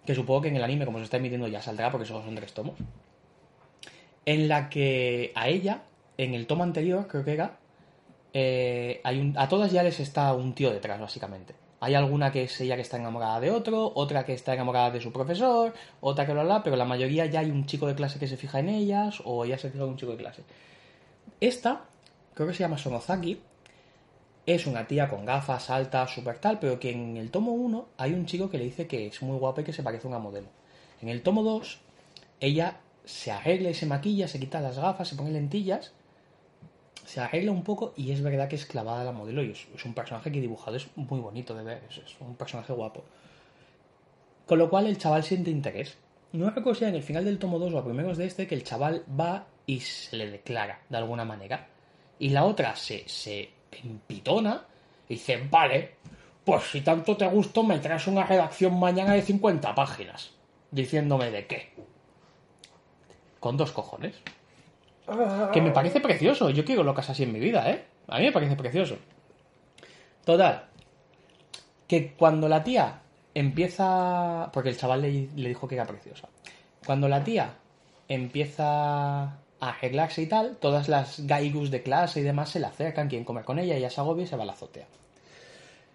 que 0.05 0.15
supongo 0.15 0.41
que 0.41 0.49
en 0.49 0.57
el 0.57 0.65
anime, 0.65 0.83
como 0.83 0.97
se 0.97 1.05
está 1.05 1.15
emitiendo, 1.15 1.47
ya 1.47 1.61
saldrá 1.61 1.89
porque 1.91 2.05
solo 2.05 2.25
son 2.25 2.35
tres 2.35 2.53
tomos, 2.53 2.75
en 4.25 4.49
la 4.49 4.69
que 4.69 5.31
a 5.33 5.47
ella, 5.47 5.83
en 6.17 6.33
el 6.33 6.45
tomo 6.45 6.63
anterior, 6.63 7.07
creo 7.07 7.23
que 7.23 7.33
era, 7.33 7.57
eh, 8.37 8.99
hay 9.05 9.21
un, 9.21 9.33
a 9.37 9.47
todas 9.47 9.71
ya 9.71 9.81
les 9.81 9.97
está 10.01 10.33
un 10.33 10.53
tío 10.53 10.69
detrás, 10.69 10.99
básicamente. 10.99 11.55
Hay 11.79 11.93
alguna 11.95 12.33
que 12.33 12.43
es 12.43 12.59
ella 12.59 12.75
que 12.75 12.81
está 12.81 12.97
enamorada 12.97 13.39
de 13.39 13.49
otro, 13.49 13.93
otra 13.95 14.25
que 14.25 14.33
está 14.33 14.53
enamorada 14.53 14.91
de 14.91 14.99
su 14.99 15.13
profesor, 15.13 15.73
otra 16.01 16.25
que 16.25 16.33
lo 16.33 16.41
habla, 16.41 16.61
pero 16.61 16.75
la 16.75 16.83
mayoría 16.83 17.27
ya 17.27 17.39
hay 17.39 17.49
un 17.49 17.65
chico 17.65 17.87
de 17.87 17.95
clase 17.95 18.19
que 18.19 18.27
se 18.27 18.35
fija 18.35 18.59
en 18.59 18.67
ellas 18.67 19.21
o 19.23 19.45
ella 19.45 19.57
se 19.57 19.69
fija 19.69 19.85
en 19.85 19.91
un 19.91 19.95
chico 19.95 20.11
de 20.11 20.17
clase. 20.17 20.43
Esta, 21.39 21.85
creo 22.33 22.49
que 22.49 22.53
se 22.53 22.59
llama 22.59 22.77
Sonozaki, 22.77 23.39
es 24.45 24.67
una 24.67 24.85
tía 24.85 25.07
con 25.07 25.25
gafas, 25.25 25.69
alta, 25.69 26.05
super 26.05 26.37
tal, 26.39 26.59
pero 26.59 26.77
que 26.77 26.91
en 26.91 27.15
el 27.15 27.31
tomo 27.31 27.53
1 27.53 27.87
hay 27.97 28.11
un 28.11 28.25
chico 28.25 28.49
que 28.49 28.57
le 28.57 28.65
dice 28.65 28.85
que 28.85 29.07
es 29.07 29.21
muy 29.21 29.37
guapa 29.37 29.61
y 29.61 29.63
que 29.63 29.71
se 29.71 29.81
parece 29.81 30.07
a 30.07 30.09
una 30.09 30.19
modelo. 30.19 30.49
En 31.01 31.07
el 31.07 31.23
tomo 31.23 31.41
2, 31.41 31.79
ella 32.41 32.81
se 33.05 33.31
arregla 33.31 33.69
y 33.69 33.73
se 33.73 33.85
maquilla, 33.85 34.27
se 34.27 34.41
quita 34.41 34.59
las 34.59 34.77
gafas, 34.77 35.07
se 35.07 35.15
pone 35.15 35.31
lentillas, 35.31 35.93
se 37.05 37.21
arregla 37.21 37.51
un 37.51 37.63
poco 37.63 37.93
y 37.95 38.11
es 38.11 38.21
verdad 38.21 38.47
que 38.47 38.55
es 38.55 38.65
clavada 38.65 39.03
la 39.03 39.11
modelo 39.11 39.43
y 39.43 39.51
es, 39.51 39.67
es 39.73 39.85
un 39.85 39.93
personaje 39.93 40.31
que 40.31 40.41
dibujado 40.41 40.75
es 40.75 40.87
muy 40.95 41.19
bonito 41.19 41.53
de 41.55 41.63
ver, 41.63 41.83
es, 41.89 42.01
un 42.19 42.35
personaje 42.35 42.73
guapo. 42.73 43.03
Con 44.45 44.59
lo 44.59 44.69
cual 44.69 44.87
el 44.87 44.97
chaval 44.97 45.23
siente 45.23 45.49
interés. 45.49 45.97
No 46.33 46.49
recuerdo 46.49 46.79
si 46.79 46.85
en 46.85 46.95
el 46.95 47.03
final 47.03 47.25
del 47.25 47.39
tomo 47.39 47.59
2 47.59 47.73
o 47.73 47.79
a 47.79 47.83
primeros 47.83 48.17
de 48.17 48.25
este 48.25 48.47
que 48.47 48.55
el 48.55 48.63
chaval 48.63 49.03
va 49.19 49.47
y 49.65 49.79
se 49.79 50.17
le 50.17 50.29
declara 50.29 50.81
de 50.89 50.97
alguna 50.97 51.25
manera. 51.25 51.67
Y 52.19 52.29
la 52.29 52.43
otra 52.45 52.75
se, 52.75 53.07
se 53.07 53.49
empitona 53.71 54.65
y 55.07 55.15
dice, 55.15 55.47
vale, 55.49 55.95
pues 56.43 56.63
si 56.63 56.81
tanto 56.81 57.15
te 57.17 57.27
gustó 57.27 57.63
me 57.63 57.79
traes 57.79 58.07
una 58.07 58.23
redacción 58.23 58.79
mañana 58.79 59.13
de 59.13 59.21
50 59.21 59.73
páginas. 59.73 60.31
Diciéndome 60.71 61.31
de 61.31 61.47
qué. 61.47 61.73
Con 63.39 63.57
dos 63.57 63.71
cojones. 63.71 64.15
Que 65.51 65.61
me 65.61 65.71
parece 65.71 65.99
precioso. 65.99 66.49
Yo 66.49 66.65
quiero 66.65 66.83
locas 66.83 67.09
así 67.09 67.23
en 67.23 67.33
mi 67.33 67.39
vida, 67.39 67.69
¿eh? 67.69 67.85
A 68.07 68.19
mí 68.19 68.25
me 68.25 68.31
parece 68.31 68.55
precioso. 68.55 68.97
Total. 70.23 70.65
Que 71.87 72.13
cuando 72.13 72.49
la 72.49 72.63
tía 72.63 73.01
empieza... 73.33 74.49
Porque 74.51 74.69
el 74.69 74.77
chaval 74.77 75.01
le, 75.01 75.29
le 75.35 75.49
dijo 75.49 75.67
que 75.67 75.75
era 75.75 75.85
preciosa. 75.85 76.27
Cuando 76.85 77.07
la 77.07 77.23
tía 77.23 77.53
empieza 78.07 79.23
a 79.23 79.39
arreglarse 79.59 80.21
y 80.21 80.27
tal, 80.27 80.57
todas 80.57 80.89
las 80.89 81.25
gaigus 81.25 81.71
de 81.71 81.81
clase 81.81 82.19
y 82.19 82.23
demás 82.23 82.49
se 82.49 82.59
le 82.59 82.67
acercan, 82.67 83.07
quieren 83.07 83.25
comer 83.25 83.43
con 83.43 83.59
ella, 83.59 83.75
ella 83.75 83.89
se 83.89 84.01
agobia 84.01 84.23
y 84.23 84.27
se 84.27 84.35
va 84.35 84.43
a 84.43 84.45
la 84.45 84.53
azotea. 84.53 84.87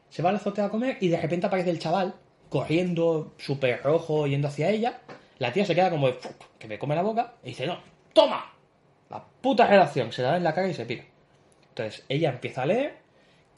Se 0.08 0.22
va 0.22 0.30
a 0.30 0.32
la 0.32 0.38
azotea 0.38 0.66
a 0.66 0.70
comer 0.70 0.98
y 1.00 1.08
de 1.08 1.20
repente 1.20 1.46
aparece 1.46 1.70
el 1.70 1.78
chaval 1.78 2.14
corriendo 2.48 3.32
súper 3.38 3.82
rojo 3.82 4.26
yendo 4.26 4.48
hacia 4.48 4.70
ella. 4.70 5.00
La 5.38 5.52
tía 5.52 5.64
se 5.64 5.74
queda 5.74 5.90
como 5.90 6.08
de, 6.08 6.18
que 6.58 6.68
me 6.68 6.78
come 6.78 6.94
la 6.94 7.02
boca 7.02 7.34
y 7.44 7.50
dice, 7.50 7.66
no, 7.66 7.78
toma, 8.12 8.52
la 9.10 9.24
puta 9.40 9.66
redacción, 9.66 10.12
se 10.12 10.22
la 10.22 10.30
da 10.30 10.36
en 10.36 10.44
la 10.44 10.54
cara 10.54 10.68
y 10.68 10.74
se 10.74 10.86
pira. 10.86 11.04
Entonces 11.68 12.04
ella 12.08 12.30
empieza 12.30 12.62
a 12.62 12.66
leer 12.66 12.96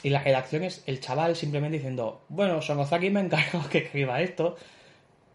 y 0.03 0.11
la 0.11 0.23
redacción 0.23 0.65
es 0.65 0.83
el 0.87 1.01
chaval 1.01 1.37
simplemente 1.37 1.77
diciendo, 1.77 2.23
bueno, 2.29 2.61
Sonozaki 2.61 3.11
me 3.11 3.21
encargó 3.21 3.69
que 3.69 3.79
escriba 3.79 4.21
esto, 4.21 4.57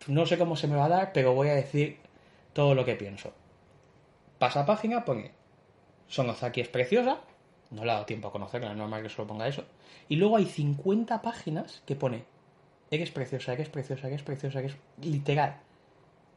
no 0.07 0.25
sé 0.25 0.37
cómo 0.37 0.55
se 0.55 0.67
me 0.67 0.75
va 0.75 0.85
a 0.85 0.89
dar, 0.89 1.13
pero 1.13 1.33
voy 1.33 1.49
a 1.49 1.55
decir 1.55 1.97
todo 2.53 2.75
lo 2.75 2.83
que 2.83 2.95
pienso. 2.95 3.33
Pasa 4.39 4.65
página, 4.65 5.05
pone 5.05 5.31
Sonozaki 6.07 6.61
es 6.61 6.67
preciosa, 6.69 7.19
no 7.71 7.83
le 7.83 7.91
ha 7.91 7.95
dado 7.95 8.05
tiempo 8.05 8.29
a 8.29 8.31
conocerla, 8.31 8.71
es 8.71 8.77
normal 8.77 9.03
que 9.03 9.09
solo 9.09 9.27
ponga 9.27 9.47
eso. 9.47 9.63
Y 10.09 10.15
luego 10.15 10.37
hay 10.37 10.45
50 10.45 11.21
páginas 11.21 11.83
que 11.85 11.95
pone 11.95 12.23
eres 12.89 13.11
preciosa, 13.11 13.53
eres 13.53 13.69
preciosa, 13.69 14.07
eres 14.07 14.23
preciosa, 14.23 14.59
eres 14.59 14.77
literal. 15.01 15.57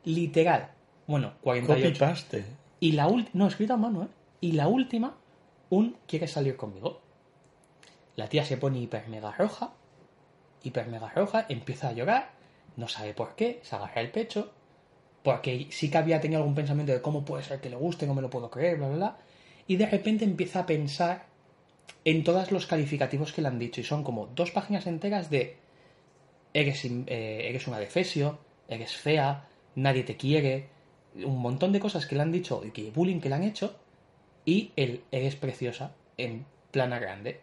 Literal. 0.05 0.71
Bueno, 1.07 1.35
48. 1.43 1.89
Copy 1.89 1.99
paste. 1.99 2.45
Y 2.81 2.93
la 2.93 3.07
última, 3.07 3.31
no, 3.35 3.47
escrita 3.47 3.75
a 3.75 3.77
mano, 3.77 4.05
¿eh? 4.05 4.09
Y 4.41 4.53
la 4.53 4.69
última, 4.69 5.15
un 5.69 5.97
¿quieres 6.07 6.33
salir 6.33 6.57
conmigo? 6.57 7.01
La 8.17 8.29
tía 8.29 8.45
se 8.45 8.57
pone 8.57 8.81
hiper 8.81 9.09
mega 9.09 9.33
roja, 9.33 9.73
hiper 10.63 10.89
mega 10.89 11.11
roja, 11.11 11.47
empieza 11.49 11.89
a 11.89 11.93
llorar, 11.93 12.31
no 12.77 12.89
sabe 12.89 13.15
por 13.15 13.35
qué, 13.35 13.61
se 13.63 13.77
agarra 13.77 14.01
el 14.01 14.11
pecho, 14.11 14.53
porque 15.23 15.69
sí 15.71 15.91
que 15.91 15.99
había 15.99 16.21
tenido 16.21 16.41
algún 16.41 16.55
pensamiento 16.55 16.93
de 16.93 17.03
cómo 17.03 17.25
puede 17.25 17.43
ser 17.43 17.61
que 17.61 17.71
le 17.71 17.77
guste, 17.77 18.07
no 18.07 18.15
me 18.15 18.23
lo 18.23 18.31
puedo 18.31 18.51
creer, 18.51 18.79
bla, 18.79 18.89
bla, 18.89 18.97
bla. 18.97 19.17
Y 19.67 19.77
de 19.77 19.87
repente 19.87 20.25
empieza 20.25 20.61
a 20.61 20.67
pensar 20.67 21.27
en 22.05 22.25
todos 22.25 22.51
los 22.51 22.67
calificativos 22.67 23.33
que 23.33 23.43
le 23.43 23.49
han 23.49 23.59
dicho, 23.59 23.81
y 23.81 23.85
son 23.85 24.03
como 24.03 24.27
dos 24.29 24.51
páginas 24.53 24.87
enteras 24.87 25.29
de 25.29 25.59
eres, 26.55 26.85
eh, 26.85 27.49
eres 27.49 27.67
una 27.69 27.79
defesio, 27.79 28.39
eres 28.69 28.97
fea, 28.97 29.49
nadie 29.75 30.03
te 30.03 30.17
quiere, 30.17 30.69
un 31.17 31.39
montón 31.39 31.73
de 31.73 31.81
cosas 31.81 32.07
que 32.07 32.15
le 32.15 32.23
han 32.23 32.33
dicho 32.33 32.63
y 32.65 32.71
que 32.71 32.91
bullying 32.91 33.21
que 33.21 33.29
le 33.29 33.35
han 33.35 33.43
hecho, 33.43 33.75
y 34.45 34.73
el 34.77 35.03
eres 35.11 35.37
preciosa 35.37 35.93
en 36.17 36.47
plana 36.71 36.99
grande. 36.99 37.41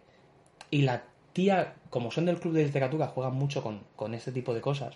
Y 0.71 0.81
la 0.81 1.03
tía, 1.33 1.75
como 1.89 2.11
son 2.11 2.25
del 2.25 2.39
club 2.39 2.53
de 2.53 2.65
literatura, 2.65 3.07
juegan 3.07 3.35
mucho 3.35 3.61
con, 3.63 3.81
con 3.95 4.13
este 4.13 4.31
tipo 4.31 4.53
de 4.53 4.61
cosas. 4.61 4.95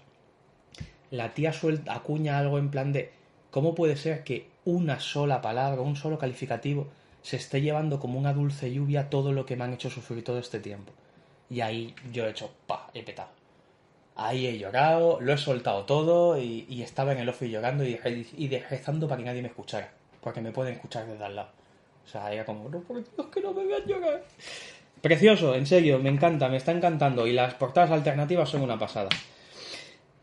La 1.10 1.34
tía 1.34 1.54
suelta, 1.54 1.94
acuña 1.94 2.38
algo 2.38 2.58
en 2.58 2.72
plan 2.72 2.94
de 2.94 3.12
cómo 3.52 3.76
puede 3.76 3.96
ser 3.98 4.24
que 4.24 4.48
una 4.66 5.00
sola 5.00 5.42
palabra, 5.42 5.82
un 5.82 5.96
solo 5.96 6.18
calificativo, 6.18 6.88
se 7.22 7.36
esté 7.36 7.62
llevando 7.62 8.00
como 8.00 8.18
una 8.18 8.34
dulce 8.34 8.74
lluvia 8.74 9.10
todo 9.10 9.32
lo 9.32 9.46
que 9.46 9.56
me 9.56 9.64
han 9.64 9.74
hecho 9.74 9.90
sufrir 9.90 10.24
todo 10.24 10.40
este 10.40 10.60
tiempo. 10.60 10.92
Y 11.50 11.62
ahí 11.62 11.94
yo 12.12 12.26
he 12.26 12.32
hecho, 12.32 12.52
pa, 12.66 12.90
he 12.94 13.04
petado. 13.04 13.41
Ahí 14.28 14.48
he 14.48 14.58
llorado, 14.58 15.20
lo 15.22 15.34
he 15.34 15.38
soltado 15.38 15.84
todo 15.86 16.40
y, 16.40 16.66
y 16.70 16.82
estaba 16.82 17.12
en 17.14 17.20
el 17.20 17.30
office 17.30 17.50
llorando 17.52 17.84
y, 17.86 18.00
y 18.38 18.48
para 19.08 19.18
que 19.20 19.26
nadie 19.26 19.42
me 19.42 19.48
escuchara. 19.48 19.92
Porque 20.22 20.42
me 20.42 20.52
pueden 20.52 20.76
escuchar 20.76 21.06
desde 21.08 21.24
al 21.24 21.36
lado. 21.36 21.50
O 22.06 22.08
sea, 22.08 22.32
era 22.32 22.46
como, 22.46 22.70
no, 22.70 22.82
por 22.82 22.98
Dios, 22.98 23.28
que 23.34 23.42
no 23.42 23.54
me 23.54 23.66
vean 23.66 23.84
llorar. 23.86 24.24
Precioso, 25.02 25.56
en 25.56 25.66
serio, 25.66 25.98
me 26.00 26.10
encanta, 26.10 26.48
me 26.50 26.58
está 26.58 26.72
encantando. 26.72 27.26
Y 27.26 27.34
las 27.34 27.54
portadas 27.56 27.92
alternativas 27.92 28.50
son 28.50 28.62
una 28.62 28.78
pasada. 28.78 29.10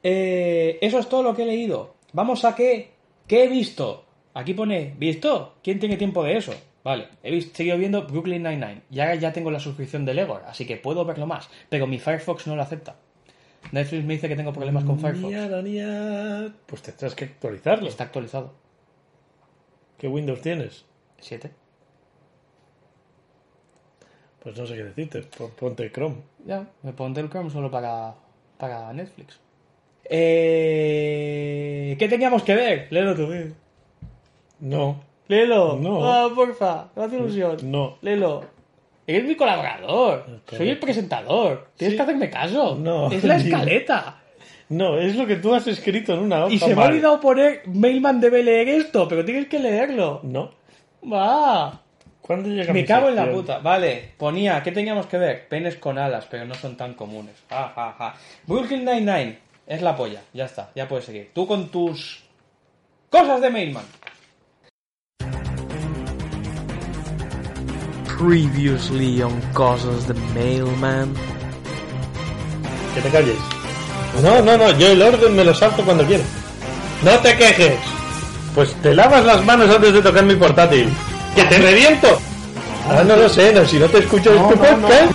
Eh, 0.02 0.78
eso 0.80 0.98
es 0.98 1.08
todo 1.08 1.22
lo 1.22 1.34
que 1.34 1.42
he 1.42 1.46
leído. 1.46 1.94
Vamos 2.12 2.44
a 2.44 2.54
qué. 2.54 2.90
¿Qué 3.26 3.44
he 3.44 3.48
visto? 3.48 4.04
Aquí 4.34 4.54
pone, 4.54 4.94
¿visto? 4.96 5.56
¿Quién 5.62 5.78
tiene 5.80 5.96
tiempo 5.96 6.22
de 6.22 6.36
eso? 6.36 6.54
Vale, 6.84 7.08
he 7.22 7.30
vis- 7.32 7.50
seguido 7.52 7.76
viendo 7.76 8.06
Brooklyn 8.06 8.42
Nine-Nine. 8.42 8.82
Ya, 8.90 9.14
ya 9.16 9.32
tengo 9.32 9.50
la 9.50 9.58
suscripción 9.60 10.04
de 10.04 10.14
Lego, 10.14 10.40
así 10.46 10.64
que 10.66 10.76
puedo 10.76 11.04
verlo 11.04 11.26
más. 11.26 11.50
Pero 11.68 11.86
mi 11.86 11.98
Firefox 11.98 12.46
no 12.46 12.54
lo 12.56 12.62
acepta. 12.62 12.96
Netflix 13.72 14.04
me 14.04 14.14
dice 14.14 14.28
que 14.28 14.36
tengo 14.36 14.52
problemas 14.52 14.84
con 14.84 14.98
Firefox. 14.98 15.22
Niara, 15.32 15.60
niara. 15.62 16.52
Pues 16.66 16.82
tendrás 16.82 17.14
que 17.14 17.24
actualizarlo. 17.26 17.88
Está 17.88 18.04
actualizado. 18.04 18.52
¿Qué 19.98 20.08
Windows 20.08 20.40
tienes? 20.40 20.84
7. 21.18 21.50
Pues 24.42 24.56
no 24.56 24.66
sé 24.66 24.74
qué 24.76 24.84
decirte. 24.84 25.22
Pon- 25.36 25.50
Ponte 25.58 25.90
Chrome. 25.92 26.16
Ya, 26.46 26.66
me 26.82 26.92
pondré 26.92 27.22
el 27.24 27.30
Chrome 27.30 27.50
solo 27.50 27.70
para, 27.70 28.14
para 28.56 28.92
Netflix. 28.92 29.40
Eh, 30.70 31.96
¿Qué 31.98 32.08
teníamos 32.08 32.42
que 32.44 32.54
ver? 32.54 32.86
Léelo 32.90 33.14
tú, 33.14 33.30
eh. 33.32 33.52
No, 34.60 35.00
Léelo. 35.28 35.76
No. 35.76 36.04
Ah, 36.04 36.28
porfa, 36.34 36.88
me 36.96 37.04
hace 37.04 37.16
ilusión. 37.16 37.56
no. 37.64 37.98
Léelo. 38.00 38.44
Eres 39.08 39.24
mi 39.24 39.34
colaborador. 39.34 40.26
Soy 40.54 40.68
el 40.68 40.78
presentador. 40.78 41.68
Tienes 41.76 41.92
Sí. 41.92 41.96
que 41.96 42.02
hacerme 42.02 42.28
caso. 42.30 42.76
No, 42.76 43.10
Es 43.10 43.24
la 43.24 43.36
escaleta. 43.38 44.20
No, 44.68 44.98
es 44.98 45.16
lo 45.16 45.26
que 45.26 45.36
tú 45.36 45.54
has 45.54 45.66
escrito 45.66 46.12
en 46.12 46.20
una 46.20 46.44
hoja. 46.44 46.52
Y 46.54 46.58
se 46.58 46.76
me 46.76 46.82
ha 46.82 46.86
olvidado 46.88 47.18
poner 47.18 47.62
Mailman 47.66 48.20
debe 48.20 48.42
leer 48.42 48.68
esto, 48.68 49.08
pero 49.08 49.24
tienes 49.24 49.48
que 49.48 49.58
leerlo. 49.58 50.20
No. 50.24 50.50
Va. 51.10 51.80
¿Cuándo 52.20 52.50
llega 52.50 52.74
Me 52.74 52.82
mi 52.82 52.86
cago 52.86 53.08
en 53.08 53.16
la 53.16 53.32
puta. 53.32 53.60
Vale, 53.60 54.12
ponía, 54.18 54.62
¿qué 54.62 54.70
teníamos 54.72 55.06
que 55.06 55.16
ver? 55.16 55.48
Penes 55.48 55.76
con 55.76 55.96
alas, 55.96 56.26
pero 56.30 56.44
no 56.44 56.54
son 56.54 56.76
tan 56.76 56.92
comunes. 56.92 57.34
Ja, 57.48 57.72
ja, 57.74 57.94
ja. 57.98 58.14
Brooklyn 58.46 58.84
Nine-Nine. 58.84 59.38
Es 59.66 59.80
la 59.80 59.96
polla. 59.96 60.20
Ya 60.34 60.44
está, 60.44 60.70
ya 60.74 60.86
puedes 60.86 61.06
seguir. 61.06 61.30
Tú 61.32 61.46
con 61.46 61.68
tus 61.70 62.22
cosas 63.08 63.40
de 63.40 63.48
Mailman. 63.48 63.84
Previously 68.18 69.22
on 69.22 69.40
Cosas 69.54 70.06
the 70.06 70.14
Mailman. 70.34 71.12
Que 72.94 73.00
te 73.00 73.08
calles. 73.10 73.36
No, 74.22 74.42
no, 74.42 74.56
no, 74.58 74.76
yo 74.78 74.88
el 74.88 75.00
orden 75.02 75.36
me 75.36 75.44
lo 75.44 75.54
salto 75.54 75.82
cuando 75.84 76.04
quiero. 76.04 76.24
No 77.04 77.12
te 77.20 77.36
quejes. 77.36 77.74
Pues 78.54 78.72
te 78.82 78.94
lavas 78.94 79.24
las 79.24 79.44
manos 79.44 79.70
antes 79.74 79.92
de 79.92 80.02
tocar 80.02 80.24
mi 80.24 80.34
portátil. 80.34 80.88
¡Que 81.36 81.44
te 81.44 81.58
reviento! 81.58 82.18
Ah, 82.90 83.04
no 83.06 83.14
lo 83.16 83.28
sé, 83.28 83.52
no, 83.52 83.64
si 83.66 83.78
no 83.78 83.86
te 83.86 83.98
escucho 83.98 84.32
en 84.34 84.48
tu 84.48 84.54
podcast, 84.56 85.12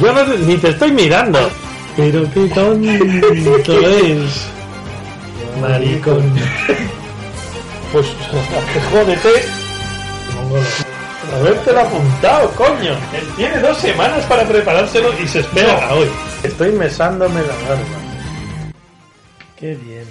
yo 0.00 0.12
no, 0.12 0.22
te- 0.24 0.38
ni 0.38 0.56
te 0.58 0.68
estoy 0.68 0.92
mirando. 0.92 1.38
Pero 1.96 2.22
qué 2.32 2.46
tonto 2.48 3.80
es. 3.80 4.46
Maricón. 5.60 6.22
Pues, 7.92 8.06
jódete. 8.90 10.83
Habértelo 11.34 11.80
apuntado, 11.80 12.50
coño. 12.52 12.92
Él 13.12 13.26
tiene 13.36 13.58
dos 13.60 13.76
semanas 13.78 14.24
para 14.26 14.44
preparárselo 14.46 15.08
y 15.20 15.26
se 15.26 15.40
espera 15.40 15.88
a 15.88 15.94
hoy. 15.94 16.08
Estoy 16.42 16.72
mesándome 16.72 17.40
la 17.42 17.54
barba. 17.68 17.84
Qué 19.56 19.74
bien. 19.74 20.04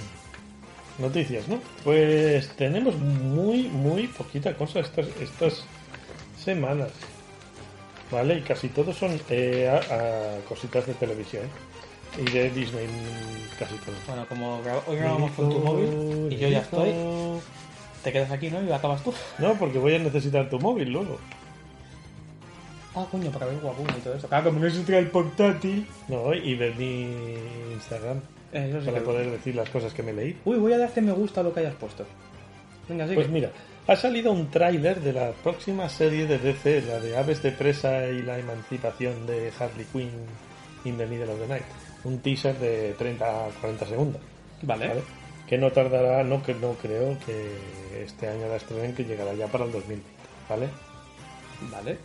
Noticias, 0.98 1.48
¿no? 1.48 1.58
Pues 1.82 2.48
tenemos 2.56 2.94
muy, 2.96 3.64
muy 3.68 4.06
poquita 4.08 4.54
cosa 4.54 4.80
estas, 4.80 5.06
estas 5.20 5.64
semanas. 6.42 6.88
¿Vale? 8.10 8.34
Y 8.38 8.42
casi 8.42 8.68
todos 8.68 8.96
son 8.96 9.18
eh, 9.30 9.68
a- 9.68 9.94
a 9.94 10.38
cositas 10.48 10.86
de 10.86 10.94
televisión. 10.94 11.44
y 12.16 12.30
de 12.30 12.48
Disney 12.50 12.86
casi 13.58 13.74
todo. 13.78 13.94
Bueno, 14.06 14.24
como 14.28 14.60
hoy 14.86 14.96
grabamos 14.96 15.32
con 15.32 15.50
tu 15.50 15.58
móvil 15.58 16.28
y 16.32 16.36
yo 16.36 16.46
ya 16.48 16.58
estoy, 16.60 16.92
te 18.04 18.12
quedas 18.12 18.30
aquí, 18.30 18.50
¿no? 18.50 18.62
Y 18.62 18.70
acabas 18.70 19.02
tú. 19.02 19.12
No, 19.38 19.54
porque 19.54 19.78
voy 19.78 19.94
a 19.96 19.98
necesitar 19.98 20.48
tu 20.48 20.60
móvil 20.60 20.90
luego. 20.90 21.18
Ah, 22.94 23.04
coño, 23.10 23.30
para 23.32 23.46
ver 23.46 23.58
guapo 23.58 23.82
y 23.82 24.00
todo 24.00 24.14
eso. 24.14 24.28
Claro, 24.28 24.44
como 24.44 24.60
no 24.60 24.66
existía 24.68 24.98
el 25.00 25.08
portátil. 25.10 25.84
No, 26.06 26.32
y 26.32 26.54
ver 26.54 26.76
mi 26.76 27.34
Instagram 27.72 28.20
Eso 28.52 28.80
sí 28.80 28.86
para 28.86 28.98
que- 29.00 29.04
poder 29.04 29.30
decir 29.32 29.56
las 29.56 29.68
cosas 29.68 29.92
que 29.92 30.02
me 30.04 30.12
leí. 30.12 30.38
Uy, 30.44 30.58
voy 30.58 30.72
a 30.74 30.78
darte 30.78 31.00
me 31.00 31.10
gusta 31.10 31.40
a 31.40 31.44
lo 31.44 31.52
que 31.52 31.60
hayas 31.60 31.74
puesto. 31.74 32.04
Venga, 32.88 33.04
sigue. 33.04 33.16
Pues 33.16 33.28
mira, 33.30 33.50
ha 33.88 33.96
salido 33.96 34.30
un 34.30 34.48
tráiler 34.50 35.00
de 35.00 35.12
la 35.12 35.32
próxima 35.32 35.88
serie 35.88 36.26
de 36.26 36.38
DC, 36.38 36.82
la 36.82 37.00
de 37.00 37.16
Aves 37.16 37.42
de 37.42 37.50
Presa 37.50 38.06
y 38.08 38.22
la 38.22 38.38
emancipación 38.38 39.26
de 39.26 39.50
Harley 39.58 39.86
Quinn 39.92 40.10
in 40.84 40.96
the 40.96 41.06
Middle 41.06 41.32
of 41.32 41.40
the 41.40 41.48
Night. 41.48 41.64
Un 42.04 42.18
teaser 42.20 42.56
de 42.58 42.92
30 42.96 43.24
a 43.26 43.48
40 43.60 43.86
segundos. 43.86 44.20
vale. 44.62 44.88
¿vale? 44.88 45.02
Que 45.48 45.58
no 45.58 45.70
tardará, 45.72 46.24
no, 46.24 46.42
que 46.42 46.54
no 46.54 46.72
creo 46.74 47.18
que 47.26 48.02
este 48.02 48.28
año 48.28 48.48
la 48.48 48.56
estrenen, 48.56 48.94
que 48.94 49.04
llegará 49.04 49.34
ya 49.34 49.46
para 49.46 49.64
el 49.64 49.72
2020, 49.72 50.04
¿vale? 50.48 50.68
Vale. 51.70 51.98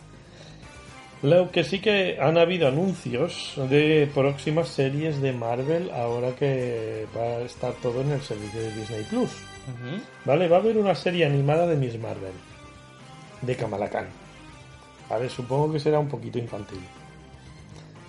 Lo 1.22 1.50
que 1.50 1.64
sí 1.64 1.80
que 1.80 2.18
han 2.18 2.38
habido 2.38 2.66
anuncios 2.68 3.52
de 3.68 4.10
próximas 4.14 4.68
series 4.68 5.20
de 5.20 5.32
Marvel 5.32 5.90
ahora 5.90 6.34
que 6.34 7.06
va 7.14 7.22
a 7.22 7.40
estar 7.42 7.74
todo 7.74 8.00
en 8.00 8.12
el 8.12 8.22
servicio 8.22 8.60
de 8.60 8.72
Disney 8.72 9.04
Plus. 9.04 9.30
¿Vale? 10.24 10.48
Va 10.48 10.56
a 10.56 10.60
haber 10.60 10.78
una 10.78 10.94
serie 10.94 11.26
animada 11.26 11.66
de 11.66 11.76
Miss 11.76 11.98
Marvel. 11.98 12.32
De 13.42 13.54
Kamala 13.54 13.90
Khan. 13.90 14.06
¿Vale? 15.10 15.28
Supongo 15.28 15.72
que 15.72 15.78
será 15.80 15.98
un 15.98 16.08
poquito 16.08 16.38
infantil. 16.38 16.80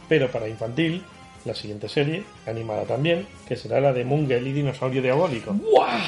Pero 0.07 0.29
para 0.29 0.47
infantil, 0.47 1.03
la 1.45 1.53
siguiente 1.55 1.89
serie, 1.89 2.23
animada 2.45 2.83
también, 2.83 3.27
que 3.47 3.55
será 3.55 3.79
la 3.81 3.93
de 3.93 4.05
Mungel 4.05 4.45
y 4.47 4.53
Dinosaurio 4.53 5.01
Diabólico. 5.01 5.53
¡Buah! 5.53 5.99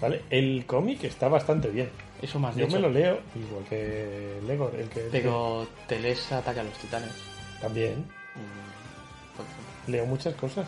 ¿Vale? 0.00 0.22
El 0.30 0.64
cómic 0.66 1.04
está 1.04 1.28
bastante 1.28 1.68
bien. 1.68 1.90
Eso 2.22 2.38
más 2.38 2.54
Yo 2.56 2.66
dicho. 2.66 2.76
me 2.76 2.82
lo 2.82 2.90
leo, 2.90 3.18
igual 3.34 3.64
que 3.68 4.40
Lego, 4.46 4.70
el 4.78 4.88
que 4.88 5.00
Pero 5.12 5.66
te 5.86 5.98
lees 6.00 6.30
Ataque 6.32 6.60
a 6.60 6.64
los 6.64 6.72
Titanes. 6.74 7.12
también. 7.60 8.00
Mm. 8.34 9.90
Leo 9.90 10.06
muchas 10.06 10.34
cosas. 10.34 10.66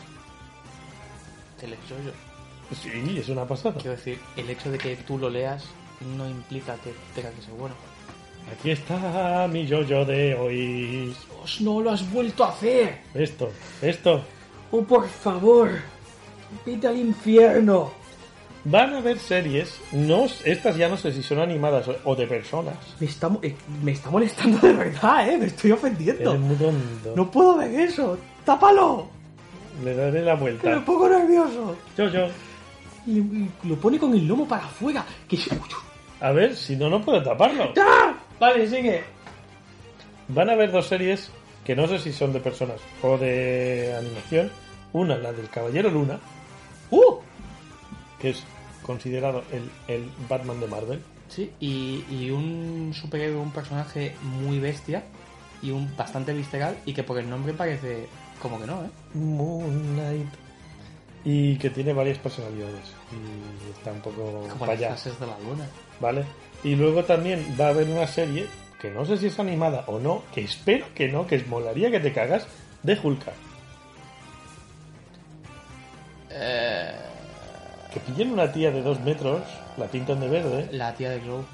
Te 1.59 1.66
lees 1.66 1.80
yo-yo. 1.89 2.12
Sí, 2.74 3.18
es 3.18 3.28
una 3.30 3.47
pasada. 3.47 3.74
Quiero 3.76 3.97
decir, 3.97 4.18
el 4.36 4.49
hecho 4.51 4.70
de 4.70 4.78
que 4.78 4.97
tú 4.97 5.18
lo 5.18 5.30
leas 5.30 5.64
no 6.16 6.28
implica 6.28 6.74
que 6.76 6.93
tenga 7.14 7.30
que 7.30 7.43
ser 7.43 7.55
bueno. 7.55 7.74
Aquí 8.53 8.70
está 8.70 9.47
mi 9.51 9.66
yo-yo 9.66 10.05
de 10.05 10.34
hoy. 10.34 11.14
Dios, 11.36 11.61
no 11.61 11.80
lo 11.80 11.91
has 11.91 12.11
vuelto 12.11 12.45
a 12.45 12.49
hacer. 12.49 12.99
Esto, 13.14 13.51
esto. 13.82 14.22
Oh, 14.70 14.82
por 14.82 15.09
favor. 15.09 15.70
Vete 16.64 16.86
al 16.86 16.97
infierno. 16.99 17.93
Van 18.64 18.93
a 18.93 18.99
haber 18.99 19.18
series, 19.18 19.80
no, 19.93 20.26
estas 20.45 20.76
ya 20.76 20.89
no 20.89 20.97
sé 20.97 21.12
si 21.12 21.22
son 21.22 21.39
animadas 21.39 21.86
o- 22.05 22.14
de 22.16 22.26
personas. 22.26 22.74
Me 22.99 23.07
está, 23.07 23.28
mo- 23.28 23.39
eh, 23.43 23.55
me 23.82 23.93
está 23.93 24.11
molestando 24.11 24.59
de 24.59 24.72
verdad, 24.74 25.30
¿eh? 25.30 25.39
Me 25.39 25.47
estoy 25.47 25.70
ofendiendo. 25.72 26.30
Eres 26.32 26.41
muy 26.43 26.57
tonto. 26.57 27.12
No 27.14 27.30
puedo 27.30 27.57
ver 27.57 27.72
eso. 27.80 28.18
¡Tápalo! 28.45 29.09
Le 29.84 29.95
daré 29.95 30.22
la 30.22 30.32
Que 30.32 30.36
me 30.36 30.41
vuelta. 30.41 30.84
pongo 30.84 31.09
nervioso. 31.09 31.76
Yo, 31.97 32.09
yo. 32.09 32.26
Y, 33.07 33.18
y 33.20 33.51
lo 33.64 33.76
pone 33.76 33.99
con 33.99 34.12
el 34.12 34.26
lomo 34.26 34.47
para 34.47 34.64
afuera. 34.64 35.07
Que 35.28 35.39
A 36.20 36.32
ver, 36.32 36.55
si 36.57 36.76
no, 36.76 36.91
no 36.91 37.01
puedo 37.01 37.22
taparlo. 37.22 37.72
¡Ah! 37.80 38.17
Vale, 38.41 38.68
sigue. 38.68 39.03
Van 40.28 40.49
a 40.51 40.53
haber 40.53 40.70
dos 40.70 40.86
series 40.86 41.30
que 41.64 41.74
no 41.74 41.86
sé 41.86 41.99
si 41.99 42.12
son 42.12 42.32
de 42.32 42.41
personas 42.41 42.80
o 43.03 43.16
de 43.18 43.95
animación. 43.99 44.51
Una, 44.93 45.16
la 45.18 45.32
del 45.32 45.51
Caballero 45.51 45.91
Luna, 45.91 46.18
¡Uh! 46.91 47.16
que 48.18 48.30
es 48.30 48.43
considerado 48.82 49.45
el, 49.53 49.70
el 49.86 50.11
Batman 50.28 50.61
de 50.61 50.66
Marvel. 50.66 51.03
Sí, 51.28 51.53
y, 51.61 52.05
y 52.11 52.30
un 52.30 52.93
superhéroe, 52.95 53.36
un 53.39 53.53
personaje 53.53 54.14
muy 54.22 54.59
bestia 54.61 55.05
y 55.61 55.72
un 55.72 55.95
bastante 55.95 56.32
visceral 56.32 56.78
y 56.86 56.95
que 56.95 57.03
por 57.03 57.18
el 57.18 57.28
nombre 57.28 57.53
parece 57.53 58.07
como 58.41 58.59
que 58.59 58.66
no, 58.66 58.82
¿eh? 58.82 58.89
Moon 59.12 59.95
Knight. 59.95 60.28
Y 61.24 61.59
que 61.59 61.68
tiene 61.68 61.93
varias 61.93 62.16
personalidades. 62.18 62.95
Y 63.12 63.70
está 63.76 63.93
un 63.93 64.01
poco 64.01 64.47
Como 64.49 64.66
las 64.66 64.80
fases 64.80 65.20
de 65.20 65.26
la 65.26 65.39
luna. 65.41 65.66
¿Vale? 66.01 66.24
Y 66.64 66.74
luego 66.74 67.04
también 67.04 67.56
va 67.61 67.66
a 67.66 67.70
haber 67.70 67.88
una 67.88 68.06
serie 68.06 68.46
que 68.80 68.90
no 68.90 69.04
sé 69.04 69.16
si 69.16 69.26
es 69.26 69.38
animada 69.38 69.84
o 69.86 69.98
no, 69.98 70.22
que 70.34 70.42
espero 70.42 70.86
que 70.94 71.09
no, 71.09 71.26
que 71.26 71.38
molaría 71.44 71.90
que 71.90 72.00
te 72.00 72.12
cagas, 72.12 72.46
de 72.82 72.98
Hulka. 73.02 73.32
Eh, 76.30 76.94
Que 77.92 78.00
pillen 78.00 78.32
una 78.32 78.52
tía 78.52 78.70
de 78.70 78.82
dos 78.82 79.00
metros, 79.00 79.42
la 79.76 79.86
pintan 79.86 80.20
de 80.20 80.28
verde, 80.28 80.68
la 80.72 80.94
tía 80.94 81.11
de 81.11 81.20
Glow. 81.20 81.44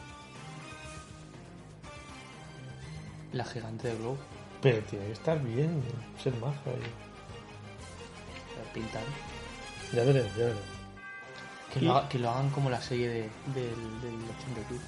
La 3.32 3.44
gigante 3.44 3.88
de 3.88 3.96
Glow. 3.96 4.16
pero 4.60 4.78
tiene 4.84 5.06
que 5.06 5.12
estar 5.12 5.38
bien, 5.42 5.82
ser 6.22 6.34
maja. 6.36 6.54
y- 6.66 7.04
La 8.58 8.72
pintan. 8.72 9.02
Ya 9.92 10.02
veremos, 10.04 10.30
ya 10.36 10.44
veremos. 10.44 10.62
Que, 11.72 11.80
Y- 11.80 11.82
lo, 11.84 11.92
haga- 11.96 12.08
que 12.08 12.18
lo 12.18 12.30
hagan 12.30 12.50
como 12.50 12.70
la 12.70 12.80
serie 12.80 13.08
de, 13.08 13.20
del, 13.54 14.00
del 14.02 14.14
82. 14.38 14.80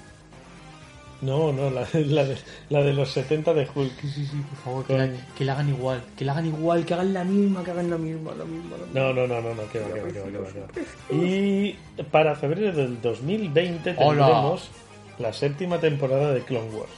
No, 1.19 1.51
no, 1.51 1.69
la, 1.71 1.87
la 1.93 2.23
de, 2.25 2.37
la 2.69 2.81
de 2.81 2.93
los 2.93 3.09
70 3.09 3.53
de 3.53 3.67
Hulk. 3.73 4.01
Sí, 4.01 4.07
sí, 4.09 4.25
sí, 4.27 4.37
por 4.49 4.57
favor, 4.59 4.85
que 4.85 4.97
la, 4.97 5.09
que 5.35 5.45
la 5.45 5.53
hagan 5.53 5.69
igual. 5.69 6.03
Que 6.15 6.25
la 6.25 6.33
hagan 6.33 6.45
igual, 6.45 6.85
que 6.85 6.93
hagan 6.93 7.13
la 7.13 7.23
misma, 7.23 7.63
que 7.63 7.71
hagan 7.71 7.89
la 7.89 7.97
misma, 7.97 8.31
la 8.35 8.45
misma. 8.45 8.77
La 8.77 8.85
misma. 8.85 8.99
No, 9.01 9.13
no, 9.13 9.27
no, 9.27 9.41
no, 9.41 9.55
no, 9.55 9.69
que 9.71 9.79
va, 9.79 9.93
que 9.93 10.01
va, 10.01 10.07
que 10.09 10.19
va, 10.19 10.27
que 10.31 10.37
va, 10.37 10.47
que 10.51 10.59
va. 10.59 10.67
Y 11.25 11.75
para 12.11 12.35
febrero 12.35 12.71
del 12.71 13.01
2020 13.01 13.95
Hola. 13.97 14.25
tendremos 14.25 14.69
la 15.17 15.33
séptima 15.33 15.79
temporada 15.79 16.33
de 16.33 16.41
Clone 16.41 16.69
Wars. 16.69 16.91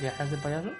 ¿Viajas 0.00 0.30
de 0.30 0.36
payaso? 0.38 0.70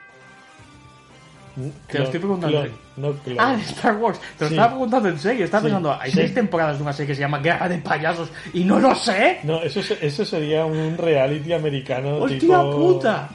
Te 1.86 1.98
lo 1.98 2.05
estoy 2.05 2.20
preguntando. 2.20 2.62
clon, 2.62 2.72
no 2.96 3.12
clon. 3.22 3.36
Ah, 3.40 3.57
de 3.57 3.62
Star 3.62 3.96
Wars. 3.96 4.18
Te 4.38 4.44
lo 4.44 4.48
Sí. 4.48 4.55
estaba 4.55 4.70
preguntando 4.72 5.09
en 5.09 5.18
serio. 5.18 5.44
Estaba 5.44 5.61
Sí, 5.61 5.64
pensando, 5.66 5.92
hay 6.00 6.11
sí. 6.11 6.16
seis 6.18 6.34
temporadas 6.34 6.76
de 6.78 6.82
una 6.82 6.92
serie 6.92 7.07
que 7.09 7.14
se 7.14 7.20
llama 7.20 7.38
Guerra 7.38 7.68
de 7.68 7.78
Payasos 7.78 8.28
y 8.52 8.64
no 8.64 8.80
lo 8.80 8.94
sé. 8.94 9.38
No, 9.44 9.62
eso, 9.62 9.82
se- 9.82 10.05
eso 10.05 10.24
sería 10.24 10.64
un 10.64 10.96
reality 10.98 11.52
americano. 11.52 12.16
¡Hostia 12.16 12.38
tipo... 12.40 12.70
puta! 12.76 13.28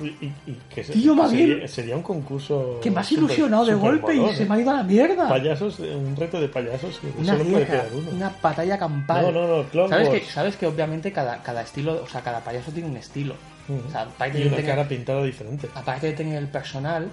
Y, 0.00 0.04
y- 0.24 0.32
y 0.46 0.58
que 0.74 0.82
se- 0.82 0.94
Tío, 0.94 1.14
más 1.14 1.28
sería, 1.30 1.56
bien- 1.56 1.68
sería 1.68 1.94
un 1.94 2.02
concurso. 2.02 2.80
Que 2.82 2.90
me 2.90 3.00
has 3.00 3.12
ilusionado 3.12 3.66
de 3.66 3.74
golpe 3.74 4.14
y 4.14 4.34
se 4.34 4.44
¿eh? 4.44 4.46
me 4.46 4.54
ha 4.54 4.58
ido 4.60 4.70
a 4.70 4.74
la 4.76 4.82
mierda. 4.82 5.28
Payasos, 5.28 5.78
un 5.80 6.16
reto 6.16 6.40
de 6.40 6.48
payasos 6.48 6.98
que 7.00 7.08
Una 7.18 7.36
solo 7.36 7.44
puede 7.50 7.82
uno. 7.94 8.10
una 8.12 8.32
batalla 8.42 8.78
campal. 8.78 9.22
No, 9.34 9.46
no, 9.46 9.64
no, 9.74 9.88
¿Sabes 9.90 10.08
que, 10.08 10.20
sabes 10.24 10.56
que 10.56 10.66
obviamente 10.66 11.12
cada, 11.12 11.42
cada 11.42 11.60
estilo, 11.60 12.00
o 12.02 12.06
sea, 12.06 12.22
cada 12.22 12.40
payaso 12.40 12.72
tiene 12.72 12.88
un 12.88 12.96
estilo. 12.96 13.34
Ujú. 13.78 13.88
O 13.88 13.90
sea, 13.90 14.02
aparte 14.02 14.38
y 14.38 14.42
de 14.42 14.48
una 14.48 14.56
tener- 14.56 14.70
cara 14.70 14.88
pintada 14.88 15.22
diferente. 15.22 15.68
aparte 15.74 16.06
de 16.08 16.12
tener 16.14 16.36
el 16.38 16.48
personal, 16.48 17.10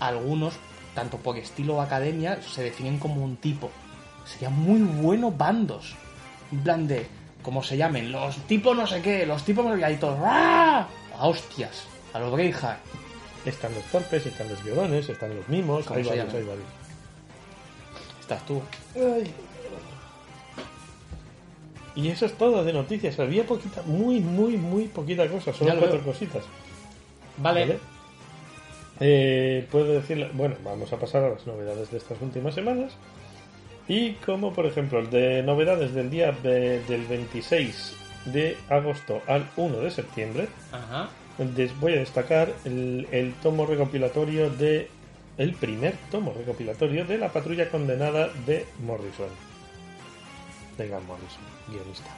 algunos, 0.00 0.54
tanto 0.94 1.16
por 1.18 1.36
estilo 1.38 1.76
o 1.76 1.80
academia, 1.80 2.40
se 2.42 2.62
definen 2.62 2.98
como 2.98 3.22
un 3.24 3.36
tipo. 3.36 3.70
Serían 4.24 4.54
muy 4.54 4.80
buenos 4.80 5.36
bandos. 5.36 5.94
En 6.52 6.60
plan 6.60 6.86
de, 6.88 7.06
como 7.42 7.62
se 7.62 7.76
llamen, 7.76 8.10
los 8.12 8.36
tipos 8.46 8.76
no 8.76 8.86
sé 8.86 9.00
qué, 9.02 9.24
los 9.26 9.44
tipos 9.44 9.64
qué, 9.76 9.84
ahí 9.84 9.96
todos, 9.96 10.18
¡ah! 10.22 10.86
A 11.18 11.26
hostias, 11.26 11.84
a 12.12 12.18
los 12.18 12.32
Braveheart. 12.32 12.78
Están 13.46 13.72
los 13.74 13.84
torpes, 13.84 14.26
están 14.26 14.48
los 14.48 14.62
llorones, 14.64 15.08
están 15.08 15.34
los 15.34 15.48
mimos, 15.48 15.86
¿Cómo 15.86 15.96
hay 15.98 16.04
se 16.04 16.10
varios, 16.10 16.34
hay 16.34 16.42
varios. 16.42 16.66
Estás 18.20 18.44
tú. 18.46 18.60
Y 22.00 22.08
eso 22.08 22.26
es 22.26 22.32
todo 22.34 22.64
de 22.64 22.72
noticias. 22.72 23.18
Había 23.18 23.44
poquita, 23.44 23.82
muy, 23.82 24.20
muy, 24.20 24.56
muy 24.56 24.84
poquita 24.84 25.28
cosa. 25.28 25.52
Solo 25.52 25.72
cuatro 25.78 25.98
veo. 25.98 26.06
cositas. 26.06 26.44
Vale. 27.36 27.60
¿Vale? 27.60 27.78
Eh, 29.00 29.66
puedo 29.70 29.92
decir, 29.94 30.28
bueno, 30.34 30.56
vamos 30.64 30.92
a 30.92 30.98
pasar 30.98 31.24
a 31.24 31.30
las 31.30 31.46
novedades 31.46 31.90
de 31.90 31.98
estas 31.98 32.20
últimas 32.20 32.54
semanas. 32.54 32.92
Y 33.88 34.12
como 34.14 34.52
por 34.52 34.66
ejemplo 34.66 34.98
el 35.00 35.10
de 35.10 35.42
novedades 35.42 35.94
del 35.94 36.10
día 36.10 36.32
de- 36.32 36.80
del 36.84 37.06
26 37.06 37.94
de 38.26 38.56
agosto 38.68 39.22
al 39.26 39.48
1 39.56 39.78
de 39.78 39.90
septiembre, 39.90 40.48
Ajá. 40.70 41.08
voy 41.80 41.94
a 41.94 42.00
destacar 42.00 42.52
el, 42.64 43.08
el 43.10 43.32
tomo 43.42 43.66
recopilatorio 43.66 44.50
de 44.50 44.88
el 45.38 45.54
primer 45.54 45.94
tomo 46.10 46.34
recopilatorio 46.36 47.06
de 47.06 47.16
la 47.16 47.32
patrulla 47.32 47.68
condenada 47.70 48.28
de 48.46 48.66
Morrison. 48.84 49.28
De 50.76 50.84
Morrison, 50.86 51.42
guionista. 51.68 52.10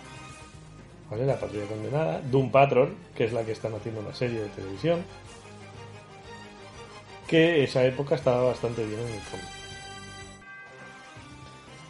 ¿Vale? 1.11 1.26
La 1.26 1.38
patrulla 1.38 1.66
condenada, 1.66 2.20
Doom 2.22 2.51
Patrol, 2.51 2.95
que 3.14 3.24
es 3.24 3.32
la 3.32 3.45
que 3.45 3.53
están 3.53 3.74
haciendo 3.74 4.01
una 4.01 4.14
serie 4.14 4.40
de 4.40 4.49
televisión. 4.49 5.05
Que 7.26 7.64
esa 7.64 7.84
época 7.84 8.14
estaba 8.14 8.43
bastante 8.45 8.84
bien 8.84 9.01
en 9.01 9.07
el 9.09 9.20
cómic. 9.30 9.47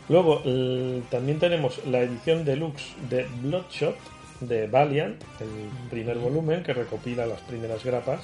Luego 0.09 0.43
el- 0.45 1.05
también 1.11 1.39
tenemos 1.39 1.85
la 1.87 2.01
edición 2.01 2.45
deluxe 2.45 2.95
de 3.09 3.25
Bloodshot 3.43 3.97
de 4.41 4.67
Valiant, 4.67 5.23
el 5.41 5.89
primer 5.89 6.19
volumen 6.19 6.63
que 6.65 6.75
recopila 6.75 7.27
las 7.27 7.41
primeras 7.43 7.85
grapas. 7.85 8.21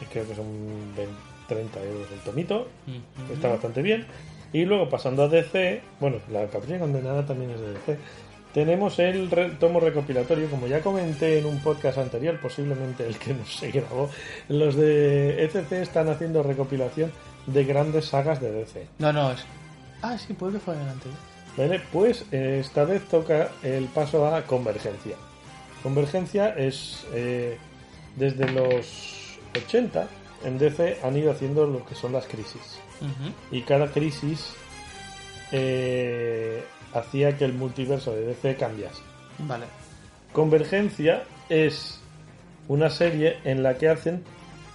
Y 0.00 0.04
creo 0.06 0.26
que 0.26 0.34
son 0.34 0.46
20, 0.96 1.12
30 1.48 1.82
euros 1.84 2.08
el 2.12 2.18
tomito, 2.20 2.68
está 3.32 3.48
bastante 3.48 3.82
bien. 3.82 4.06
Y 4.52 4.64
luego 4.64 4.88
pasando 4.88 5.24
a 5.24 5.28
DC, 5.28 5.82
bueno, 6.00 6.18
la 6.30 6.46
Caprilla 6.46 6.78
Condenada 6.78 7.24
también 7.24 7.50
es 7.52 7.60
de 7.60 7.72
DC. 7.72 7.98
Tenemos 8.52 8.98
el 8.98 9.30
tomo 9.58 9.80
recopilatorio, 9.80 10.50
como 10.50 10.66
ya 10.66 10.80
comenté 10.80 11.38
en 11.38 11.46
un 11.46 11.58
podcast 11.60 11.96
anterior, 11.96 12.38
posiblemente 12.38 13.06
el 13.06 13.16
que 13.18 13.32
no 13.32 13.46
se 13.46 13.70
grabó. 13.70 14.10
Los 14.48 14.76
de 14.76 15.44
ECC 15.44 15.72
están 15.72 16.10
haciendo 16.10 16.42
recopilación 16.42 17.10
de 17.46 17.64
grandes 17.64 18.06
sagas 18.06 18.42
de 18.42 18.52
DC. 18.52 18.86
No, 18.98 19.10
no, 19.10 19.32
es. 19.32 19.44
Ah, 20.02 20.18
sí, 20.18 20.34
puede 20.34 20.54
que 20.54 20.58
fuera 20.58 20.80
adelante. 20.80 21.08
¿Vale? 21.56 21.80
Pues 21.90 22.26
eh, 22.30 22.58
esta 22.60 22.84
vez 22.84 23.02
toca 23.08 23.50
el 23.62 23.86
paso 23.86 24.26
a 24.26 24.42
Convergencia. 24.42 25.16
Convergencia 25.82 26.50
es 26.50 27.06
eh, 27.14 27.56
desde 28.16 28.50
los 28.50 29.38
80 29.66 30.08
en 30.44 30.58
DC 30.58 30.98
han 31.02 31.16
ido 31.16 31.30
haciendo 31.30 31.66
lo 31.66 31.84
que 31.86 31.94
son 31.94 32.12
las 32.12 32.26
crisis. 32.26 32.81
Y 33.50 33.62
cada 33.62 33.88
crisis 33.88 34.54
eh, 35.50 36.64
hacía 36.94 37.36
que 37.36 37.44
el 37.44 37.52
multiverso 37.52 38.12
de 38.12 38.26
DC 38.26 38.56
cambiase. 38.56 39.02
Vale. 39.38 39.66
Convergencia 40.32 41.24
es 41.48 42.00
una 42.68 42.90
serie 42.90 43.38
en 43.44 43.62
la 43.62 43.76
que 43.76 43.88
hacen 43.88 44.22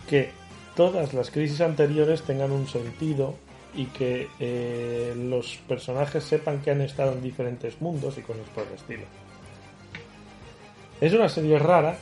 que 0.08 0.32
todas 0.76 1.14
las 1.14 1.32
crisis 1.32 1.62
anteriores 1.62 2.22
tengan 2.22 2.52
un 2.52 2.68
sentido 2.68 3.36
y 3.74 3.86
que 3.86 4.28
eh, 4.40 5.14
los 5.16 5.58
personajes 5.68 6.24
sepan 6.24 6.62
que 6.62 6.72
han 6.72 6.82
estado 6.82 7.14
en 7.14 7.22
diferentes 7.22 7.82
mundos 7.82 8.18
y 8.18 8.22
cosas 8.22 8.48
por 8.54 8.66
el 8.68 8.74
estilo. 8.74 9.04
Es 11.00 11.14
una 11.14 11.30
serie 11.30 11.60
rara, 11.60 11.98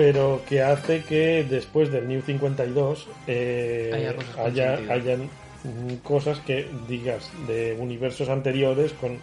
pero 0.00 0.40
que 0.48 0.62
hace 0.62 1.04
que 1.04 1.44
después 1.44 1.92
del 1.92 2.08
New 2.08 2.22
52 2.22 3.06
eh, 3.26 3.90
Haya 3.92 4.14
cosas 4.16 4.38
haya, 4.38 4.72
hayan 4.88 5.28
cosas 6.02 6.38
que 6.38 6.70
digas 6.88 7.30
de 7.46 7.76
universos 7.78 8.30
anteriores 8.30 8.94
con 8.94 9.18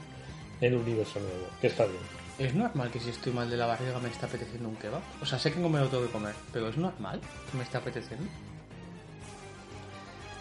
el 0.61 0.75
universo 0.75 1.19
nuevo, 1.19 1.47
que 1.59 1.65
está 1.65 1.85
bien. 1.85 1.97
¿Es 2.37 2.53
normal 2.53 2.91
que 2.91 2.99
si 2.99 3.09
estoy 3.09 3.33
mal 3.33 3.49
de 3.49 3.57
la 3.57 3.65
barriga 3.65 3.97
me 3.97 4.09
está 4.09 4.27
apeteciendo 4.27 4.69
un 4.69 4.75
kebab? 4.75 5.01
O 5.19 5.25
sea, 5.25 5.39
sé 5.39 5.51
que 5.51 5.59
no 5.59 5.67
me 5.67 5.79
lo 5.79 5.87
tengo 5.87 6.05
que 6.05 6.11
comer, 6.11 6.35
pero 6.53 6.69
¿es 6.69 6.77
normal 6.77 7.21
que 7.49 7.57
me 7.57 7.63
está 7.63 7.79
apeteciendo? 7.79 8.29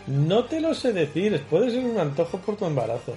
No 0.07 0.45
te 0.45 0.61
lo 0.61 0.75
sé 0.75 0.93
decir, 0.93 1.43
puede 1.49 1.71
ser 1.71 1.83
un 1.83 1.99
antojo 1.99 2.37
por 2.41 2.57
tu 2.57 2.67
embarazo. 2.67 3.15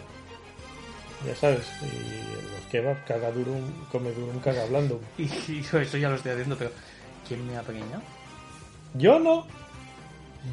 Ya 1.27 1.35
sabes, 1.35 1.67
y 1.81 2.55
los 2.55 2.65
kebab 2.71 3.03
caga 3.03 3.29
duro, 3.31 3.51
come 3.91 4.13
duro, 4.13 4.31
un 4.31 4.39
caga 4.39 4.63
blando. 4.67 5.01
Y, 5.17 5.25
eso 5.59 5.97
ya 5.97 6.07
lo 6.07 6.15
estoy 6.15 6.31
haciendo, 6.31 6.55
pero 6.55 6.71
¿quién 7.29 7.47
me 7.47 7.55
ha 7.55 7.61
preñado? 7.61 8.01
Yo 8.95 9.19
no. 9.19 9.45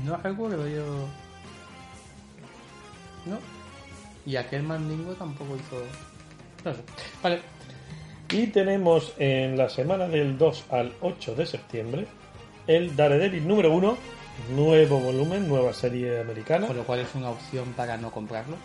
No 0.04 0.16
recuerdo 0.18 0.68
yo. 0.68 0.84
No. 3.24 3.38
Y 4.24 4.36
aquel 4.36 4.62
mandingo 4.62 5.14
tampoco 5.14 5.56
hizo. 5.56 5.82
No 6.64 6.74
sé. 6.74 6.82
Vale. 7.22 7.40
Y 8.30 8.48
tenemos 8.48 9.14
en 9.18 9.56
la 9.56 9.68
semana 9.68 10.06
del 10.06 10.36
2 10.36 10.64
al 10.70 10.92
8 11.00 11.34
de 11.34 11.46
septiembre 11.46 12.06
el 12.66 12.96
Daredevil 12.96 13.46
número 13.46 13.72
1, 13.72 13.96
nuevo 14.50 14.98
volumen, 14.98 15.48
nueva 15.48 15.72
serie 15.72 16.20
americana. 16.20 16.66
Con 16.66 16.76
lo 16.76 16.84
cual 16.84 17.00
es 17.00 17.14
una 17.14 17.30
opción 17.30 17.72
para 17.74 17.96
no 17.96 18.10
comprarlo. 18.10 18.56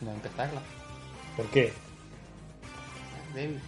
No 0.00 0.12
empezarla. 0.12 0.60
¿Por 1.36 1.46
qué? 1.46 1.72
David. 3.34 3.58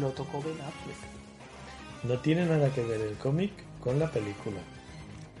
Lo 0.00 0.10
tocó 0.10 0.40
Ben 0.42 0.56
Affleck. 0.60 0.96
No 2.04 2.18
tiene 2.20 2.46
nada 2.46 2.70
que 2.70 2.82
ver 2.82 3.00
el 3.00 3.16
cómic 3.16 3.52
con 3.82 3.98
la 3.98 4.10
película. 4.10 4.58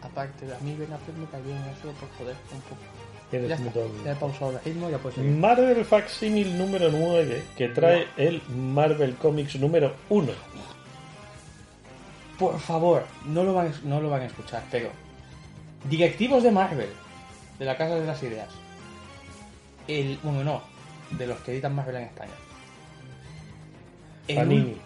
Aparte, 0.02 0.46
a 0.52 0.58
mí 0.60 0.74
Ben 0.76 0.92
Affleck 0.92 1.16
me 1.16 1.26
cayó 1.26 1.44
bien 1.44 1.58
eso 1.58 1.90
por 1.92 2.08
joder 2.18 2.36
un 2.52 2.60
poco. 2.62 2.82
Ya 3.30 3.54
está. 3.54 3.72
Ya 4.04 4.12
he 4.12 4.16
pausado 4.16 4.52
el 4.52 4.64
ritmo, 4.64 4.88
ya 4.88 4.98
puedes. 4.98 5.18
Marvel 5.18 5.84
Facsimil 5.84 6.56
número 6.56 6.90
9, 6.90 7.42
que 7.56 7.68
trae 7.68 8.06
el 8.16 8.40
Marvel 8.48 9.16
Comics 9.16 9.56
número 9.56 9.94
1. 10.08 10.32
Por 12.38 12.58
favor, 12.58 13.04
no 13.26 13.44
lo, 13.44 13.52
van, 13.52 13.72
no 13.84 14.00
lo 14.00 14.08
van 14.08 14.22
a 14.22 14.26
escuchar, 14.26 14.62
pero. 14.70 14.90
Directivos 15.90 16.42
de 16.42 16.50
Marvel, 16.50 16.88
de 17.58 17.64
la 17.64 17.76
Casa 17.76 17.96
de 17.96 18.06
las 18.06 18.22
Ideas. 18.22 18.48
El. 19.86 20.18
Bueno, 20.22 20.42
no, 20.42 20.62
de 21.10 21.26
los 21.26 21.38
que 21.40 21.52
editan 21.52 21.74
Marvel 21.74 21.96
en 21.96 22.04
España. 22.04 22.32
Panini. 24.34 24.76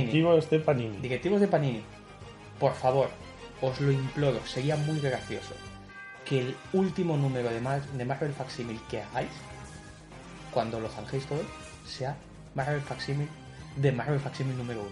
Directivos 0.00 0.50
de 0.50 0.58
Panini. 0.60 0.96
Directivos 0.98 1.40
de 1.40 1.48
Panini. 1.48 1.82
Por 2.58 2.74
favor, 2.74 3.08
os 3.60 3.80
lo 3.80 3.92
imploro, 3.92 4.40
sería 4.46 4.76
muy 4.76 4.98
gracioso 5.00 5.54
que 6.24 6.40
el 6.40 6.56
último 6.72 7.16
número 7.16 7.48
de, 7.50 7.60
Mar- 7.60 7.84
de 7.86 8.04
Marvel 8.04 8.32
Facsimil 8.32 8.78
que 8.90 9.00
hagáis, 9.02 9.28
cuando 10.52 10.80
lo 10.80 10.88
zanjéis 10.88 11.24
todo, 11.26 11.40
sea 11.86 12.16
Marvel 12.54 12.80
Facsimil 12.80 13.28
de 13.76 13.92
Marvel 13.92 14.20
Facsimil 14.20 14.56
número 14.56 14.80
1. 14.80 14.88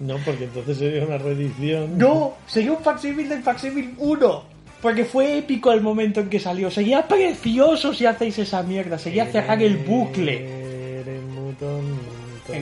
No, 0.00 0.16
porque 0.24 0.44
entonces 0.44 0.78
sería 0.78 1.04
una 1.04 1.18
reedición. 1.18 1.96
No, 1.96 2.34
sería 2.46 2.72
un 2.72 2.82
facsímil 2.82 3.28
del 3.28 3.42
facsímil 3.42 3.94
1. 3.98 4.44
Porque 4.80 5.04
fue 5.04 5.38
épico 5.38 5.70
el 5.70 5.80
momento 5.80 6.18
en 6.20 6.28
que 6.28 6.40
salió. 6.40 6.68
Sería 6.72 7.06
precioso 7.06 7.94
si 7.94 8.04
hacéis 8.06 8.36
esa 8.40 8.64
mierda. 8.64 8.98
Sería 8.98 9.26
cerrar 9.26 9.62
el 9.62 9.76
bucle. 9.76 10.61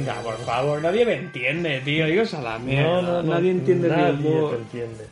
Venga, 0.01 0.21
por 0.23 0.39
favor, 0.39 0.81
nadie 0.83 1.05
me 1.05 1.15
entiende, 1.15 1.81
tío. 1.81 2.07
Dios 2.07 2.33
a 2.35 2.43
la 2.43 2.59
mierda. 2.59 2.91
No, 2.91 3.03
no, 3.03 3.23
no. 3.23 3.35
nadie 3.35 3.51
entiende 3.51 3.89
mi 3.89 3.95
Nadie 3.97 4.29
humor. 4.31 4.51
te 4.51 4.57
entiende. 4.57 5.07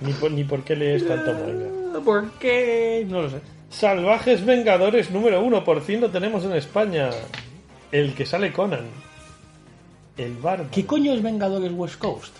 Ni 0.00 0.12
por, 0.12 0.30
ni 0.32 0.44
por 0.44 0.62
qué 0.64 0.76
lees 0.76 1.06
tanto 1.06 1.32
manga. 1.32 2.00
¿Por 2.04 2.30
qué? 2.32 3.06
No 3.08 3.22
lo 3.22 3.30
sé. 3.30 3.40
Salvajes 3.70 4.44
Vengadores 4.44 5.10
número 5.10 5.40
uno, 5.42 5.64
por 5.64 5.80
fin 5.82 6.00
lo 6.00 6.10
tenemos 6.10 6.44
en 6.44 6.52
España. 6.52 7.10
El 7.92 8.14
que 8.14 8.26
sale 8.26 8.52
Conan. 8.52 8.86
El 10.16 10.34
bardo. 10.36 10.66
¿Qué 10.70 10.84
coño 10.86 11.12
es 11.12 11.22
Vengadores 11.22 11.72
West 11.72 11.98
Coast? 11.98 12.34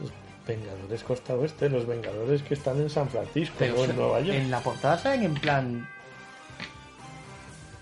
Los 0.00 0.10
Vengadores 0.46 1.02
Costa 1.04 1.34
Oeste, 1.34 1.68
los 1.68 1.86
Vengadores 1.86 2.42
que 2.42 2.54
están 2.54 2.78
en 2.80 2.90
San 2.90 3.08
Francisco, 3.08 3.54
Pero 3.58 3.74
no 3.76 3.84
en 3.84 3.96
Nueva 3.96 4.20
York. 4.20 4.38
En 4.38 4.50
la 4.50 4.60
portada 4.60 4.98
salen 4.98 5.24
en 5.24 5.34
plan. 5.34 5.88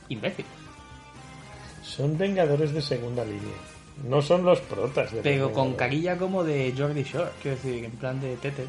imbécil. 0.09 0.45
Son 1.97 2.17
Vengadores 2.19 2.73
de 2.73 2.83
segunda 2.83 3.25
línea. 3.25 3.57
No 4.09 4.21
son 4.21 4.45
los 4.45 4.61
protas 4.61 5.11
de 5.13 5.23
Pero 5.23 5.53
con 5.53 5.75
carilla 5.75 6.19
como 6.19 6.45
de 6.45 6.75
Jordi 6.77 7.03
Shore. 7.03 7.31
Quiero 7.41 7.57
decir, 7.57 7.85
en 7.85 7.91
plan 7.93 8.21
de 8.21 8.37
tetes. 8.37 8.69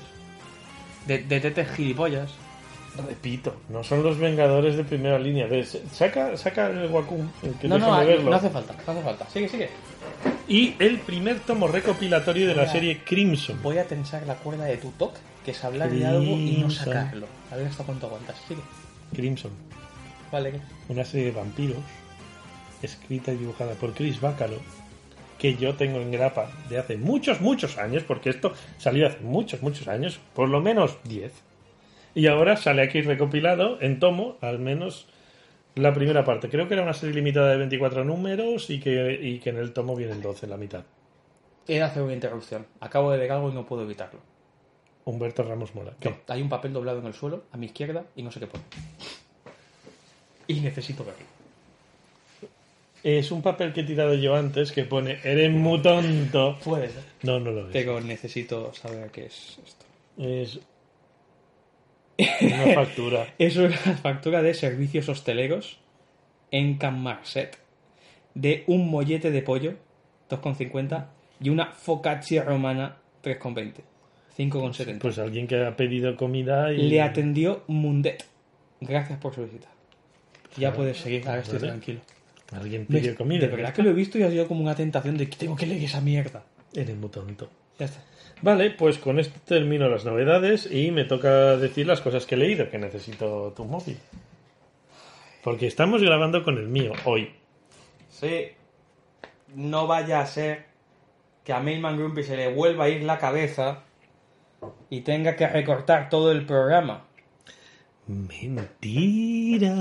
De, 1.05 1.19
de 1.19 1.39
tetes 1.41 1.69
gilipollas. 1.71 2.31
Repito, 3.07 3.57
no 3.69 3.83
son 3.83 4.01
los 4.01 4.17
Vengadores 4.17 4.75
de 4.77 4.83
primera 4.83 5.19
línea. 5.19 5.45
Ves, 5.45 5.77
saca, 5.91 6.35
saca 6.37 6.67
el 6.69 6.89
Wacom, 6.89 7.29
que 7.61 7.67
No, 7.67 7.77
no, 7.77 7.85
déjame 7.85 8.01
ahí- 8.01 8.07
verlo. 8.07 8.31
no 8.31 8.35
hace 8.37 8.49
falta, 8.49 8.73
no 8.87 8.93
hace 8.93 9.01
falta. 9.03 9.29
Sigue, 9.29 9.49
sigue. 9.49 9.69
Y 10.47 10.73
el 10.79 10.99
primer 11.01 11.39
tomo 11.41 11.67
recopilatorio 11.67 12.47
de 12.47 12.55
la 12.55 12.71
serie 12.71 13.03
Crimson. 13.03 13.59
Voy 13.61 13.77
a 13.77 13.83
tensar 13.85 14.25
la 14.25 14.35
cuerda 14.35 14.65
de 14.65 14.77
tu 14.77 14.89
toque, 14.91 15.19
que 15.45 15.51
es 15.51 15.63
hablar 15.63 15.91
de 15.91 16.05
algo 16.07 16.23
y 16.23 16.51
no 16.61 16.67
Crimson. 16.67 16.85
sacarlo. 16.85 17.27
A 17.51 17.55
ver 17.57 17.67
hasta 17.67 17.83
cuánto 17.83 18.07
aguantas. 18.07 18.35
Sigue. 18.47 18.61
Crimson, 19.13 19.51
Vale, 20.31 20.51
¿qué? 20.53 20.59
una 20.89 21.05
serie 21.05 21.27
de 21.27 21.31
vampiros 21.33 21.77
escrita 22.81 23.31
y 23.31 23.37
dibujada 23.37 23.73
por 23.73 23.93
Chris 23.93 24.21
Bacalo 24.21 24.57
que 25.37 25.55
yo 25.55 25.75
tengo 25.75 25.99
en 25.99 26.11
grapa 26.11 26.49
de 26.69 26.77
hace 26.77 26.97
muchos, 26.97 27.41
muchos 27.41 27.77
años, 27.77 28.03
porque 28.03 28.29
esto 28.29 28.53
salió 28.77 29.07
hace 29.07 29.19
muchos, 29.19 29.61
muchos 29.61 29.87
años, 29.87 30.19
por 30.33 30.49
lo 30.49 30.61
menos 30.61 30.97
10. 31.03 31.31
Y 32.15 32.27
ahora 32.27 32.57
sale 32.57 32.81
aquí 32.81 33.01
recopilado 33.01 33.79
en 33.81 33.99
tomo, 33.99 34.37
al 34.41 34.59
menos 34.59 35.07
la 35.75 35.93
primera 35.93 36.25
parte. 36.25 36.49
Creo 36.49 36.67
que 36.67 36.73
era 36.73 36.83
una 36.83 36.93
serie 36.93 37.15
limitada 37.15 37.51
de 37.51 37.57
24 37.57 38.03
números 38.03 38.69
y 38.69 38.79
que, 38.79 39.19
y 39.21 39.39
que 39.39 39.51
en 39.51 39.57
el 39.57 39.73
tomo 39.73 39.95
vienen 39.95 40.21
12, 40.21 40.47
la 40.47 40.57
mitad. 40.57 40.83
He 41.67 41.75
de 41.75 41.83
hacer 41.83 42.01
una 42.01 42.13
interrupción. 42.13 42.65
Acabo 42.79 43.11
de 43.11 43.19
ver 43.19 43.31
algo 43.31 43.51
y 43.51 43.53
no 43.53 43.65
puedo 43.65 43.83
evitarlo. 43.83 44.19
Humberto 45.05 45.43
Ramos 45.43 45.75
Mola. 45.75 45.93
¿Qué? 45.99 46.09
No, 46.09 46.17
hay 46.27 46.41
un 46.41 46.49
papel 46.49 46.73
doblado 46.73 46.99
en 46.99 47.05
el 47.05 47.13
suelo, 47.13 47.43
a 47.51 47.57
mi 47.57 47.67
izquierda, 47.67 48.05
y 48.15 48.23
no 48.23 48.31
sé 48.31 48.39
qué 48.39 48.47
pone. 48.47 48.63
Y 50.47 50.61
necesito 50.61 51.05
verlo. 51.05 51.36
Es 53.07 53.31
un 53.31 53.41
papel 53.41 53.71
que 53.71 53.81
he 53.81 53.83
tirado 53.85 54.15
yo 54.15 54.35
antes 54.35 54.73
que 54.73 54.83
pone 54.83 55.19
Eres 55.23 55.49
muy 55.49 55.81
tonto. 55.81 56.57
Puede 56.61 56.89
ser. 56.89 57.03
No, 57.23 57.39
no 57.39 57.51
lo 57.51 57.67
es. 57.67 57.71
Pero 57.71 58.01
necesito 58.01 58.73
saber 58.73 59.09
qué 59.11 59.27
es 59.27 59.57
esto. 59.65 59.85
Es 60.17 60.59
una 62.41 62.73
factura. 62.73 63.27
Es 63.39 63.55
una 63.55 63.77
factura 63.77 64.41
de 64.41 64.53
servicios 64.53 65.07
hosteleros 65.07 65.79
en 66.51 66.77
Can 66.77 67.01
Marset 67.01 67.57
de 68.33 68.65
un 68.67 68.89
mollete 68.89 69.31
de 69.31 69.41
pollo, 69.41 69.75
2,50, 70.29 71.05
y 71.39 71.47
una 71.47 71.67
focaccia 71.67 72.43
romana, 72.43 72.97
3,20. 73.23 73.73
5,70. 74.37 74.99
Pues 74.99 75.17
alguien 75.17 75.47
que 75.47 75.65
ha 75.65 75.77
pedido 75.77 76.13
comida 76.17 76.73
y... 76.73 76.89
Le 76.89 77.01
atendió 77.01 77.63
Mundet. 77.67 78.25
Gracias 78.81 79.17
por 79.17 79.33
su 79.33 79.45
visita. 79.45 79.69
Ya 80.57 80.73
puedes 80.73 80.97
seguir, 80.97 81.25
ahora 81.25 81.39
estoy 81.39 81.59
Vale. 81.59 81.71
tranquilo. 81.71 82.01
Alguien 82.51 82.85
pidió 82.85 83.15
comida. 83.15 83.41
De 83.41 83.47
verdad 83.47 83.73
que 83.73 83.83
lo 83.83 83.89
he 83.89 83.93
visto 83.93 84.17
y 84.17 84.23
ha 84.23 84.29
sido 84.29 84.47
como 84.47 84.61
una 84.61 84.75
tentación 84.75 85.17
de 85.17 85.29
que 85.29 85.35
tengo 85.37 85.55
que 85.55 85.65
leer 85.65 85.83
esa 85.83 86.01
mierda. 86.01 86.43
Eres 86.73 86.95
muy 86.95 87.09
tonto. 87.09 87.49
Ya 87.77 87.85
está. 87.85 88.03
Vale, 88.41 88.71
pues 88.71 88.97
con 88.99 89.19
esto 89.19 89.39
termino 89.45 89.89
las 89.89 90.05
novedades 90.05 90.69
y 90.71 90.91
me 90.91 91.05
toca 91.05 91.57
decir 91.57 91.87
las 91.87 92.01
cosas 92.01 92.25
que 92.25 92.35
he 92.35 92.37
leído, 92.37 92.69
que 92.69 92.77
necesito 92.77 93.53
tu 93.55 93.65
móvil. 93.65 93.97
Porque 95.43 95.67
estamos 95.67 96.01
grabando 96.01 96.43
con 96.43 96.57
el 96.57 96.67
mío 96.67 96.93
hoy. 97.05 97.31
Sí. 98.09 98.49
No 99.55 99.87
vaya 99.87 100.21
a 100.21 100.25
ser 100.25 100.65
que 101.43 101.53
a 101.53 101.59
Mailman 101.59 101.97
Grumpy 101.97 102.23
se 102.23 102.35
le 102.37 102.53
vuelva 102.53 102.85
a 102.85 102.89
ir 102.89 103.03
la 103.03 103.17
cabeza 103.17 103.83
y 104.89 105.01
tenga 105.01 105.35
que 105.35 105.47
recortar 105.47 106.09
todo 106.09 106.31
el 106.31 106.45
programa. 106.45 107.05
Mentira. 108.07 109.71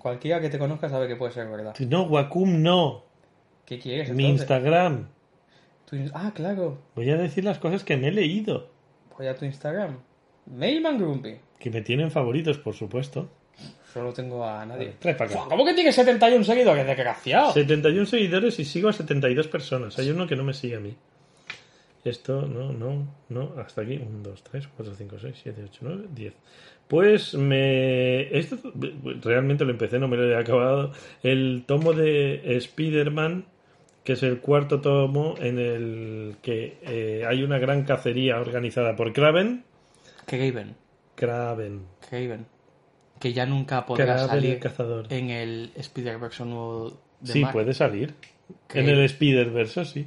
Cualquiera 0.00 0.40
que 0.40 0.48
te 0.50 0.58
conozca 0.58 0.88
sabe 0.88 1.06
que 1.06 1.16
puede 1.16 1.32
ser 1.32 1.48
verdad. 1.48 1.74
No, 1.88 2.02
Wacom 2.04 2.62
no. 2.62 3.04
¿Qué 3.66 3.78
quieres? 3.78 4.10
Mi 4.10 4.24
entonces? 4.24 4.40
Instagram. 4.50 5.08
Tu 5.88 5.96
in- 5.96 6.10
Ah, 6.14 6.32
claro. 6.34 6.78
Voy 6.96 7.10
a 7.10 7.16
decir 7.16 7.44
las 7.44 7.58
cosas 7.58 7.84
que 7.84 7.96
me 7.96 8.08
he 8.08 8.12
leído. 8.12 8.68
Voy 9.16 9.26
a 9.26 9.34
tu 9.36 9.44
Instagram. 9.44 9.98
Mailman 10.46 10.98
Grumpy. 10.98 11.36
Que 11.58 11.70
me 11.70 11.82
tienen 11.82 12.10
favoritos, 12.10 12.58
por 12.58 12.74
supuesto. 12.74 13.28
Solo 13.92 14.12
tengo 14.12 14.44
a 14.46 14.64
nadie. 14.64 14.94
Trae 14.98 15.14
para 15.14 15.30
acá. 15.30 15.44
¿Cómo 15.48 15.64
que 15.64 15.74
tiene 15.74 15.92
71 15.92 16.44
seguidores? 16.44 16.86
Desgraciado. 16.86 17.52
71 17.52 18.06
seguidores 18.06 18.58
y 18.58 18.64
sigo 18.64 18.88
a 18.88 18.92
72 18.92 19.48
personas. 19.48 19.98
Hay 19.98 20.08
uno 20.10 20.26
que 20.26 20.36
no 20.36 20.44
me 20.44 20.54
sigue 20.54 20.76
a 20.76 20.80
mí. 20.80 20.96
Esto, 22.04 22.42
no, 22.46 22.72
no, 22.72 23.06
no. 23.28 23.52
Hasta 23.58 23.82
aquí. 23.82 23.96
1, 23.98 24.20
2, 24.22 24.42
3, 24.42 24.68
4, 24.76 24.94
5, 24.94 25.16
6, 25.20 25.40
7, 25.42 25.62
8, 25.64 25.78
9, 25.82 26.04
10. 26.14 26.34
Pues 26.88 27.34
me. 27.34 28.36
Esto 28.36 28.56
realmente 29.22 29.64
lo 29.64 29.70
empecé, 29.70 29.98
no 29.98 30.08
me 30.08 30.16
lo 30.16 30.28
he 30.28 30.36
acabado. 30.36 30.92
El 31.22 31.64
tomo 31.66 31.92
de 31.92 32.56
Spider-Man, 32.56 33.44
que 34.02 34.14
es 34.14 34.22
el 34.22 34.40
cuarto 34.40 34.80
tomo 34.80 35.34
en 35.38 35.58
el 35.58 36.36
que 36.42 36.78
eh, 36.82 37.24
hay 37.28 37.42
una 37.42 37.58
gran 37.58 37.84
cacería 37.84 38.40
organizada 38.40 38.96
por 38.96 39.12
Kraven. 39.12 39.64
Craven. 40.26 40.74
Kraven. 41.14 41.82
Craven. 42.08 42.46
Que 43.20 43.32
ya 43.34 43.44
nunca 43.44 43.84
podrá 43.84 44.04
Kraven 44.06 44.26
salir 44.28 44.50
el 44.54 44.58
cazador. 44.60 45.06
en 45.12 45.28
el 45.30 45.70
Spider-Verse 45.76 46.44
nuevo 46.46 46.98
de 47.20 47.32
Sí, 47.32 47.40
Marvel. 47.40 47.52
puede 47.52 47.74
salir. 47.74 48.14
Kraven. 48.66 48.88
En 48.90 48.98
el 48.98 49.04
Spider-Verse, 49.04 49.84
sí. 49.84 50.06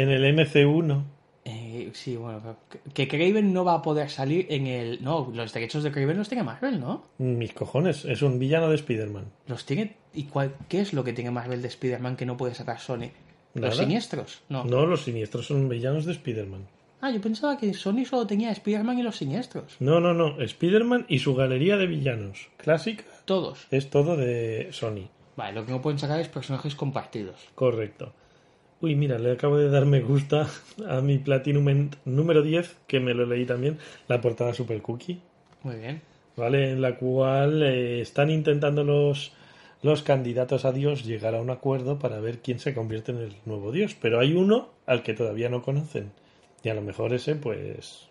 En 0.00 0.08
el 0.10 0.24
MCU, 0.34 1.02
Eh, 1.44 1.90
sí, 1.94 2.16
bueno, 2.16 2.56
que- 2.94 3.08
Craven 3.08 3.52
no 3.52 3.64
va 3.64 3.74
a 3.74 3.82
poder 3.82 4.08
salir 4.10 4.46
en 4.50 4.66
el... 4.66 5.02
No, 5.02 5.30
los 5.34 5.52
derechos 5.52 5.82
de 5.82 5.90
Craven 5.90 6.16
los 6.18 6.28
tiene 6.28 6.44
Marvel, 6.44 6.78
¿no? 6.80 7.04
Mis 7.18 7.52
cojones, 7.52 8.04
es 8.04 8.22
un 8.22 8.38
villano 8.38 8.68
de 8.68 8.76
Spider-Man. 8.76 9.24
Los 9.46 9.64
tiene... 9.64 9.96
¿Y 10.14 10.24
cuál... 10.24 10.54
qué 10.68 10.80
es 10.80 10.92
lo 10.92 11.02
que 11.04 11.12
tiene 11.12 11.30
Marvel 11.30 11.62
de 11.62 11.68
Spider-Man 11.68 12.16
que 12.16 12.26
no 12.26 12.36
puede 12.36 12.54
sacar 12.54 12.78
Sony? 12.80 13.10
Nada. 13.54 13.68
¿Los 13.68 13.76
siniestros? 13.78 14.42
No. 14.48 14.64
No, 14.64 14.86
los 14.86 15.02
siniestros 15.04 15.46
son 15.46 15.68
villanos 15.68 16.04
de 16.04 16.12
Spider-Man. 16.12 16.66
Ah, 17.00 17.10
yo 17.10 17.20
pensaba 17.20 17.56
que 17.58 17.72
Sony 17.74 18.04
solo 18.04 18.26
tenía 18.26 18.52
Spider-Man 18.52 18.98
y 18.98 19.02
los 19.02 19.16
siniestros. 19.16 19.76
No, 19.80 20.00
no, 20.00 20.12
no. 20.14 20.40
Spider-Man 20.40 21.06
y 21.08 21.18
su 21.18 21.34
galería 21.34 21.76
de 21.78 21.86
villanos. 21.86 22.48
Clásica 22.58 23.04
Todos. 23.24 23.66
es 23.70 23.88
todo 23.90 24.16
de 24.16 24.68
Sony. 24.72 25.08
Vale, 25.36 25.54
lo 25.54 25.64
que 25.64 25.72
no 25.72 25.80
pueden 25.80 25.98
sacar 25.98 26.20
es 26.20 26.28
personajes 26.28 26.74
compartidos. 26.74 27.36
Correcto. 27.54 28.12
Uy, 28.80 28.94
mira, 28.94 29.18
le 29.18 29.32
acabo 29.32 29.58
de 29.58 29.68
dar 29.68 29.84
me 29.86 30.00
gusta 30.00 30.48
a 30.88 31.00
mi 31.00 31.18
Platinum 31.18 31.90
número 32.04 32.42
10, 32.42 32.78
que 32.86 33.00
me 33.00 33.14
lo 33.14 33.26
leí 33.26 33.44
también, 33.44 33.78
la 34.08 34.20
portada 34.20 34.54
Super 34.54 34.80
Cookie. 34.80 35.20
Muy 35.62 35.76
bien. 35.76 36.00
¿vale? 36.40 36.72
En 36.72 36.80
la 36.80 36.96
cual 36.96 37.62
eh, 37.62 38.00
están 38.00 38.30
intentando 38.30 38.82
los, 38.82 39.32
los 39.82 40.02
candidatos 40.02 40.64
a 40.64 40.72
Dios 40.72 41.04
llegar 41.04 41.34
a 41.34 41.40
un 41.40 41.50
acuerdo 41.50 41.98
para 41.98 42.20
ver 42.20 42.40
quién 42.40 42.58
se 42.58 42.74
convierte 42.74 43.12
en 43.12 43.18
el 43.18 43.36
nuevo 43.44 43.70
Dios. 43.72 43.94
Pero 44.00 44.18
hay 44.18 44.34
uno 44.34 44.70
al 44.86 45.02
que 45.02 45.14
todavía 45.14 45.48
no 45.48 45.62
conocen. 45.62 46.12
Y 46.62 46.68
a 46.68 46.74
lo 46.74 46.82
mejor 46.82 47.12
ese, 47.14 47.36
pues, 47.36 48.08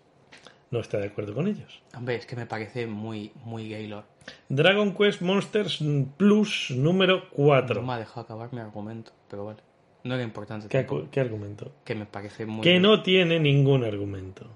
no 0.70 0.80
está 0.80 0.98
de 0.98 1.06
acuerdo 1.06 1.34
con 1.34 1.46
ellos. 1.46 1.82
Hombre, 1.96 2.16
es 2.16 2.26
que 2.26 2.36
me 2.36 2.46
parece 2.46 2.86
muy, 2.86 3.32
muy 3.44 3.68
Gaylord. 3.68 4.04
Dragon 4.48 4.94
Quest 4.94 5.20
Monsters 5.20 5.82
Plus 6.16 6.70
número 6.70 7.28
4. 7.30 7.80
No 7.80 7.86
me 7.86 7.94
ha 7.94 7.98
dejado 7.98 8.20
acabar 8.22 8.52
mi 8.52 8.60
argumento, 8.60 9.12
pero 9.28 9.44
vale. 9.44 9.69
No 10.02 10.14
era 10.14 10.24
importante 10.24 10.68
¿Qué, 10.68 10.86
qué 11.10 11.20
argumento? 11.20 11.72
que 11.84 11.94
me 11.94 12.06
parece 12.06 12.46
muy... 12.46 12.62
Que 12.62 12.80
no 12.80 13.02
tiene 13.02 13.38
ningún 13.38 13.84
argumento. 13.84 14.46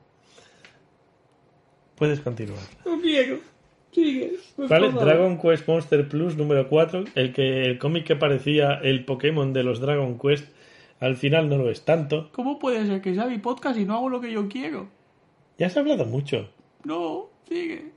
Puedes 1.96 2.20
continuar. 2.20 2.62
No 2.84 3.00
quiero. 3.00 3.38
Sigue. 3.92 4.32
Vale, 4.56 4.90
Dragon 4.90 5.38
Quest 5.38 5.68
Monster 5.68 6.08
Plus 6.08 6.36
número 6.36 6.68
4, 6.68 7.04
el 7.14 7.32
que 7.32 7.62
el 7.62 7.78
cómic 7.78 8.04
que 8.04 8.16
parecía 8.16 8.74
el 8.82 9.04
Pokémon 9.04 9.52
de 9.52 9.62
los 9.62 9.78
Dragon 9.80 10.18
Quest, 10.18 10.48
al 10.98 11.16
final 11.16 11.48
no 11.48 11.58
lo 11.58 11.70
es 11.70 11.84
tanto. 11.84 12.30
¿Cómo 12.32 12.58
puede 12.58 12.86
ser 12.86 13.00
que 13.00 13.14
sea 13.14 13.26
mi 13.26 13.38
podcast 13.38 13.78
y 13.78 13.84
no 13.84 13.94
hago 13.94 14.08
lo 14.08 14.20
que 14.20 14.32
yo 14.32 14.48
quiero? 14.48 14.88
Ya 15.58 15.70
se 15.70 15.78
ha 15.78 15.82
hablado 15.82 16.04
mucho. 16.06 16.50
No, 16.82 17.28
sigue. 17.48 17.92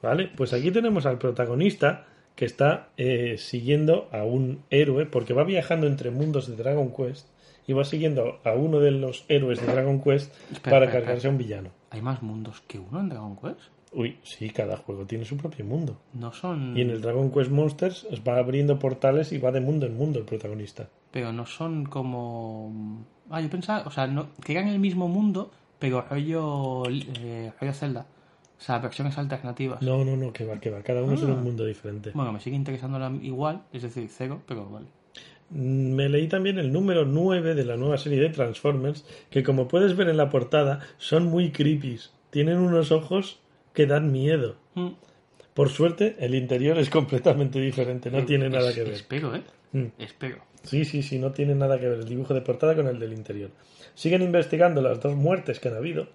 Vale, 0.00 0.30
pues 0.36 0.52
aquí 0.52 0.70
tenemos 0.70 1.06
al 1.06 1.18
protagonista 1.18 2.06
que 2.34 2.44
está 2.44 2.88
eh, 2.96 3.36
siguiendo 3.38 4.08
a 4.12 4.24
un 4.24 4.62
héroe, 4.70 5.06
porque 5.06 5.34
va 5.34 5.44
viajando 5.44 5.86
entre 5.86 6.10
mundos 6.10 6.48
de 6.48 6.56
Dragon 6.56 6.92
Quest 6.92 7.28
y 7.66 7.72
va 7.72 7.84
siguiendo 7.84 8.40
a 8.44 8.52
uno 8.52 8.80
de 8.80 8.90
los 8.90 9.24
héroes 9.28 9.60
de 9.60 9.72
Dragon 9.72 10.02
Quest 10.02 10.32
Espera, 10.52 10.76
para 10.76 10.84
espera, 10.86 11.04
cargarse 11.04 11.26
a 11.26 11.30
un 11.30 11.38
villano. 11.38 11.70
¿Hay 11.90 12.02
más 12.02 12.22
mundos 12.22 12.62
que 12.66 12.78
uno 12.78 13.00
en 13.00 13.08
Dragon 13.08 13.36
Quest? 13.36 13.60
Uy, 13.92 14.18
sí, 14.24 14.50
cada 14.50 14.76
juego 14.76 15.06
tiene 15.06 15.24
su 15.24 15.36
propio 15.36 15.64
mundo. 15.64 15.96
No 16.12 16.32
son... 16.32 16.76
Y 16.76 16.80
en 16.80 16.90
el 16.90 17.00
Dragon 17.00 17.30
Quest 17.30 17.50
Monsters 17.50 18.06
va 18.26 18.38
abriendo 18.38 18.78
portales 18.78 19.30
y 19.32 19.38
va 19.38 19.52
de 19.52 19.60
mundo 19.60 19.86
en 19.86 19.96
mundo 19.96 20.18
el 20.18 20.24
protagonista. 20.24 20.88
Pero 21.12 21.32
no 21.32 21.46
son 21.46 21.86
como... 21.86 23.06
Ah, 23.30 23.40
yo 23.40 23.48
pensaba... 23.48 23.86
O 23.86 23.92
sea, 23.92 24.08
no... 24.08 24.30
que 24.44 24.52
eran 24.52 24.66
el 24.66 24.80
mismo 24.80 25.06
mundo, 25.06 25.52
pero 25.78 26.02
rollo... 26.02 26.82
eh, 26.90 27.52
rollo 27.60 27.72
Zelda. 27.72 28.06
O 28.58 28.60
sea, 28.60 28.78
versiones 28.78 29.18
alternativas. 29.18 29.82
No, 29.82 30.04
no, 30.04 30.16
no, 30.16 30.32
que 30.32 30.44
va, 30.44 30.58
que 30.60 30.70
va. 30.70 30.82
Cada 30.82 31.02
uno 31.02 31.14
es 31.14 31.22
en 31.22 31.30
Ah. 31.30 31.34
un 31.34 31.42
mundo 31.44 31.64
diferente. 31.66 32.12
Bueno, 32.14 32.32
me 32.32 32.40
sigue 32.40 32.56
interesando 32.56 32.98
la- 32.98 33.10
igual, 33.22 33.62
es 33.72 33.82
decir, 33.82 34.08
cero, 34.10 34.42
pero 34.46 34.68
vale. 34.70 34.86
Mm, 35.50 35.92
Me 35.94 36.08
leí 36.08 36.28
también 36.28 36.58
el 36.58 36.72
número 36.72 37.04
9 37.04 37.54
de 37.54 37.64
la 37.64 37.76
nueva 37.76 37.98
serie 37.98 38.20
de 38.20 38.30
Transformers, 38.30 39.04
que 39.30 39.42
como 39.42 39.68
puedes 39.68 39.96
ver 39.96 40.08
en 40.08 40.16
la 40.16 40.30
portada, 40.30 40.80
son 40.98 41.26
muy 41.26 41.50
creepy. 41.50 41.98
Tienen 42.30 42.58
unos 42.58 42.90
ojos 42.92 43.40
que 43.72 43.86
dan 43.86 44.10
miedo. 44.12 44.56
Mm. 44.74 44.90
Por 45.52 45.68
suerte, 45.68 46.16
el 46.18 46.34
interior 46.34 46.78
es 46.78 46.90
completamente 46.90 47.60
diferente, 47.60 48.10
no 48.10 48.24
tiene 48.24 48.48
nada 48.48 48.70
Es- 48.70 48.74
que 48.76 48.84
ver. 48.84 48.92
Espero, 48.94 49.34
¿eh? 49.34 49.42
Mm. 49.72 49.86
Espero. 49.98 50.38
Sí, 50.62 50.84
sí, 50.86 51.02
sí, 51.02 51.18
no 51.18 51.32
tiene 51.32 51.54
nada 51.54 51.78
que 51.78 51.86
ver 51.88 51.98
el 51.98 52.06
dibujo 52.08 52.32
de 52.32 52.40
portada 52.40 52.74
con 52.74 52.86
el 52.86 52.98
del 52.98 53.12
interior. 53.12 53.50
Siguen 53.94 54.22
investigando 54.22 54.80
las 54.80 54.98
dos 55.00 55.14
muertes 55.14 55.60
que 55.60 55.68
han 55.68 55.76
habido. 55.76 56.08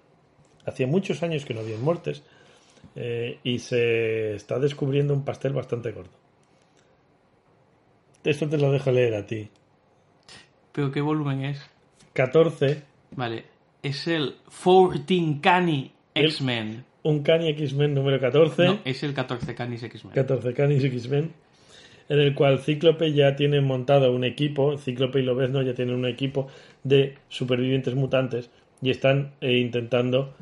Hacía 0.66 0.86
muchos 0.86 1.22
años 1.22 1.44
que 1.44 1.54
no 1.54 1.60
habían 1.60 1.82
muertes. 1.82 2.22
eh, 2.96 3.38
y 3.44 3.58
se 3.58 4.34
está 4.34 4.58
descubriendo 4.58 5.14
un 5.14 5.24
pastel 5.24 5.52
bastante 5.52 5.92
gordo. 5.92 6.10
Esto 8.24 8.48
te 8.48 8.58
lo 8.58 8.70
dejo 8.72 8.90
leer 8.90 9.14
a 9.14 9.26
ti. 9.26 9.48
¿Pero 10.72 10.90
qué 10.90 11.00
volumen 11.00 11.44
es? 11.44 11.62
14. 12.12 12.82
Vale. 13.12 13.44
Es 13.82 14.06
el 14.06 14.36
14 14.46 15.40
Cani 15.40 15.92
X-Men. 16.14 16.84
Un 17.02 17.22
Cani 17.22 17.48
X-Men 17.50 17.94
número 17.94 18.20
14. 18.20 18.64
No, 18.64 18.78
es 18.84 19.02
el 19.02 19.14
14 19.14 19.54
Canis 19.54 19.82
X-Men. 19.82 20.14
14 20.14 20.52
Canis 20.52 20.84
X-Men. 20.84 21.32
En 22.08 22.18
el 22.18 22.34
cual 22.34 22.58
Cíclope 22.58 23.12
ya 23.12 23.36
tiene 23.36 23.60
montado 23.60 24.12
un 24.12 24.24
equipo. 24.24 24.76
Cíclope 24.76 25.20
y 25.20 25.22
Lobezno 25.22 25.62
ya 25.62 25.74
tienen 25.74 25.94
un 25.94 26.06
equipo 26.06 26.48
de 26.82 27.16
supervivientes 27.28 27.94
mutantes. 27.94 28.50
Y 28.82 28.90
están 28.90 29.32
eh, 29.40 29.58
intentando 29.58 30.34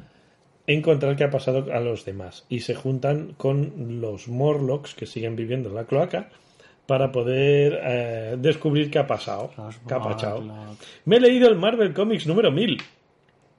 encontrar 0.69 1.17
qué 1.17 1.25
ha 1.25 1.31
pasado 1.31 1.73
a 1.73 1.81
los 1.81 2.05
demás. 2.05 2.45
Y 2.49 2.61
se 2.61 2.75
juntan 2.75 3.35
con 3.37 4.01
los 4.01 4.29
Morlocks 4.29 4.95
que 4.95 5.07
siguen 5.07 5.35
viviendo 5.35 5.71
en 5.71 5.75
la 5.75 5.85
cloaca. 5.85 6.29
Para 6.87 7.13
poder 7.13 7.81
eh, 7.83 8.37
descubrir 8.39 8.91
qué 8.91 8.99
ha 8.99 9.07
pasado. 9.07 9.51
Qué 9.87 9.95
ha 9.95 10.01
pasado. 10.01 10.43
Me 11.05 11.17
he 11.17 11.21
leído 11.21 11.49
el 11.49 11.57
Marvel 11.57 11.93
Comics 11.93 12.27
número 12.27 12.51
1000. 12.51 12.79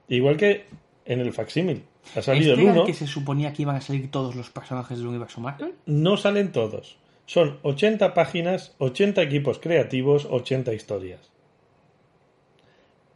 Igual 0.08 0.36
que 0.36 0.64
en 1.04 1.20
el 1.20 1.32
facsímil. 1.32 1.84
Ha 2.16 2.22
salido 2.22 2.54
¿Este 2.54 2.62
el 2.62 2.68
era 2.68 2.72
1. 2.72 2.80
el 2.80 2.86
que 2.88 2.94
se 2.94 3.06
suponía 3.06 3.52
que 3.52 3.62
iban 3.62 3.76
a 3.76 3.80
salir 3.80 4.10
todos 4.10 4.34
los 4.34 4.50
personajes 4.50 4.98
del 4.98 5.06
universo 5.06 5.40
Marvel? 5.40 5.74
No 5.86 6.16
salen 6.16 6.50
todos. 6.50 6.96
Son 7.26 7.58
80 7.62 8.14
páginas, 8.14 8.74
80 8.78 9.22
equipos 9.22 9.60
creativos, 9.60 10.26
80 10.28 10.74
historias. 10.74 11.29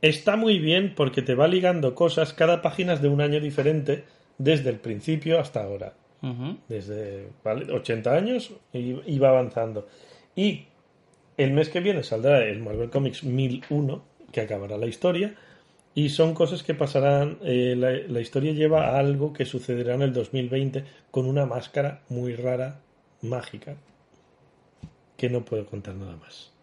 Está 0.04 0.36
muy 0.36 0.58
bien 0.58 0.92
porque 0.94 1.22
te 1.22 1.34
va 1.34 1.48
ligando 1.48 1.94
cosas, 1.94 2.34
cada 2.34 2.60
página 2.60 2.92
es 2.92 3.00
de 3.00 3.08
un 3.08 3.22
año 3.22 3.40
diferente, 3.40 4.04
desde 4.36 4.68
el 4.68 4.76
principio 4.76 5.40
hasta 5.40 5.62
ahora. 5.62 5.94
Desde 6.68 7.28
¿vale? 7.42 7.72
80 7.72 8.12
años 8.14 8.52
y, 8.74 9.00
y 9.06 9.18
va 9.18 9.30
avanzando. 9.30 9.88
Y 10.36 10.66
el 11.38 11.52
mes 11.52 11.70
que 11.70 11.80
viene 11.80 12.02
saldrá 12.02 12.44
el 12.44 12.60
Marvel 12.60 12.90
Comics 12.90 13.24
1001, 13.24 14.04
que 14.30 14.42
acabará 14.42 14.76
la 14.76 14.86
historia. 14.86 15.36
Y 15.94 16.10
son 16.10 16.34
cosas 16.34 16.62
que 16.62 16.74
pasarán. 16.74 17.38
eh, 17.42 17.74
la, 17.74 17.92
la 17.92 18.20
historia 18.20 18.52
lleva 18.52 18.88
a 18.88 18.98
algo 18.98 19.32
que 19.32 19.46
sucederá 19.46 19.94
en 19.94 20.02
el 20.02 20.12
2020 20.12 20.84
con 21.10 21.24
una 21.24 21.46
máscara 21.46 22.02
muy 22.10 22.34
rara, 22.34 22.82
mágica, 23.22 23.76
que 25.16 25.30
no 25.30 25.46
puedo 25.46 25.64
contar 25.64 25.94
nada 25.94 26.16
más. 26.16 26.53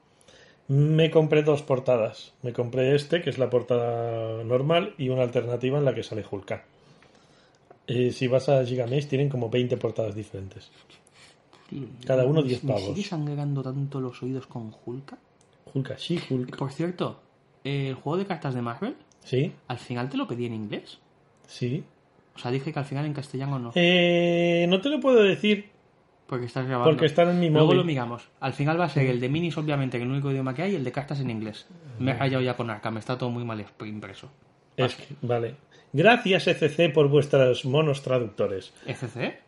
Me 0.71 1.11
compré 1.11 1.43
dos 1.43 1.63
portadas. 1.63 2.31
Me 2.43 2.53
compré 2.53 2.95
este, 2.95 3.21
que 3.21 3.29
es 3.29 3.37
la 3.37 3.49
portada 3.49 4.41
normal, 4.45 4.93
y 4.97 5.09
una 5.09 5.23
alternativa 5.23 5.77
en 5.77 5.83
la 5.83 5.93
que 5.93 6.01
sale 6.03 6.23
Hulka. 6.29 6.63
Eh, 7.87 8.11
si 8.11 8.27
vas 8.27 8.47
a 8.47 8.63
Gigamaze 8.63 9.07
tienen 9.07 9.27
como 9.27 9.49
20 9.49 9.75
portadas 9.75 10.15
diferentes. 10.15 10.71
Tío, 11.69 11.87
Cada 12.05 12.25
uno 12.25 12.41
¿me- 12.41 12.47
10 12.47 12.63
¿Me 12.63 12.73
pavos. 12.73 12.85
sigue 12.95 13.03
sangrando 13.03 13.61
tanto 13.61 13.99
los 13.99 14.23
oídos 14.23 14.47
con 14.47 14.73
Hulka? 14.85 15.17
Hulka, 15.73 15.97
sí, 15.97 16.17
Hulk. 16.29 16.55
Por 16.55 16.71
cierto, 16.71 17.19
el 17.65 17.95
juego 17.95 18.17
de 18.17 18.25
cartas 18.25 18.53
de 18.53 18.61
Marvel, 18.61 18.95
Sí, 19.25 19.51
al 19.67 19.77
final 19.77 20.09
te 20.09 20.15
lo 20.17 20.25
pedí 20.27 20.45
en 20.45 20.53
inglés. 20.53 20.99
sí. 21.47 21.83
O 22.33 22.39
sea, 22.39 22.49
dije 22.49 22.71
que 22.71 22.79
al 22.79 22.85
final 22.85 23.05
en 23.05 23.13
castellano 23.13 23.59
no. 23.59 23.71
Eh, 23.75 24.65
no 24.69 24.79
te 24.79 24.87
lo 24.87 25.01
puedo 25.01 25.21
decir 25.21 25.65
Porque 26.31 26.45
estás 26.45 26.65
grabando. 26.65 26.89
porque 26.89 27.07
están 27.07 27.27
en 27.29 27.41
mi 27.41 27.49
Luego 27.49 27.65
móvil. 27.67 27.79
lo 27.79 27.83
miramos. 27.83 28.29
Al 28.39 28.53
final 28.53 28.79
va 28.79 28.85
a 28.85 28.89
ser 28.89 29.05
el 29.07 29.19
de 29.19 29.27
minis, 29.27 29.57
obviamente, 29.57 29.97
que 29.97 30.03
es 30.03 30.07
el 30.07 30.13
único 30.13 30.31
idioma 30.31 30.53
que 30.53 30.61
hay, 30.61 30.71
y 30.71 30.75
el 30.75 30.83
de 30.85 30.91
cartas 30.93 31.19
en 31.19 31.29
inglés. 31.29 31.67
Me 31.99 32.11
he 32.11 32.13
rayado 32.13 32.41
ya 32.41 32.55
con 32.55 32.69
Arkham, 32.69 32.97
está 32.99 33.17
todo 33.17 33.29
muy 33.29 33.43
mal 33.43 33.65
impreso. 33.85 34.29
Es 34.77 34.95
que- 34.95 35.13
vale. 35.21 35.55
Gracias, 35.91 36.47
ECC, 36.47 36.87
por 36.93 37.09
vuestros 37.09 37.65
monos 37.65 38.01
traductores. 38.01 38.73
¿ECC? 38.85 39.41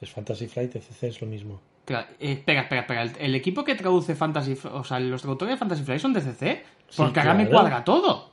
Es 0.00 0.10
Fantasy 0.10 0.48
Flight, 0.48 0.74
ECC 0.74 1.04
es 1.04 1.20
lo 1.20 1.28
mismo. 1.28 1.60
Espera, 1.78 2.08
eh, 2.18 2.32
espera, 2.32 2.62
espera, 2.62 2.80
espera. 2.80 3.02
¿El, 3.02 3.12
el 3.20 3.34
equipo 3.36 3.62
que 3.62 3.76
traduce 3.76 4.16
Fantasy... 4.16 4.58
O 4.72 4.82
sea, 4.82 4.98
los 4.98 5.22
traductores 5.22 5.54
de 5.54 5.58
Fantasy 5.58 5.84
Flight 5.84 6.00
son 6.00 6.12
de 6.12 6.22
CC? 6.22 6.64
Porque 6.96 7.20
ahora 7.20 7.34
me 7.34 7.48
cuadra 7.48 7.84
todo. 7.84 8.31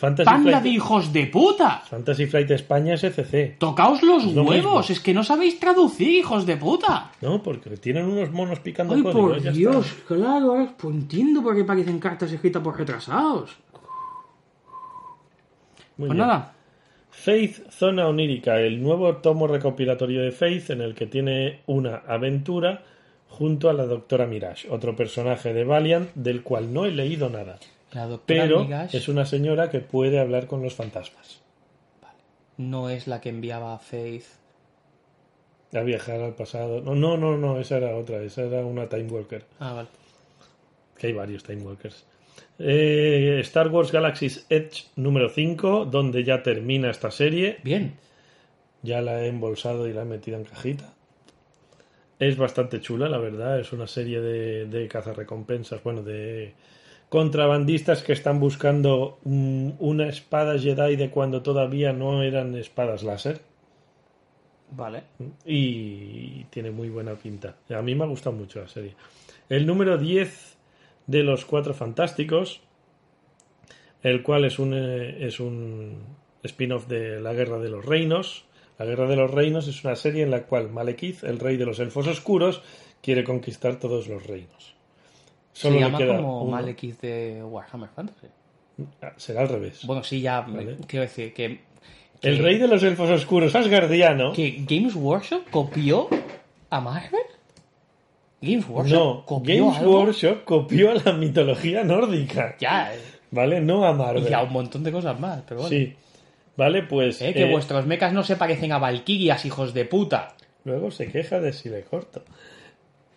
Fantasy 0.00 0.24
¡Panda 0.24 0.50
Flight, 0.50 0.62
de 0.64 0.68
hijos 0.70 1.12
de 1.12 1.26
puta! 1.26 1.82
Fantasy 1.88 2.26
Flight 2.26 2.50
España 2.52 2.94
es 2.94 3.04
ECC. 3.04 3.58
¡Tocaos 3.58 4.02
los 4.02 4.24
lo 4.32 4.44
huevos! 4.44 4.54
mismo. 4.54 4.80
Es 4.94 5.00
que 5.00 5.12
no 5.12 5.22
sabéis 5.22 5.60
traducir, 5.60 6.08
hijos 6.08 6.46
de 6.46 6.56
puta. 6.56 7.12
No, 7.20 7.42
porque 7.42 7.76
tienen 7.76 8.06
unos 8.06 8.30
monos 8.32 8.60
picando 8.60 8.94
Ay, 8.94 9.02
código. 9.02 9.28
por 9.28 9.52
Dios, 9.52 9.86
está. 9.86 10.14
claro, 10.14 10.52
ahora 10.52 10.74
pues 10.76 10.94
entiendo 10.94 11.42
por 11.42 11.54
qué 11.54 11.64
parecen 11.64 11.98
cartas 11.98 12.32
escritas 12.32 12.62
por 12.62 12.78
retrasados. 12.78 13.50
Muy 15.98 16.08
Pues 16.08 16.12
bien. 16.12 16.26
nada, 16.26 16.54
Faith 17.10 17.68
Zona 17.70 18.06
Onírica, 18.08 18.58
el 18.60 18.82
nuevo 18.82 19.16
tomo 19.16 19.46
recopilatorio 19.46 20.22
de 20.22 20.30
Faith 20.32 20.70
en 20.70 20.80
el 20.80 20.94
que 20.94 21.06
tiene 21.06 21.60
una 21.66 21.96
aventura 22.08 22.84
junto 23.28 23.68
a 23.68 23.74
la 23.74 23.84
doctora 23.84 24.26
Mirage, 24.26 24.68
otro 24.70 24.96
personaje 24.96 25.52
de 25.52 25.64
Valiant 25.64 26.08
del 26.14 26.42
cual 26.42 26.72
no 26.72 26.86
he 26.86 26.90
leído 26.90 27.28
nada. 27.28 27.58
La 27.92 28.06
doctora 28.06 28.42
Pero 28.42 28.64
Migash 28.64 28.94
es 28.94 29.08
una 29.08 29.24
señora 29.26 29.70
que 29.70 29.80
puede 29.80 30.18
hablar 30.20 30.46
con 30.46 30.62
los 30.62 30.74
fantasmas. 30.74 31.40
no 32.56 32.90
es 32.90 33.06
la 33.06 33.20
que 33.20 33.30
enviaba 33.30 33.74
a 33.74 33.78
Faith. 33.78 34.24
A 35.72 35.80
viajar 35.80 36.20
al 36.20 36.34
pasado. 36.34 36.80
No, 36.80 36.94
no, 36.94 37.16
no, 37.16 37.36
no, 37.36 37.58
esa 37.60 37.76
era 37.76 37.96
otra, 37.96 38.22
esa 38.22 38.42
era 38.42 38.64
una 38.64 38.88
Time 38.88 39.04
Walker. 39.10 39.44
Ah, 39.60 39.72
vale. 39.72 39.88
Que 40.98 41.08
hay 41.08 41.12
varios 41.12 41.42
Time 41.44 41.62
Walkers. 41.62 42.04
Eh, 42.58 43.38
Star 43.42 43.68
Wars 43.68 43.90
Galaxy's 43.92 44.46
Edge 44.50 44.84
número 44.96 45.28
5, 45.30 45.86
donde 45.86 46.24
ya 46.24 46.42
termina 46.42 46.90
esta 46.90 47.10
serie. 47.10 47.58
Bien. 47.62 47.94
Ya 48.82 49.00
la 49.00 49.22
he 49.22 49.28
embolsado 49.28 49.88
y 49.88 49.92
la 49.92 50.02
he 50.02 50.06
metido 50.06 50.36
en 50.36 50.44
cajita. 50.44 50.92
Es 52.18 52.36
bastante 52.36 52.80
chula, 52.80 53.08
la 53.08 53.18
verdad. 53.18 53.60
Es 53.60 53.72
una 53.72 53.86
serie 53.86 54.20
de, 54.20 54.66
de 54.66 54.88
cazarrecompensas, 54.88 55.82
bueno, 55.82 56.02
de 56.02 56.52
contrabandistas 57.10 58.02
que 58.02 58.12
están 58.14 58.40
buscando 58.40 59.18
mm, 59.24 59.72
una 59.80 60.08
espada 60.08 60.58
Jedi 60.58 60.96
de 60.96 61.10
cuando 61.10 61.42
todavía 61.42 61.92
no 61.92 62.22
eran 62.22 62.56
espadas 62.56 63.02
láser. 63.02 63.42
Vale. 64.70 65.02
Y 65.44 66.44
tiene 66.44 66.70
muy 66.70 66.88
buena 66.88 67.14
pinta. 67.16 67.56
A 67.68 67.82
mí 67.82 67.96
me 67.96 68.04
ha 68.04 68.06
gustado 68.06 68.36
mucho 68.36 68.60
la 68.60 68.68
serie. 68.68 68.94
El 69.48 69.66
número 69.66 69.98
10 69.98 70.56
de 71.08 71.22
los 71.24 71.44
Cuatro 71.44 71.74
Fantásticos, 71.74 72.60
el 74.02 74.22
cual 74.22 74.44
es 74.44 74.60
un, 74.60 74.72
eh, 74.74 75.26
es 75.26 75.40
un 75.40 75.98
spin-off 76.44 76.86
de 76.86 77.20
La 77.20 77.32
Guerra 77.32 77.58
de 77.58 77.70
los 77.70 77.84
Reinos. 77.84 78.44
La 78.78 78.86
Guerra 78.86 79.08
de 79.08 79.16
los 79.16 79.32
Reinos 79.32 79.66
es 79.66 79.84
una 79.84 79.96
serie 79.96 80.22
en 80.22 80.30
la 80.30 80.44
cual 80.44 80.70
Malekith, 80.70 81.24
el 81.24 81.40
rey 81.40 81.56
de 81.56 81.66
los 81.66 81.80
elfos 81.80 82.06
oscuros, 82.06 82.62
quiere 83.02 83.24
conquistar 83.24 83.80
todos 83.80 84.06
los 84.06 84.24
reinos. 84.24 84.79
Solo 85.60 85.74
Se 85.74 85.80
llama 85.80 85.98
queda 85.98 86.16
como 86.16 86.42
uno. 86.42 86.50
Malekith 86.52 87.00
de 87.02 87.42
Warhammer 87.44 87.90
Fantasy. 87.90 88.26
Ah, 89.02 89.12
Será 89.16 89.42
al 89.42 89.48
revés. 89.48 89.84
Bueno, 89.84 90.02
sí, 90.02 90.22
ya 90.22 90.40
Vale. 90.40 90.76
quiero 90.86 91.02
decir 91.02 91.34
que, 91.34 91.60
el 92.22 92.38
rey 92.38 92.58
de 92.58 92.66
los 92.66 92.82
elfos 92.82 93.10
oscuros, 93.10 93.54
Asgardiano. 93.54 94.32
que 94.32 94.64
Games 94.66 94.94
Workshop 94.94 95.50
copió 95.50 96.08
a 96.70 96.80
Marvel. 96.80 97.20
Games 98.40 98.66
Workshop 98.68 98.98
No, 98.98 99.26
copió 99.26 99.64
Games 99.66 99.78
algo? 99.80 100.00
Workshop 100.00 100.44
copió 100.44 100.90
a 100.92 100.94
la 100.94 101.12
mitología 101.12 101.84
nórdica. 101.84 102.56
Ya, 102.58 102.94
eh, 102.94 102.98
¿Vale? 103.30 103.60
No 103.60 103.84
a 103.84 103.92
Marvel. 103.92 104.26
y 104.30 104.32
a 104.32 104.42
un 104.42 104.52
montón 104.52 104.82
de 104.82 104.92
cosas 104.92 105.20
más, 105.20 105.42
pero 105.46 105.60
bueno. 105.60 105.76
Sí. 105.76 105.94
Vale, 106.56 106.82
pues. 106.84 107.20
Eh, 107.20 107.32
que 107.34 107.44
eh, 107.44 107.50
vuestros 107.50 107.84
mechas 107.86 108.12
no 108.14 108.22
se 108.22 108.36
parecen 108.36 108.72
a 108.72 108.78
Valkyrias, 108.78 109.44
hijos 109.44 109.74
de 109.74 109.84
puta. 109.84 110.34
Luego 110.64 110.90
se 110.90 111.10
queja 111.10 111.38
de 111.40 111.52
si 111.52 111.68
le 111.68 111.82
corto. 111.82 112.22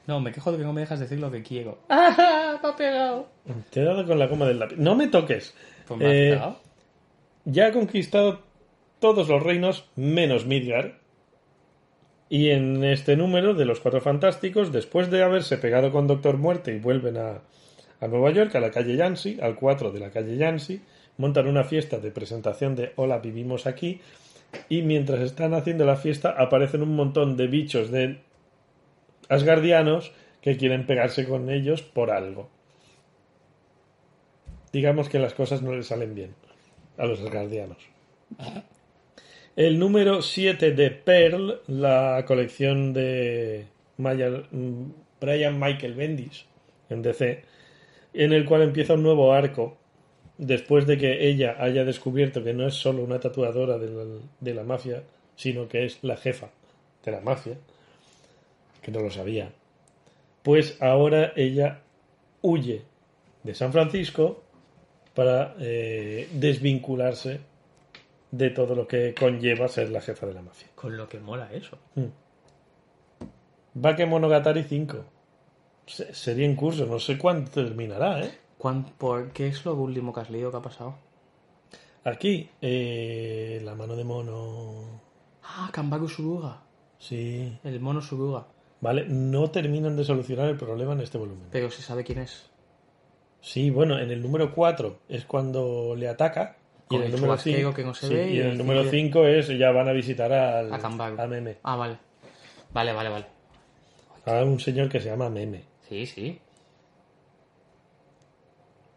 No, 0.08 0.20
me 0.20 0.32
quejo 0.32 0.52
de 0.52 0.58
que 0.58 0.64
no 0.64 0.74
me 0.74 0.82
dejas 0.82 1.00
decir 1.00 1.20
lo 1.20 1.32
que 1.32 1.44
quiero. 1.44 1.80
¡Ah! 1.90 2.60
Me 2.62 2.70
ha 2.70 2.76
pegado. 2.76 3.28
Te 3.70 3.82
he 3.82 3.84
dado 3.84 4.06
con 4.06 4.20
la 4.20 4.28
coma 4.30 4.46
del 4.46 4.60
lápiz. 4.60 4.76
No 4.78 4.96
me 4.96 5.08
toques. 5.08 5.54
Pues 5.88 6.00
me 6.00 6.06
Eh, 6.06 6.30
pegado. 6.34 6.58
ya 7.46 7.68
ha 7.68 7.72
conquistado 7.72 8.42
todos 9.00 9.28
los 9.30 9.42
reinos 9.42 9.86
menos 9.96 10.46
Midgar. 10.46 11.00
Y 12.30 12.50
en 12.50 12.84
este 12.84 13.16
número 13.16 13.54
de 13.54 13.66
los 13.66 13.80
Cuatro 13.80 14.02
Fantásticos, 14.02 14.72
después 14.72 15.12
de 15.12 15.22
haberse 15.24 15.58
pegado 15.58 15.92
con 15.92 16.08
Doctor 16.08 16.38
Muerte 16.38 16.74
y 16.74 16.80
vuelven 16.80 17.18
a, 17.18 17.42
a 18.00 18.08
Nueva 18.08 18.32
York, 18.32 18.56
a 18.56 18.60
la 18.60 18.72
calle 18.72 18.96
Yancy, 18.96 19.38
al 19.42 19.56
4 19.56 19.92
de 19.92 20.00
la 20.00 20.10
calle 20.10 20.36
Yancy, 20.38 20.82
montan 21.18 21.48
una 21.48 21.64
fiesta 21.64 22.00
de 22.00 22.10
presentación 22.12 22.76
de 22.76 22.92
Hola, 22.96 23.20
vivimos 23.20 23.68
aquí. 23.68 24.02
Y 24.68 24.82
mientras 24.82 25.20
están 25.22 25.54
haciendo 25.54 25.86
la 25.86 25.96
fiesta, 25.96 26.32
aparecen 26.38 26.82
un 26.82 26.96
montón 26.96 27.38
de 27.38 27.48
bichos 27.48 27.92
de 27.92 28.20
asgardianos 29.30 30.12
que 30.42 30.58
quieren 30.58 30.86
pegarse 30.86 31.28
con 31.28 31.50
ellos 31.50 31.82
por 31.82 32.12
algo. 32.12 32.50
Digamos 34.72 35.08
que 35.08 35.20
las 35.20 35.34
cosas 35.34 35.62
no 35.62 35.74
les 35.74 35.88
salen 35.88 36.16
bien 36.16 36.36
a 36.98 37.06
los 37.06 37.22
asgardianos. 37.22 37.78
El 39.56 39.78
número 39.78 40.22
7 40.22 40.72
de 40.72 40.90
Pearl, 40.90 41.62
la 41.68 42.26
colección 42.28 42.92
de 42.92 43.68
Brian 43.98 45.60
Michael 45.60 45.94
Bendis 45.94 46.46
en 46.90 47.04
DC, 47.04 47.44
en 48.14 48.34
el 48.34 48.46
cual 48.46 48.64
empieza 48.64 48.96
un 48.96 49.04
nuevo 49.04 49.32
arco 49.32 49.78
después 50.38 50.88
de 50.88 50.98
que 50.98 51.28
ella 51.28 51.56
haya 51.60 51.86
descubierto 51.86 52.44
que 52.44 52.54
no 52.54 52.68
es 52.68 52.74
solo 52.74 53.04
una 53.04 53.20
tatuadora 53.20 53.78
de 53.78 54.54
la 54.54 54.64
mafia, 54.64 55.04
sino 55.36 55.68
que 55.68 55.86
es 55.86 56.04
la 56.04 56.18
jefa 56.18 56.50
de 57.06 57.12
la 57.12 57.22
mafia, 57.22 57.58
que 58.84 58.92
no 58.92 59.00
lo 59.00 59.10
sabía. 59.10 59.52
Pues 60.44 60.80
ahora 60.82 61.34
ella 61.36 61.82
huye 62.42 62.84
de 63.44 63.56
San 63.56 63.72
Francisco 63.72 64.44
para 65.16 65.56
eh, 65.60 66.28
desvincularse 66.34 67.40
de 68.32 68.50
todo 68.50 68.76
lo 68.76 68.88
que 68.88 69.14
conlleva 69.18 69.68
ser 69.68 69.90
la 69.90 70.02
jefa 70.02 70.26
de 70.26 70.34
la 70.34 70.42
mafia. 70.42 70.68
Con 70.76 70.98
lo 70.98 71.08
que 71.08 71.20
mola 71.20 71.50
eso. 71.54 71.78
Bakemonogatari 73.74 74.64
5. 74.64 74.98
Se- 75.86 76.14
sería 76.14 76.46
en 76.46 76.56
curso, 76.56 76.86
no 76.86 77.00
sé 77.00 77.18
cuándo 77.18 77.50
terminará, 77.52 78.22
¿eh? 78.24 78.32
¿Cuán- 78.58 78.86
por 78.98 79.32
¿Qué 79.32 79.48
es 79.48 79.66
lo 79.66 79.76
último 79.76 80.14
que 80.14 80.22
has 80.22 80.30
leído 80.30 80.52
que 80.52 80.58
ha 80.58 80.62
pasado? 80.62 80.96
Aquí, 82.06 82.50
eh, 82.62 83.62
la 83.64 83.76
mano 83.76 83.96
de 83.96 84.04
mono. 84.04 85.02
Ah, 85.44 85.70
Kambaku 85.72 86.08
Suruga. 86.08 86.62
Sí. 87.00 87.58
El 87.64 87.80
mono 87.80 88.02
Suruga. 88.02 88.46
Vale, 88.84 89.06
no 89.08 89.50
terminan 89.50 89.96
de 89.96 90.04
solucionar 90.04 90.50
el 90.50 90.58
problema 90.58 90.92
en 90.92 91.00
este 91.00 91.18
volumen. 91.18 91.48
Pero 91.52 91.72
se 91.72 91.82
sabe 91.82 92.04
quién 92.04 92.20
es. 92.20 92.50
Sí, 93.40 93.70
bueno, 93.70 93.98
en 93.98 94.12
el 94.12 94.22
número 94.22 94.54
4 94.54 95.00
es 95.08 95.24
cuando 95.24 95.96
le 95.98 96.10
ataca. 96.10 96.58
Y 96.90 96.96
en 96.98 97.04
el 97.04 97.12
número 97.12 97.28
chubasquero 97.28 97.58
5 97.70 97.74
que 97.74 97.84
no 97.86 97.94
se 97.94 98.10
ve 98.10 98.30
y 98.30 98.36
y 98.36 98.40
en 98.42 98.46
el 98.48 98.52
el 98.52 98.58
número 98.58 98.82
cinco- 98.84 99.24
5 99.24 99.28
es 99.28 99.48
ya 99.58 99.72
van 99.72 99.88
a 99.88 99.94
visitar 99.94 100.34
al, 100.34 100.74
A 100.74 100.76
a 100.76 101.28
Meme. 101.28 101.60
Ah, 101.64 101.78
vale. 101.78 101.98
Vale, 102.74 102.92
vale, 102.92 103.10
vale. 103.10 103.26
A 104.26 104.44
un 104.44 104.60
señor 104.60 104.90
que 104.90 105.00
se 105.00 105.10
llama 105.10 105.30
Meme. 105.30 105.64
Sí, 105.88 106.06
sí. 106.06 106.40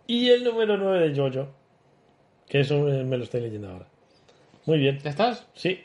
Y 0.09 0.30
el 0.30 0.43
número 0.43 0.76
9 0.76 1.11
de 1.11 1.16
Jojo. 1.16 1.49
Que 2.49 2.61
eso 2.61 2.80
me 2.80 3.16
lo 3.16 3.22
estoy 3.22 3.41
leyendo 3.41 3.70
ahora. 3.70 3.87
Muy 4.66 4.78
bien. 4.78 4.99
¿Ya 4.99 5.11
estás? 5.11 5.47
Sí. 5.55 5.80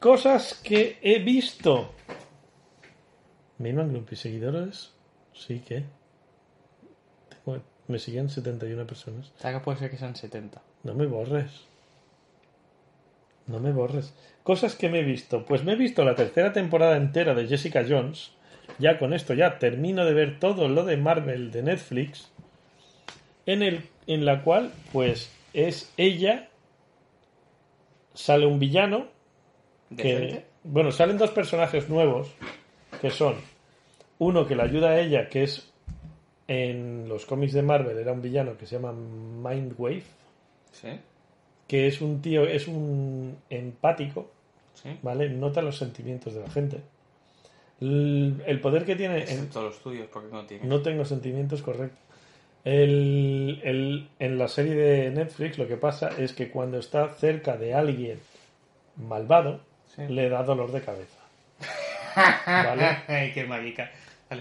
Cosas 0.00 0.54
que 0.64 0.98
he 1.02 1.18
visto. 1.18 1.92
Milman 3.58 3.90
Group 3.90 4.08
y 4.12 4.16
seguidores. 4.16 4.92
Sí 5.34 5.60
que. 5.60 5.84
Tengo- 7.44 7.62
Me 7.88 7.98
siguen 7.98 8.28
71 8.28 8.86
personas. 8.86 9.32
O 9.36 9.40
sea, 9.40 9.52
que 9.52 9.60
puede 9.60 9.78
ser 9.78 9.90
que 9.90 9.98
sean 9.98 10.16
70. 10.16 10.62
No 10.84 10.94
me 10.94 11.06
borres. 11.06 11.50
No 13.46 13.58
me 13.60 13.72
borres. 13.72 14.14
Cosas 14.42 14.74
que 14.76 14.88
me 14.88 15.00
he 15.00 15.04
visto. 15.04 15.44
Pues 15.44 15.64
me 15.64 15.72
he 15.72 15.76
visto 15.76 16.04
la 16.04 16.14
tercera 16.14 16.52
temporada 16.52 16.96
entera 16.96 17.34
de 17.34 17.46
Jessica 17.48 17.84
Jones. 17.88 18.32
ya 18.78 18.98
con 18.98 19.12
esto 19.12 19.34
ya 19.34 19.58
termino 19.58 20.04
de 20.04 20.14
ver 20.14 20.38
todo 20.38 20.68
lo 20.68 20.84
de 20.84 20.96
Marvel 20.96 21.50
de 21.50 21.62
Netflix, 21.64 22.30
en, 23.44 23.62
el, 23.64 23.88
en 24.06 24.24
la 24.24 24.42
cual 24.44 24.72
pues 24.92 25.28
es 25.52 25.92
ella, 25.96 26.48
sale 28.14 28.46
un 28.46 28.60
villano, 28.60 29.08
bueno, 30.64 30.92
salen 30.92 31.18
dos 31.18 31.30
personajes 31.30 31.88
nuevos, 31.88 32.28
que 33.00 33.10
son 33.10 33.34
uno 34.18 34.46
que 34.46 34.54
le 34.56 34.62
ayuda 34.62 34.90
a 34.90 35.00
ella, 35.00 35.28
que 35.28 35.42
es 35.44 35.70
en 36.48 37.08
los 37.08 37.26
cómics 37.26 37.52
de 37.52 37.62
Marvel, 37.62 37.96
era 37.98 38.12
un 38.12 38.22
villano 38.22 38.56
que 38.56 38.66
se 38.66 38.76
llama 38.76 38.92
Mindwave, 38.92 40.02
Sí, 40.72 40.88
que 41.66 41.86
es 41.88 42.00
un 42.00 42.20
tío, 42.22 42.44
es 42.44 42.66
un 42.68 43.36
empático, 43.50 44.30
sí. 44.74 44.98
¿vale? 45.02 45.28
Nota 45.30 45.62
los 45.62 45.76
sentimientos 45.76 46.34
de 46.34 46.40
la 46.40 46.50
gente. 46.50 46.80
El, 47.80 48.42
el 48.46 48.60
poder 48.60 48.84
que 48.84 48.94
tiene... 48.96 49.16
en- 49.16 49.22
Excepto 49.22 49.62
los 49.62 49.78
tuyos, 49.80 50.06
porque 50.12 50.28
no 50.32 50.44
tiene. 50.44 50.66
no 50.66 50.80
tengo 50.82 51.04
sentimientos 51.04 51.62
correctos. 51.62 52.00
El, 52.64 53.60
el- 53.64 54.08
en 54.18 54.38
la 54.38 54.48
serie 54.48 54.74
de 54.74 55.10
Netflix 55.10 55.56
lo 55.58 55.66
que 55.66 55.76
pasa 55.76 56.10
es 56.18 56.32
que 56.32 56.50
cuando 56.50 56.78
está 56.78 57.08
cerca 57.14 57.56
de 57.56 57.72
alguien 57.74 58.18
malvado, 58.96 59.60
Sí. 59.94 60.02
le 60.08 60.28
da 60.28 60.42
dolor 60.42 60.70
de 60.72 60.80
cabeza. 60.82 61.18
¿Vale? 62.46 62.98
Ay, 63.08 63.32
qué. 63.32 63.44
Vale. 63.44 63.74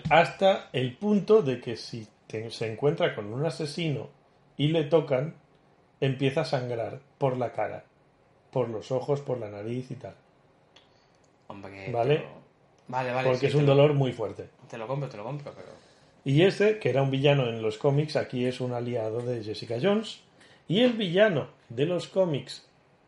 Hasta 0.10 0.70
el 0.74 0.96
punto 0.96 1.42
de 1.42 1.60
que 1.60 1.76
si 1.76 2.08
te- 2.28 2.52
se 2.52 2.72
encuentra 2.72 3.16
con 3.16 3.34
un 3.34 3.46
asesino 3.46 4.10
y 4.58 4.68
le 4.68 4.84
tocan, 4.84 5.34
empieza 6.00 6.42
a 6.42 6.46
sangrar 6.46 7.00
por 7.18 7.38
la 7.38 7.52
cara, 7.52 7.84
por 8.52 8.70
los 8.70 8.92
ojos, 8.92 9.22
por 9.22 9.40
la 9.40 9.50
nariz 9.50 9.90
y 9.92 9.96
tal. 9.96 10.14
Hombre, 11.48 11.92
Vale. 11.92 12.16
pero- 12.18 12.40
Vale, 12.88 13.12
vale. 13.12 13.28
Porque 13.30 13.42
sí, 13.42 13.46
es 13.48 13.56
un 13.56 13.66
lo- 13.68 13.76
dolor 13.76 13.94
muy 13.94 14.14
fuerte. 14.14 14.50
Te 14.70 14.78
lo 14.78 14.88
compro, 14.88 15.08
te 15.10 15.18
lo 15.18 15.24
compro, 15.24 15.54
pero. 15.56 15.68
Y 16.26 16.42
ese, 16.44 16.80
que 16.80 16.90
era 16.90 17.02
un 17.04 17.12
villano 17.12 17.48
en 17.48 17.62
los 17.62 17.78
cómics, 17.78 18.16
aquí 18.16 18.46
es 18.46 18.62
un 18.62 18.74
aliado 18.74 19.22
de 19.22 19.44
Jessica 19.44 19.78
Jones. 19.82 20.22
Y 20.68 20.82
el 20.82 20.94
villano 20.94 21.48
de 21.70 21.86
los 21.86 22.08
cómics, 22.08 22.68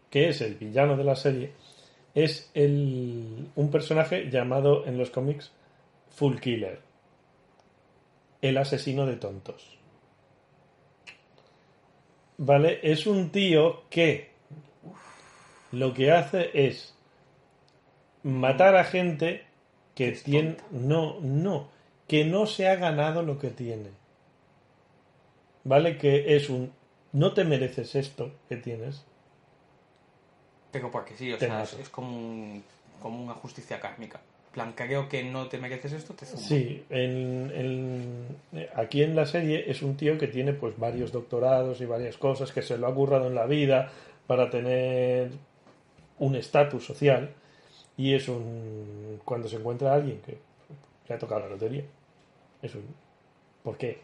que 0.09 0.29
es 0.29 0.41
el 0.41 0.55
villano 0.55 0.97
de 0.97 1.03
la 1.03 1.15
serie, 1.15 1.51
es 2.13 2.49
el, 2.53 3.49
un 3.55 3.71
personaje 3.71 4.29
llamado 4.29 4.85
en 4.85 4.97
los 4.97 5.09
cómics 5.09 5.51
Full 6.11 6.39
Killer. 6.39 6.81
El 8.41 8.57
asesino 8.57 9.05
de 9.05 9.15
tontos. 9.15 9.77
¿Vale? 12.37 12.79
Es 12.83 13.05
un 13.05 13.29
tío 13.29 13.83
que 13.89 14.31
lo 15.71 15.93
que 15.93 16.11
hace 16.11 16.49
es 16.53 16.95
matar 18.23 18.75
a 18.75 18.83
gente 18.83 19.45
que 19.95 20.11
tiene... 20.13 20.57
No, 20.71 21.19
no. 21.21 21.69
Que 22.07 22.25
no 22.25 22.45
se 22.45 22.67
ha 22.67 22.75
ganado 22.75 23.21
lo 23.21 23.37
que 23.37 23.51
tiene. 23.51 23.91
¿Vale? 25.63 25.97
Que 25.97 26.35
es 26.35 26.49
un... 26.49 26.73
No 27.13 27.33
te 27.33 27.43
mereces 27.43 27.95
esto 27.95 28.31
que 28.49 28.57
tienes. 28.57 29.05
Pero 30.71 30.89
porque 30.91 31.15
sí, 31.17 31.31
o 31.33 31.37
sea, 31.39 31.63
es, 31.63 31.89
como, 31.89 32.15
un- 32.17 32.63
como 33.01 33.23
una 33.23 33.33
justicia 33.33 33.79
kármica. 33.79 34.19
Plan, 34.53 34.73
creo 34.75 35.07
que 35.07 35.23
no 35.23 35.47
te 35.47 35.57
mereces 35.57 35.93
esto, 35.93 36.13
te 36.13 36.25
zumbo. 36.25 36.43
Sí, 36.45 36.83
en- 36.89 37.51
en- 38.53 38.67
aquí 38.75 39.01
en 39.03 39.15
la 39.15 39.25
serie 39.25 39.69
es 39.71 39.81
un 39.81 39.95
tío 39.95 40.17
que 40.17 40.27
tiene 40.27 40.53
pues 40.53 40.77
varios 40.77 41.11
doctorados 41.11 41.79
y 41.81 41.85
varias 41.85 42.17
cosas 42.17 42.51
que 42.51 42.61
se 42.61 42.77
lo 42.77 42.87
ha 42.87 42.93
currado 42.93 43.27
en 43.27 43.35
la 43.35 43.45
vida 43.45 43.89
para 44.27 44.49
tener 44.49 45.31
un 46.19 46.35
estatus 46.35 46.85
social 46.85 47.29
y 47.97 48.13
es 48.13 48.27
un 48.27 49.19
cuando 49.25 49.47
se 49.47 49.55
encuentra 49.57 49.93
alguien 49.93 50.19
que 50.25 50.37
le 51.07 51.15
ha 51.15 51.17
tocado 51.17 51.41
la 51.41 51.47
lotería 51.49 51.83
es 52.61 52.75
un 52.75 52.83
¿por 53.63 53.77
qué? 53.77 53.99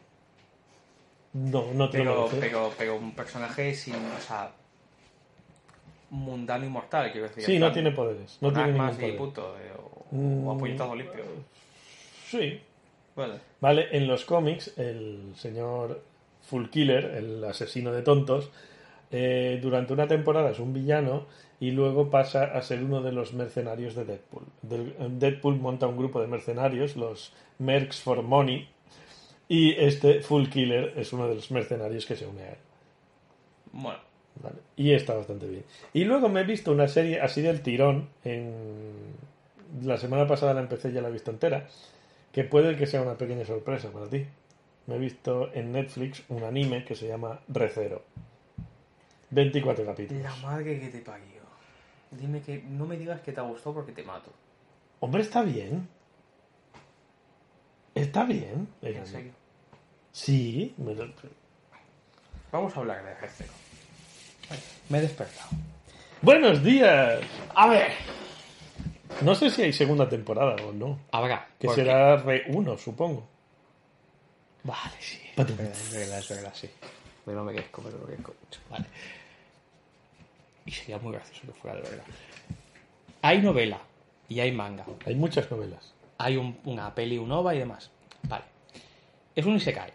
no, 1.33 1.73
no 1.73 1.89
te 1.89 1.99
lo 1.99 2.03
Pero, 2.03 2.15
mereces. 2.15 2.39
pero, 2.39 2.73
pero 2.77 2.95
un 2.95 3.11
personaje 3.13 3.73
sin, 3.75 3.95
o 3.95 4.19
sea, 4.25 4.51
mundano 6.09 6.65
y 6.65 6.69
mortal, 6.69 7.11
quiero 7.11 7.27
decir. 7.27 7.43
sí, 7.43 7.59
no 7.59 7.71
tiene 7.71 7.91
poderes 7.91 8.37
no 8.41 8.51
tiene 8.53 8.67
ningún 8.69 8.81
armas 8.81 8.97
y 8.97 9.01
poder 9.01 9.17
puto, 9.17 9.55
eh, 9.59 9.71
o, 9.77 10.05
Mm. 10.15 10.47
o 10.47 10.51
a 10.53 10.57
puñetazo 10.57 10.95
limpio. 10.95 11.23
sí, 12.29 12.61
Vale. 13.15 13.33
Vale, 13.59 13.87
en 13.97 14.07
los 14.07 14.25
cómics, 14.25 14.77
el 14.77 15.33
señor 15.35 16.01
Full 16.43 16.67
Killer, 16.69 17.03
el 17.15 17.43
asesino 17.43 17.91
de 17.91 18.03
tontos, 18.03 18.51
eh, 19.11 19.57
durante 19.61 19.91
una 19.93 20.07
temporada 20.07 20.51
es 20.51 20.59
un 20.59 20.71
villano 20.71 21.25
y 21.59 21.71
luego 21.71 22.09
pasa 22.11 22.43
a 22.43 22.61
ser 22.61 22.83
uno 22.83 23.01
de 23.01 23.11
los 23.11 23.33
mercenarios 23.33 23.95
de 23.95 24.05
Deadpool. 24.05 24.43
Deadpool 24.61 25.55
monta 25.57 25.87
un 25.87 25.97
grupo 25.97 26.21
de 26.21 26.27
mercenarios, 26.27 26.95
los 26.95 27.33
Mercs 27.57 28.01
for 28.01 28.21
Money, 28.21 28.69
y 29.49 29.71
este 29.73 30.21
Full 30.21 30.47
Killer 30.49 30.93
es 30.95 31.11
uno 31.13 31.27
de 31.27 31.35
los 31.35 31.49
mercenarios 31.49 32.05
que 32.05 32.15
se 32.15 32.27
une 32.27 32.43
a 32.43 32.49
él. 32.51 32.57
Bueno, 33.71 33.99
Vale, 34.41 34.57
Y 34.75 34.91
está 34.93 35.13
bastante 35.13 35.47
bien. 35.47 35.63
Y 35.93 36.05
luego 36.05 36.29
me 36.29 36.41
he 36.41 36.43
visto 36.43 36.71
una 36.71 36.87
serie 36.87 37.21
así 37.21 37.41
del 37.41 37.61
tirón. 37.61 38.09
En... 38.23 38.53
La 39.83 39.97
semana 39.97 40.27
pasada 40.27 40.53
la 40.53 40.61
empecé, 40.61 40.91
ya 40.91 41.01
la 41.01 41.09
he 41.09 41.11
visto 41.11 41.31
entera. 41.31 41.67
Que 42.31 42.43
puede 42.43 42.75
que 42.75 42.85
sea 42.85 43.01
una 43.01 43.17
pequeña 43.17 43.45
sorpresa 43.45 43.89
para 43.91 44.07
ti. 44.07 44.25
Me 44.85 44.95
he 44.95 44.99
visto 44.99 45.51
en 45.53 45.71
Netflix 45.71 46.23
un 46.29 46.43
anime 46.43 46.85
que 46.85 46.95
se 46.95 47.07
llama 47.07 47.41
Recero. 47.47 48.03
24 49.29 49.85
capítulos. 49.85 50.23
la 50.23 50.35
madre 50.37 50.79
que 50.79 50.87
te 50.87 50.99
parió. 50.99 51.41
Dime 52.11 52.41
que 52.41 52.63
no 52.63 52.85
me 52.85 52.97
digas 52.97 53.19
que 53.21 53.33
te 53.33 53.41
gustó 53.41 53.73
porque 53.73 53.91
te 53.91 54.03
mato. 54.03 54.31
Hombre, 54.99 55.21
está 55.21 55.41
bien. 55.41 55.87
Está 57.93 58.23
bien. 58.23 58.67
En 58.81 59.05
serio. 59.05 59.31
Sí. 60.11 60.73
me 60.77 60.95
Vamos 62.51 62.75
a 62.75 62.79
hablar 62.79 63.03
de 63.03 63.13
Recero. 63.15 63.66
Me 64.89 64.97
he 64.99 65.01
despertado. 65.01 65.49
Buenos 66.21 66.63
días. 66.63 67.19
A 67.55 67.67
ver. 67.67 67.91
No 69.21 69.35
sé 69.35 69.49
si 69.49 69.63
hay 69.63 69.73
segunda 69.73 70.07
temporada 70.07 70.55
o 70.65 70.71
no. 70.71 70.99
Habrá. 71.11 71.47
Que 71.59 71.67
porque- 71.67 71.81
será 71.81 72.17
Re 72.17 72.43
1, 72.47 72.77
supongo. 72.77 73.27
Vale, 74.63 74.91
sí. 74.99 75.19
Es 75.35 75.91
verdad, 75.93 76.19
es 76.19 76.29
verdad, 76.29 76.53
sí. 76.53 76.69
Me 77.25 77.33
lo 77.33 77.43
merezco, 77.43 77.81
me 77.81 77.91
lo 77.91 77.97
merezco 77.99 78.33
mucho. 78.43 78.59
Vale. 78.69 78.85
Y 80.65 80.71
sería 80.71 80.97
muy 80.99 81.13
gracioso 81.13 81.41
que 81.47 81.53
fuera 81.53 81.75
de 81.77 81.83
verdad. 81.83 82.03
Hay 83.21 83.41
novela 83.41 83.79
y 84.29 84.39
hay 84.39 84.51
manga. 84.51 84.85
Hay 85.05 85.15
muchas 85.15 85.49
novelas. 85.49 85.93
Hay 86.17 86.35
un- 86.37 86.59
una 86.65 86.93
peli, 86.93 87.17
un 87.17 87.31
OVA 87.31 87.55
y 87.55 87.59
demás. 87.59 87.91
Vale. 88.23 88.43
Es 89.35 89.45
un 89.45 89.55
Isekai 89.55 89.93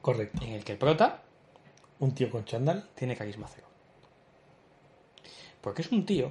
Correcto. 0.00 0.44
en 0.44 0.52
el 0.54 0.64
que 0.64 0.72
el 0.72 0.78
prota 0.78 1.22
Un 2.04 2.14
tío 2.14 2.30
con 2.30 2.44
chándal. 2.44 2.84
tiene 2.94 3.16
carisma 3.16 3.46
cero. 3.52 3.66
Porque 5.60 5.82
es 5.82 5.90
un 5.90 6.04
tío 6.04 6.30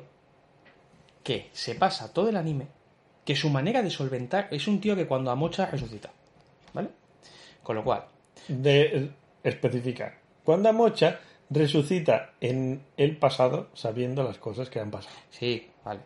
que 1.24 1.50
se 1.54 1.74
pasa 1.76 2.14
todo 2.14 2.30
el 2.30 2.38
anime, 2.38 2.68
que 3.26 3.36
su 3.36 3.50
manera 3.50 3.82
de 3.82 3.90
solventar 3.90 4.48
es 4.52 4.68
un 4.68 4.80
tío 4.80 4.96
que 4.96 5.08
cuando 5.08 5.32
amocha 5.32 5.66
resucita. 5.66 6.12
¿Vale? 6.74 6.90
Con 7.64 7.78
lo 7.78 7.84
cual, 7.84 8.06
De 8.48 9.10
especificar. 9.44 10.20
Cuando 10.44 10.72
Mocha 10.74 11.20
resucita 11.50 12.34
en 12.42 12.84
el 12.98 13.16
pasado 13.18 13.70
sabiendo 13.74 14.24
las 14.24 14.38
cosas 14.38 14.70
que 14.70 14.80
han 14.80 14.92
pasado. 14.92 15.16
sí, 15.32 15.70
vale. 15.86 16.02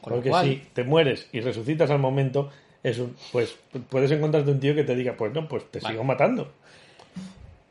Con 0.00 0.10
lo 0.12 0.16
Porque 0.18 0.30
cual, 0.30 0.46
si 0.46 0.56
te 0.74 0.84
mueres 0.84 1.28
y 1.32 1.40
resucitas 1.40 1.90
al 1.90 1.98
momento, 1.98 2.50
es 2.82 2.98
un- 2.98 3.16
pues 3.32 3.56
puedes 3.88 4.10
encontrarte 4.12 4.50
un 4.50 4.60
tío 4.60 4.74
que 4.74 4.84
te 4.84 4.94
diga, 4.94 5.16
pues 5.16 5.32
no, 5.32 5.48
pues 5.48 5.68
te 5.70 5.80
Vale. 5.80 5.94
sigo 5.94 6.04
matando. 6.04 6.52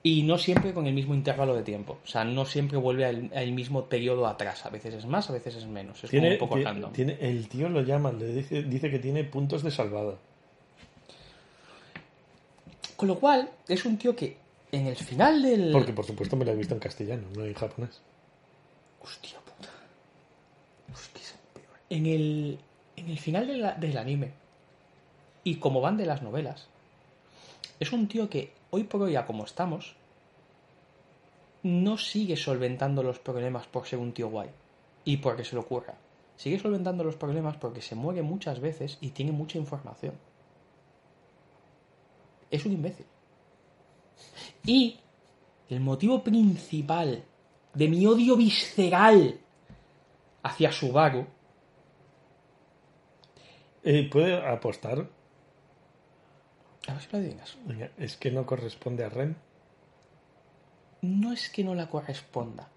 Y 0.09 0.23
no 0.23 0.37
siempre 0.37 0.73
con 0.73 0.87
el 0.87 0.93
mismo 0.93 1.13
intervalo 1.13 1.53
de 1.53 1.63
tiempo. 1.63 1.97
O 2.03 2.07
sea, 2.07 2.23
no 2.23 2.45
siempre 2.45 2.77
vuelve 2.77 3.03
al, 3.05 3.29
al 3.35 3.51
mismo 3.51 3.85
periodo 3.87 4.25
atrás. 4.27 4.65
A 4.65 4.69
veces 4.69 4.93
es 4.93 5.05
más, 5.05 5.29
a 5.29 5.33
veces 5.33 5.55
es 5.55 5.65
menos. 5.65 6.01
Es 6.03 6.09
como 6.09 6.21
Tiene, 6.21 6.31
un 6.35 6.39
poco 6.39 6.55
random. 6.57 6.93
tiene- 6.93 7.17
el 7.19 7.49
tío 7.49 7.67
lo 7.67 7.81
llama, 7.81 8.13
le 8.13 8.27
dice, 8.27 8.63
dice 8.63 8.89
que 8.89 8.99
tiene 8.99 9.25
puntos 9.25 9.63
de 9.63 9.71
salvado. 9.71 10.17
Con 12.95 13.09
lo 13.09 13.19
cual, 13.19 13.49
es 13.67 13.83
un 13.85 13.97
tío 13.97 14.15
que 14.15 14.37
en 14.71 14.87
el 14.87 14.95
final 14.95 15.41
del... 15.41 15.71
Porque 15.73 15.91
por 15.93 16.05
supuesto 16.05 16.37
me 16.37 16.45
lo 16.45 16.51
he 16.51 16.55
visto 16.55 16.73
en 16.73 16.79
castellano, 16.79 17.23
no 17.35 17.43
en 17.43 17.53
japonés. 17.53 18.01
Hostia 19.01 19.37
puta. 19.39 19.69
Hostia. 20.93 21.21
En 21.89 22.05
el, 22.05 22.59
en 22.95 23.09
el 23.09 23.19
final 23.19 23.45
de 23.47 23.57
la- 23.57 23.73
del 23.75 23.97
anime, 23.97 24.31
y 25.43 25.55
como 25.55 25.81
van 25.81 25.97
de 25.97 26.05
las 26.05 26.21
novelas, 26.21 26.67
es 27.81 27.91
un 27.91 28.07
tío 28.07 28.29
que 28.29 28.53
hoy 28.69 28.83
por 28.83 29.01
hoy, 29.01 29.15
a 29.17 29.25
como 29.25 29.43
estamos, 29.45 29.96
no 31.67 31.97
sigue 31.97 32.35
solventando 32.35 33.03
los 33.03 33.19
problemas 33.19 33.67
por 33.67 33.85
ser 33.85 33.99
un 33.99 34.13
tío 34.13 34.29
guay 34.29 34.49
y 35.05 35.17
porque 35.17 35.43
se 35.43 35.55
le 35.55 35.61
ocurra. 35.61 35.95
Sigue 36.35 36.59
solventando 36.59 37.03
los 37.03 37.15
problemas 37.15 37.57
porque 37.57 37.81
se 37.81 37.95
muere 37.95 38.21
muchas 38.21 38.59
veces 38.59 38.97
y 39.01 39.09
tiene 39.09 39.31
mucha 39.31 39.57
información. 39.57 40.15
Es 42.49 42.65
un 42.65 42.73
imbécil. 42.73 43.05
Y 44.65 44.99
el 45.69 45.79
motivo 45.79 46.23
principal 46.23 47.23
de 47.73 47.87
mi 47.87 48.05
odio 48.05 48.35
visceral 48.35 49.39
hacia 50.43 50.71
Subaru 50.71 51.25
Eh, 53.83 54.09
¿Puede 54.09 54.35
apostar? 54.45 55.07
A 56.87 56.93
ver 56.93 57.01
si 57.01 57.09
lo 57.11 57.19
adivinas. 57.19 57.57
Es 57.97 58.17
que 58.17 58.31
no 58.31 58.45
corresponde 58.45 59.05
a 59.05 59.09
Ren. 59.09 59.37
No 61.01 61.33
es 61.33 61.49
que 61.49 61.63
no 61.63 61.75
la 61.75 61.89
corresponda. 61.89 62.69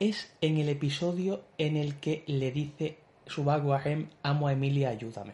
Es 0.00 0.32
en 0.40 0.58
el 0.58 0.68
episodio 0.68 1.42
en 1.58 1.76
el 1.76 1.96
que 1.96 2.24
le 2.26 2.50
dice 2.52 2.98
Subaru 3.26 3.72
a 3.72 3.78
Rem, 3.78 4.08
amo 4.22 4.48
a 4.48 4.52
Emilia, 4.52 4.90
ayúdame. 4.90 5.32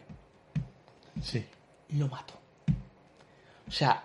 Sí. 1.21 1.45
Lo 1.89 2.07
mato. 2.07 2.33
O 3.67 3.71
sea, 3.71 4.03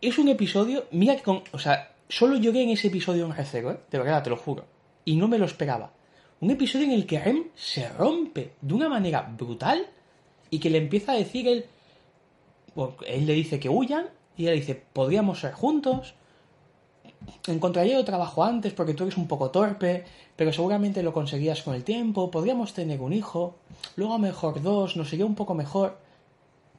es 0.00 0.18
un 0.18 0.28
episodio. 0.28 0.86
Mira 0.90 1.16
que 1.16 1.22
con. 1.22 1.42
O 1.52 1.58
sea, 1.58 1.94
solo 2.08 2.36
lloré 2.36 2.62
en 2.62 2.70
ese 2.70 2.88
episodio 2.88 3.26
en 3.26 3.32
G0, 3.32 3.74
¿eh? 3.74 3.80
De 3.90 3.98
verdad, 3.98 4.22
te 4.22 4.30
lo 4.30 4.36
juro. 4.36 4.64
Y 5.04 5.16
no 5.16 5.28
me 5.28 5.38
lo 5.38 5.44
esperaba. 5.44 5.92
Un 6.40 6.50
episodio 6.50 6.86
en 6.86 6.92
el 6.92 7.06
que 7.06 7.20
Rem 7.20 7.44
se 7.54 7.88
rompe 7.90 8.52
de 8.60 8.74
una 8.74 8.88
manera 8.88 9.22
brutal 9.22 9.86
y 10.48 10.58
que 10.58 10.70
le 10.70 10.78
empieza 10.78 11.12
a 11.12 11.16
decir 11.16 11.46
él. 11.46 11.66
bueno, 12.74 12.96
él 13.06 13.26
le 13.26 13.34
dice 13.34 13.60
que 13.60 13.68
huyan 13.68 14.08
y 14.36 14.44
ella 14.44 14.52
dice, 14.52 14.74
podríamos 14.74 15.40
ser 15.40 15.52
juntos. 15.52 16.14
Encontraría 17.46 17.94
yo 17.94 18.04
trabajo 18.04 18.44
antes 18.44 18.72
porque 18.72 18.94
tú 18.94 19.04
eres 19.04 19.16
un 19.16 19.28
poco 19.28 19.50
torpe, 19.50 20.04
pero 20.36 20.52
seguramente 20.52 21.02
lo 21.02 21.12
conseguías 21.12 21.62
con 21.62 21.74
el 21.74 21.84
tiempo. 21.84 22.30
Podríamos 22.30 22.72
tener 22.72 23.00
un 23.00 23.12
hijo, 23.12 23.56
luego 23.96 24.14
a 24.14 24.18
mejor 24.18 24.62
dos, 24.62 24.96
nos 24.96 25.08
sería 25.08 25.26
un 25.26 25.34
poco 25.34 25.54
mejor. 25.54 25.98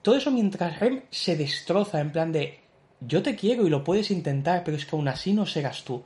Todo 0.02 0.16
eso 0.16 0.32
mientras 0.32 0.80
Rem 0.80 1.04
se 1.12 1.36
destroza 1.36 2.00
en 2.00 2.12
plan 2.12 2.32
de 2.32 2.60
yo 3.02 3.22
te 3.24 3.36
quiero 3.36 3.66
y 3.66 3.70
lo 3.70 3.84
puedes 3.84 4.12
intentar, 4.12 4.64
pero 4.64 4.78
es 4.78 4.86
que 4.86 4.96
aún 4.96 5.08
así 5.08 5.34
no 5.34 5.46
serás 5.46 5.84
tú. 5.84 6.04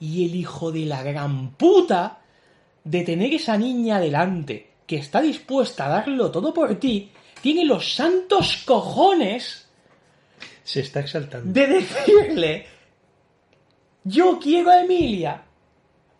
Y 0.00 0.26
el 0.26 0.34
hijo 0.34 0.70
de 0.70 0.84
la 0.84 1.02
gran 1.02 1.52
puta 1.52 2.20
de 2.84 3.02
tener 3.02 3.32
esa 3.34 3.56
niña 3.56 3.98
delante 4.00 4.70
que 4.86 4.96
está 4.96 5.20
dispuesta 5.20 5.86
a 5.86 5.90
darlo 5.90 6.30
todo 6.30 6.54
por 6.54 6.74
ti, 6.76 7.10
tiene 7.42 7.64
los 7.64 7.94
santos 7.94 8.62
cojones 8.64 9.68
Se 10.64 10.80
está 10.80 11.00
exaltando. 11.00 11.52
de 11.52 11.66
decirle 11.66 12.66
yo 14.08 14.38
quiero 14.38 14.70
a 14.70 14.82
Emilia. 14.82 15.42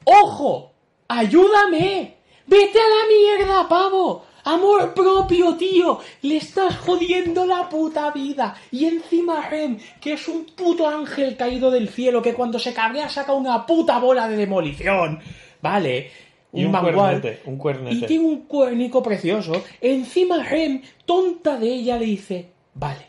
¡Ojo! 0.05 0.73
¡Ayúdame! 1.09 2.17
¡Vete 2.47 2.79
a 2.79 2.89
la 2.89 3.47
mierda, 3.47 3.69
pavo! 3.69 4.25
Amor 4.45 4.95
propio, 4.95 5.57
tío. 5.57 6.01
Le 6.23 6.37
estás 6.37 6.79
jodiendo 6.79 7.45
la 7.45 7.69
puta 7.69 8.11
vida. 8.13 8.57
Y 8.71 8.87
encima 8.87 9.47
Rem, 9.47 9.79
que 10.01 10.15
es 10.15 10.29
un 10.29 10.47
puto 10.47 10.89
ángel 10.89 11.37
caído 11.37 11.71
del 11.71 11.89
cielo, 11.89 12.23
que 12.23 12.35
cuando 12.35 12.59
se 12.59 12.73
cabrea 12.73 13.09
saca 13.09 13.33
una 13.33 13.67
puta 13.67 13.99
bola 13.99 14.29
de 14.29 14.37
demolición. 14.37 15.21
Vale. 15.61 16.11
Y 16.53 16.65
un 16.65 16.71
mangual. 16.71 16.95
cuernete, 16.95 17.43
un 17.45 17.59
cuernete. 17.59 17.97
Y 17.97 18.03
tiene 18.03 18.25
un 18.25 18.41
cuernico 18.43 19.03
precioso. 19.03 19.63
Encima 19.83 20.43
Rem, 20.43 20.81
tonta 21.05 21.59
de 21.59 21.69
ella, 21.69 21.99
le 21.99 22.07
dice, 22.07 22.49
vale. 22.73 23.08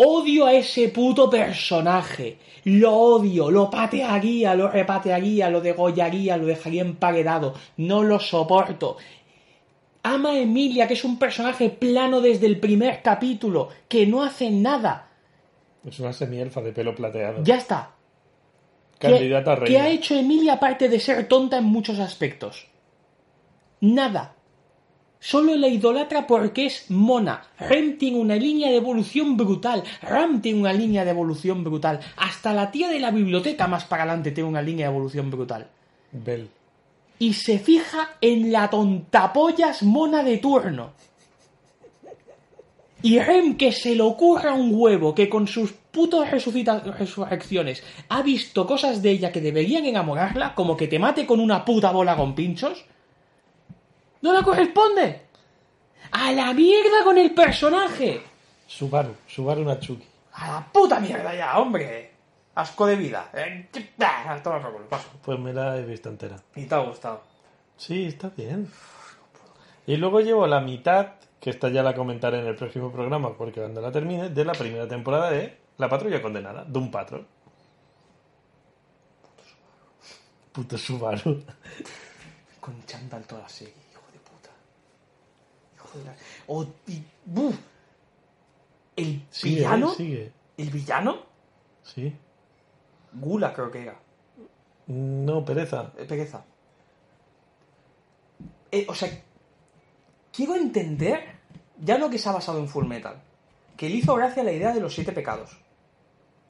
Odio 0.00 0.46
a 0.46 0.52
ese 0.52 0.90
puto 0.90 1.28
personaje. 1.28 2.38
Lo 2.64 2.92
odio, 2.94 3.50
lo 3.50 3.68
patearía, 3.68 4.54
lo 4.54 4.68
repatearía, 4.68 5.50
lo 5.50 5.60
degollaría, 5.60 6.36
lo 6.36 6.46
dejaría 6.46 6.82
emparedado. 6.82 7.54
No 7.78 8.04
lo 8.04 8.20
soporto. 8.20 8.96
Ama 10.04 10.30
a 10.30 10.38
Emilia, 10.38 10.86
que 10.86 10.94
es 10.94 11.02
un 11.04 11.18
personaje 11.18 11.68
plano 11.70 12.20
desde 12.20 12.46
el 12.46 12.60
primer 12.60 13.02
capítulo, 13.02 13.70
que 13.88 14.06
no 14.06 14.22
hace 14.22 14.50
nada. 14.50 15.08
Es 15.84 15.98
una 15.98 16.12
semielfa 16.12 16.60
de 16.60 16.72
pelo 16.72 16.94
plateado. 16.94 17.42
Ya 17.42 17.56
está. 17.56 17.90
¿Qué- 19.00 19.10
Candidata 19.10 19.52
a 19.52 19.56
reina. 19.56 19.66
¿Qué 19.66 19.80
ha 19.84 19.90
hecho 19.90 20.14
Emilia 20.14 20.54
aparte 20.54 20.88
de 20.88 21.00
ser 21.00 21.26
tonta 21.26 21.58
en 21.58 21.64
muchos 21.64 21.98
aspectos? 21.98 22.66
Nada. 23.80 24.34
Solo 25.20 25.56
la 25.56 25.68
idolatra 25.68 26.26
porque 26.26 26.66
es 26.66 26.90
mona. 26.90 27.42
Rem 27.58 27.98
tiene 27.98 28.18
una 28.18 28.36
línea 28.36 28.68
de 28.70 28.76
evolución 28.76 29.36
brutal. 29.36 29.82
Ram 30.02 30.40
tiene 30.40 30.60
una 30.60 30.72
línea 30.72 31.04
de 31.04 31.10
evolución 31.10 31.64
brutal. 31.64 32.00
Hasta 32.16 32.52
la 32.52 32.70
tía 32.70 32.88
de 32.88 33.00
la 33.00 33.10
biblioteca 33.10 33.66
más 33.66 33.84
para 33.84 34.04
adelante 34.04 34.30
tiene 34.30 34.48
una 34.48 34.62
línea 34.62 34.86
de 34.86 34.92
evolución 34.94 35.30
brutal. 35.30 35.66
Bel. 36.12 36.48
Y 37.18 37.32
se 37.32 37.58
fija 37.58 38.10
en 38.20 38.52
la 38.52 38.70
tontapollas 38.70 39.82
mona 39.82 40.22
de 40.22 40.38
turno. 40.38 40.92
Y 43.02 43.18
Rem 43.18 43.56
que 43.56 43.72
se 43.72 43.94
le 43.94 44.02
ocurra 44.02 44.54
un 44.54 44.70
huevo 44.72 45.14
que 45.14 45.28
con 45.28 45.46
sus 45.48 45.72
putas 45.72 46.30
resucita- 46.30 46.80
resurrecciones 46.96 47.82
ha 48.08 48.22
visto 48.22 48.66
cosas 48.66 49.02
de 49.02 49.10
ella 49.10 49.32
que 49.32 49.40
deberían 49.40 49.84
enamorarla, 49.84 50.54
como 50.54 50.76
que 50.76 50.88
te 50.88 50.98
mate 50.98 51.26
con 51.26 51.40
una 51.40 51.64
puta 51.64 51.90
bola 51.92 52.16
con 52.16 52.34
pinchos. 52.34 52.84
¡No 54.22 54.32
le 54.32 54.42
corresponde! 54.42 55.22
¡A 56.12 56.32
la 56.32 56.52
mierda 56.52 57.04
con 57.04 57.18
el 57.18 57.32
personaje! 57.32 58.22
Subaru. 58.66 59.14
Subaru 59.26 59.64
Natsuki. 59.64 60.06
¡A 60.32 60.52
la 60.52 60.66
puta 60.72 61.00
mierda 61.00 61.34
ya, 61.34 61.58
hombre! 61.58 62.12
Asco 62.54 62.86
de 62.86 62.96
vida. 62.96 63.30
Eh, 63.34 63.68
paso. 64.88 65.08
Pues 65.22 65.38
me 65.38 65.52
la 65.52 65.76
he 65.78 65.84
visto 65.84 66.08
entera. 66.08 66.36
Y 66.56 66.64
te 66.64 66.74
ha 66.74 66.78
gustado. 66.78 67.22
Sí, 67.76 68.06
está 68.06 68.30
bien. 68.30 68.68
Y 69.86 69.96
luego 69.96 70.20
llevo 70.20 70.44
la 70.46 70.60
mitad, 70.60 71.14
que 71.40 71.50
esta 71.50 71.68
ya 71.68 71.84
la 71.84 71.94
comentaré 71.94 72.40
en 72.40 72.46
el 72.46 72.56
próximo 72.56 72.90
programa, 72.90 73.32
porque 73.36 73.60
cuando 73.60 73.80
la 73.80 73.92
termine, 73.92 74.30
de 74.30 74.44
la 74.44 74.52
primera 74.52 74.88
temporada 74.88 75.30
de 75.30 75.56
La 75.76 75.88
Patrulla 75.88 76.20
Condenada, 76.20 76.64
Doom 76.64 76.90
Patrol. 76.90 77.24
Puto 80.50 80.76
Subaru. 80.76 81.44
Con 82.58 82.84
chándal 82.84 83.24
toda 83.24 83.42
la 83.42 83.48
serie, 83.48 83.74
hijo 83.92 84.02
de 84.12 84.18
puta. 84.18 84.50
El 88.96 89.22
Sigue, 89.30 89.56
villano, 89.56 89.90
sigue. 89.94 90.32
el 90.56 90.70
villano, 90.70 91.16
Sí. 91.82 92.12
Gula 93.12 93.54
creo 93.54 93.70
que 93.70 93.82
era, 93.82 93.96
No, 94.86 95.44
pereza. 95.44 95.92
eh, 95.96 96.04
pereza. 96.04 96.44
Eh, 98.70 98.86
o 98.88 98.94
sea, 98.94 99.08
quiero 100.32 100.54
entender, 100.56 101.20
ya 101.78 101.96
no 101.96 102.10
que 102.10 102.18
se 102.18 102.28
ha 102.28 102.32
basado 102.32 102.58
en 102.58 102.68
Full 102.68 102.86
Metal, 102.86 103.20
que 103.76 103.88
le 103.88 103.96
hizo 103.96 104.14
gracia 104.14 104.42
la 104.42 104.52
idea 104.52 104.74
de 104.74 104.80
los 104.80 104.92
siete 104.94 105.12
pecados, 105.12 105.56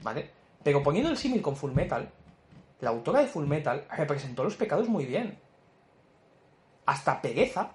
¿vale? 0.02 0.30
Pero 0.64 0.82
poniendo 0.82 1.10
el 1.10 1.16
símil 1.16 1.40
con 1.42 1.54
Full 1.54 1.72
Metal, 1.72 2.10
la 2.80 2.90
autora 2.90 3.20
de 3.20 3.26
Full 3.28 3.46
Metal 3.46 3.86
representó 3.96 4.42
los 4.42 4.56
pecados 4.56 4.88
muy 4.88 5.04
bien. 5.06 5.38
Hasta 6.86 7.20
pereza, 7.22 7.72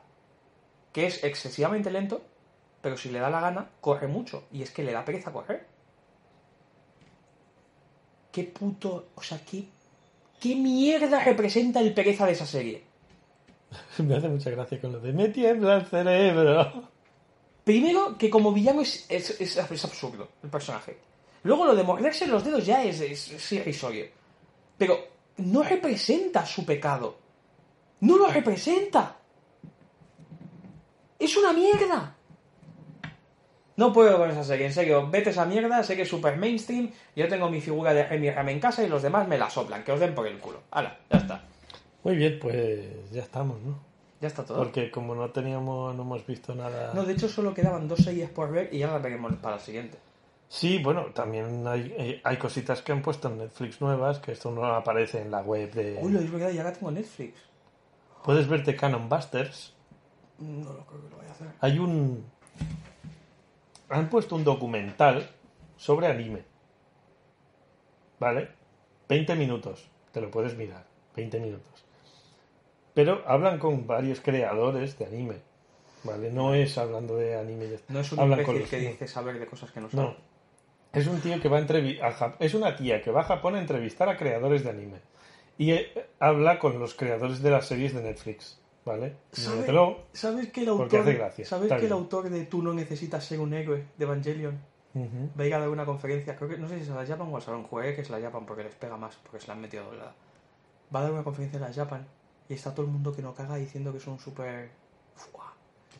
que 0.94 1.08
es 1.08 1.24
excesivamente 1.24 1.92
lento, 1.92 2.22
pero 2.82 2.96
si 2.98 3.10
le 3.10 3.20
da 3.20 3.30
la 3.30 3.42
gana, 3.42 3.70
corre 3.82 4.08
mucho. 4.08 4.46
Y 4.52 4.62
es 4.62 4.72
que 4.72 4.84
le 4.84 4.94
da 4.94 5.04
pereza 5.04 5.32
correr. 5.34 5.66
¿Qué 8.32 8.44
puto... 8.44 9.10
O 9.16 9.22
sea, 9.22 9.40
qué... 9.44 9.66
¿Qué 10.40 10.56
mierda 10.56 11.24
representa 11.24 11.80
el 11.80 11.94
pereza 11.94 12.26
de 12.26 12.34
esa 12.34 12.46
serie? 12.46 12.84
Me 14.00 14.16
hace 14.16 14.28
mucha 14.28 14.50
gracia 14.50 14.80
con 14.82 14.92
lo 14.92 15.00
de 15.00 15.14
me 15.14 15.30
tiembla 15.30 15.76
el 15.78 15.86
cerebro. 15.86 16.90
Primero, 17.64 18.18
que 18.18 18.30
como 18.30 18.52
villano 18.52 18.82
es, 18.82 19.06
es, 19.10 19.40
es- 19.40 19.58
es 19.58 19.86
absurdo 19.86 20.28
el 20.44 20.50
personaje. 20.50 20.98
Luego, 21.44 21.66
lo 21.66 21.76
de 21.76 21.84
morderse 21.84 22.28
los 22.28 22.44
dedos 22.44 22.66
ya 22.66 22.84
es, 22.84 23.00
es, 23.02 23.32
es 23.32 23.52
irrisorio. 23.54 24.06
Pero 24.78 24.98
no 25.38 25.64
representa 25.64 26.46
su 26.46 26.66
pecado. 26.66 27.18
No 28.02 28.18
lo 28.18 28.28
representa. 28.28 29.18
Es 31.24 31.38
una 31.38 31.54
mierda. 31.54 32.18
No 33.78 33.94
puedo 33.94 34.18
con 34.18 34.30
esa 34.30 34.44
serie, 34.44 34.66
en 34.66 34.74
serio. 34.74 35.10
Vete 35.10 35.30
a 35.30 35.32
esa 35.32 35.46
mierda, 35.46 35.82
sé 35.82 35.96
que 35.96 36.02
es 36.02 36.10
super 36.10 36.36
mainstream. 36.36 36.92
Yo 37.16 37.30
tengo 37.30 37.50
mi 37.50 37.62
figura 37.62 37.94
de 37.94 38.06
Remy 38.06 38.30
Ram 38.32 38.50
en 38.50 38.60
casa 38.60 38.84
y 38.84 38.90
los 38.90 39.02
demás 39.02 39.26
me 39.26 39.38
la 39.38 39.50
soplan. 39.50 39.86
Que 39.86 39.94
os 39.94 40.02
den 40.02 40.14
por 40.14 40.28
el 40.28 40.38
culo. 40.40 40.64
Hala, 40.70 40.98
ya 41.10 41.18
está. 41.18 41.42
Muy 42.04 42.18
bien, 42.18 42.38
pues 42.42 43.10
ya 43.14 43.22
estamos, 43.22 43.62
¿no? 43.62 43.80
Ya 44.20 44.28
está 44.28 44.44
todo. 44.44 44.58
Porque 44.58 44.92
como 44.92 45.16
no 45.16 45.30
teníamos, 45.30 45.96
no 45.96 46.02
hemos 46.02 46.28
visto 46.28 46.54
nada. 46.56 46.92
No, 46.94 47.04
de 47.04 47.14
hecho 47.14 47.30
solo 47.30 47.54
quedaban 47.54 47.88
dos 47.88 48.00
series 48.00 48.30
por 48.30 48.52
ver 48.52 48.68
y 48.74 48.80
ya 48.80 48.88
las 48.88 49.02
veremos 49.02 49.34
para 49.38 49.56
la 49.56 49.62
siguiente. 49.62 49.98
Sí, 50.50 50.80
bueno, 50.84 51.06
también 51.14 51.66
hay, 51.66 51.96
eh, 51.98 52.22
hay 52.22 52.36
cositas 52.36 52.82
que 52.82 52.92
han 52.92 53.02
puesto 53.02 53.30
en 53.30 53.38
Netflix 53.38 53.80
nuevas, 53.80 54.20
que 54.20 54.34
esto 54.34 54.52
no 54.52 54.66
aparece 54.66 55.22
en 55.22 55.32
la 55.32 55.42
web 55.42 55.72
de... 55.72 56.00
Uy, 56.02 56.12
lo 56.12 56.20
es 56.20 56.30
verdad, 56.30 56.52
ya 56.52 56.64
la 56.66 56.74
tengo 56.74 56.90
en 56.90 56.96
Netflix. 56.96 57.40
Puedes 58.24 58.48
verte 58.50 58.76
Canon 58.76 59.08
Busters. 59.08 59.73
No 60.44 60.74
lo 60.74 60.86
creo 60.86 61.02
que 61.04 61.10
lo 61.10 61.18
vaya 61.18 61.30
a 61.30 61.34
hacer. 61.34 61.48
Hay 61.62 61.80
un... 61.80 62.26
Han 63.90 64.10
puesto 64.10 64.36
un 64.36 64.44
documental 64.44 65.30
sobre 65.78 66.08
anime. 66.08 66.44
¿Vale? 68.20 68.50
20 69.10 69.36
minutos. 69.36 69.88
Te 70.12 70.22
lo 70.22 70.30
puedes 70.32 70.56
mirar. 70.58 70.86
20 71.16 71.40
minutos. 71.40 71.86
Pero 72.94 73.24
hablan 73.28 73.60
con 73.60 73.86
varios 73.88 74.22
creadores 74.22 74.98
de 74.98 75.06
anime. 75.06 75.36
¿Vale? 76.04 76.32
No 76.32 76.54
es 76.54 76.78
hablando 76.78 77.16
de 77.18 77.38
anime. 77.38 77.68
No 77.90 78.00
es 78.00 78.12
un 78.12 78.20
Hablan 78.20 78.44
con 78.44 78.56
imbécil 78.56 78.62
los- 78.80 78.84
que 78.84 78.92
dice 78.92 79.08
saber 79.08 79.40
de 79.40 79.46
cosas 79.48 79.72
que 79.72 79.80
no 79.80 79.88
No. 79.92 80.02
sabe. 80.04 80.16
Es 80.92 81.08
un 81.08 81.20
tío 81.22 81.40
que 81.42 81.50
va 81.50 81.58
a 81.58 81.62
entrevistar. 81.62 82.36
Es 82.40 82.54
una 82.54 82.76
tía 82.76 83.02
que 83.02 83.10
va 83.12 83.22
a 83.22 83.26
Japón 83.26 83.56
a 83.56 83.60
entrevistar 83.60 84.10
a 84.10 84.18
creadores 84.18 84.64
de 84.64 84.70
anime. 84.70 84.98
Y 85.58 85.72
eh, 85.72 86.08
habla 86.20 86.60
con 86.60 86.78
los 86.80 86.94
creadores 86.94 87.42
de 87.42 87.50
las 87.52 87.66
series 87.68 87.94
de 87.96 88.04
Netflix. 88.04 88.60
¿Vale? 88.86 89.16
¿Sabe- 89.32 89.56
Míratelo. 89.58 89.98
¿Sabes 90.14 90.52
que 90.52 90.62
el 90.62 90.70
autor, 90.70 90.90
¿sabes 91.44 91.72
que 91.74 91.86
el 91.86 91.92
autor 91.92 92.30
de 92.30 92.46
Tú 92.46 92.62
no 92.62 92.74
necesitas 92.74 93.24
ser 93.26 93.40
un 93.40 93.54
héroe 93.54 93.86
de 93.98 94.06
Evangelion 94.06 94.60
Ujú. 94.94 95.30
va 95.40 95.44
a 95.44 95.48
ir 95.48 95.54
a 95.56 95.60
dar 95.60 95.70
una 95.70 95.86
conferencia? 95.86 96.36
Creo 96.36 96.50
que 96.50 96.58
no 96.58 96.68
sé 96.68 96.84
si 96.84 96.92
a 96.92 96.96
la 96.96 97.06
Japan 97.06 97.28
o 97.32 97.36
al 97.36 97.42
Salón 97.42 97.64
Juegue, 97.64 97.96
que 97.96 98.02
es 98.02 98.10
la 98.10 98.20
Japan 98.22 98.46
porque 98.46 98.64
les 98.64 98.76
pega 98.76 98.98
más, 98.98 99.16
porque 99.24 99.40
se 99.40 99.48
la 99.48 99.54
han 99.54 99.62
metido 99.62 99.86
doblada. 99.86 100.14
Va 100.94 101.00
a 101.00 101.04
dar 101.04 101.12
una 101.12 101.24
conferencia 101.24 101.58
en 101.58 101.64
la 101.64 101.74
Japan 101.74 102.06
y 102.50 102.54
está 102.54 102.74
todo 102.76 102.86
el 102.86 102.92
mundo 102.92 103.16
que 103.16 103.22
no 103.22 103.34
caga 103.34 103.56
diciendo 103.56 103.92
que 103.94 104.00
son 104.00 104.20
súper. 104.20 104.70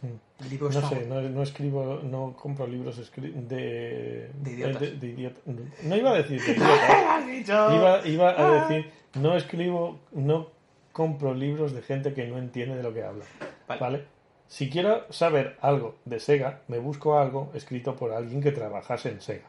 Mm. 0.02 0.44
El 0.44 0.50
libro 0.50 0.70
No 0.70 0.90
sé, 0.90 1.06
no, 1.08 1.22
no 1.22 1.44
escribo, 1.44 2.00
no 2.04 2.36
compro 2.36 2.68
libros 2.68 2.98
de... 3.16 4.30
De 4.42 4.52
idiotas. 4.52 4.82
de- 4.82 4.98
de 4.98 5.08
idiota- 5.08 5.40
No 5.84 5.96
iba 5.96 6.10
a 6.12 6.14
decir 6.16 6.42
de 6.42 6.54
dicho! 7.32 7.54
Iba, 7.74 8.06
iba 8.06 8.30
Ah. 8.32 8.66
a 8.66 8.68
decir, 8.68 8.92
no 9.16 9.38
escribo, 9.38 10.00
no 10.12 10.48
compro 10.94 11.34
libros 11.34 11.74
de 11.74 11.82
gente 11.82 12.14
que 12.14 12.26
no 12.28 12.38
entiende 12.38 12.78
de 12.78 12.84
lo 12.84 12.94
que 12.94 13.04
habla. 13.04 13.26
Vale. 13.68 13.82
¿Vale? 13.82 14.06
Si 14.48 14.70
quiero 14.70 15.12
saber 15.12 15.58
algo 15.62 15.96
de 16.06 16.20
Sega, 16.20 16.62
me 16.68 16.78
busco 16.78 17.18
algo 17.18 17.52
escrito 17.54 17.96
por 17.96 18.12
alguien 18.14 18.42
que 18.42 18.52
trabajase 18.52 19.10
en 19.10 19.20
Sega. 19.20 19.48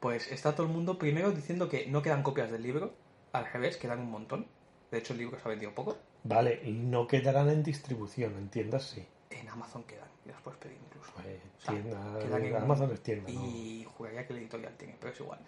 Pues 0.00 0.32
está 0.32 0.54
todo 0.54 0.66
el 0.66 0.72
mundo 0.72 0.98
primero 0.98 1.30
diciendo 1.30 1.68
que 1.68 1.86
no 1.86 2.02
quedan 2.02 2.22
copias 2.22 2.50
del 2.50 2.62
libro, 2.62 2.92
al 3.32 3.46
revés, 3.52 3.76
quedan 3.76 4.00
un 4.00 4.10
montón. 4.10 4.46
De 4.90 4.98
hecho, 4.98 5.12
el 5.12 5.20
libro 5.20 5.38
se 5.38 5.44
ha 5.46 5.50
vendido 5.50 5.72
poco. 5.74 5.96
Vale, 6.24 6.60
y 6.64 6.72
no 6.72 7.06
quedarán 7.06 7.48
en 7.50 7.62
distribución, 7.62 8.34
¿entiendas? 8.36 8.84
Sí. 8.90 9.04
En 9.30 9.48
Amazon 9.48 9.84
quedan, 9.84 10.08
y 10.24 10.30
las 10.30 10.40
puedes 10.40 10.58
pedir 10.58 10.76
incluso. 10.84 11.10
Pues, 11.14 11.26
O 11.58 11.60
sea, 11.60 11.74
tienda- 11.74 12.18
quedan 12.18 12.44
en- 12.44 12.56
Amazon 12.56 12.90
es 12.92 13.00
tienda, 13.02 13.30
¿no? 13.32 13.44
Y 13.46 13.86
que 14.26 14.32
el 14.32 14.38
editorial 14.40 14.74
tiene, 14.76 14.96
pero 15.00 15.12
es 15.12 15.20
igual. 15.20 15.38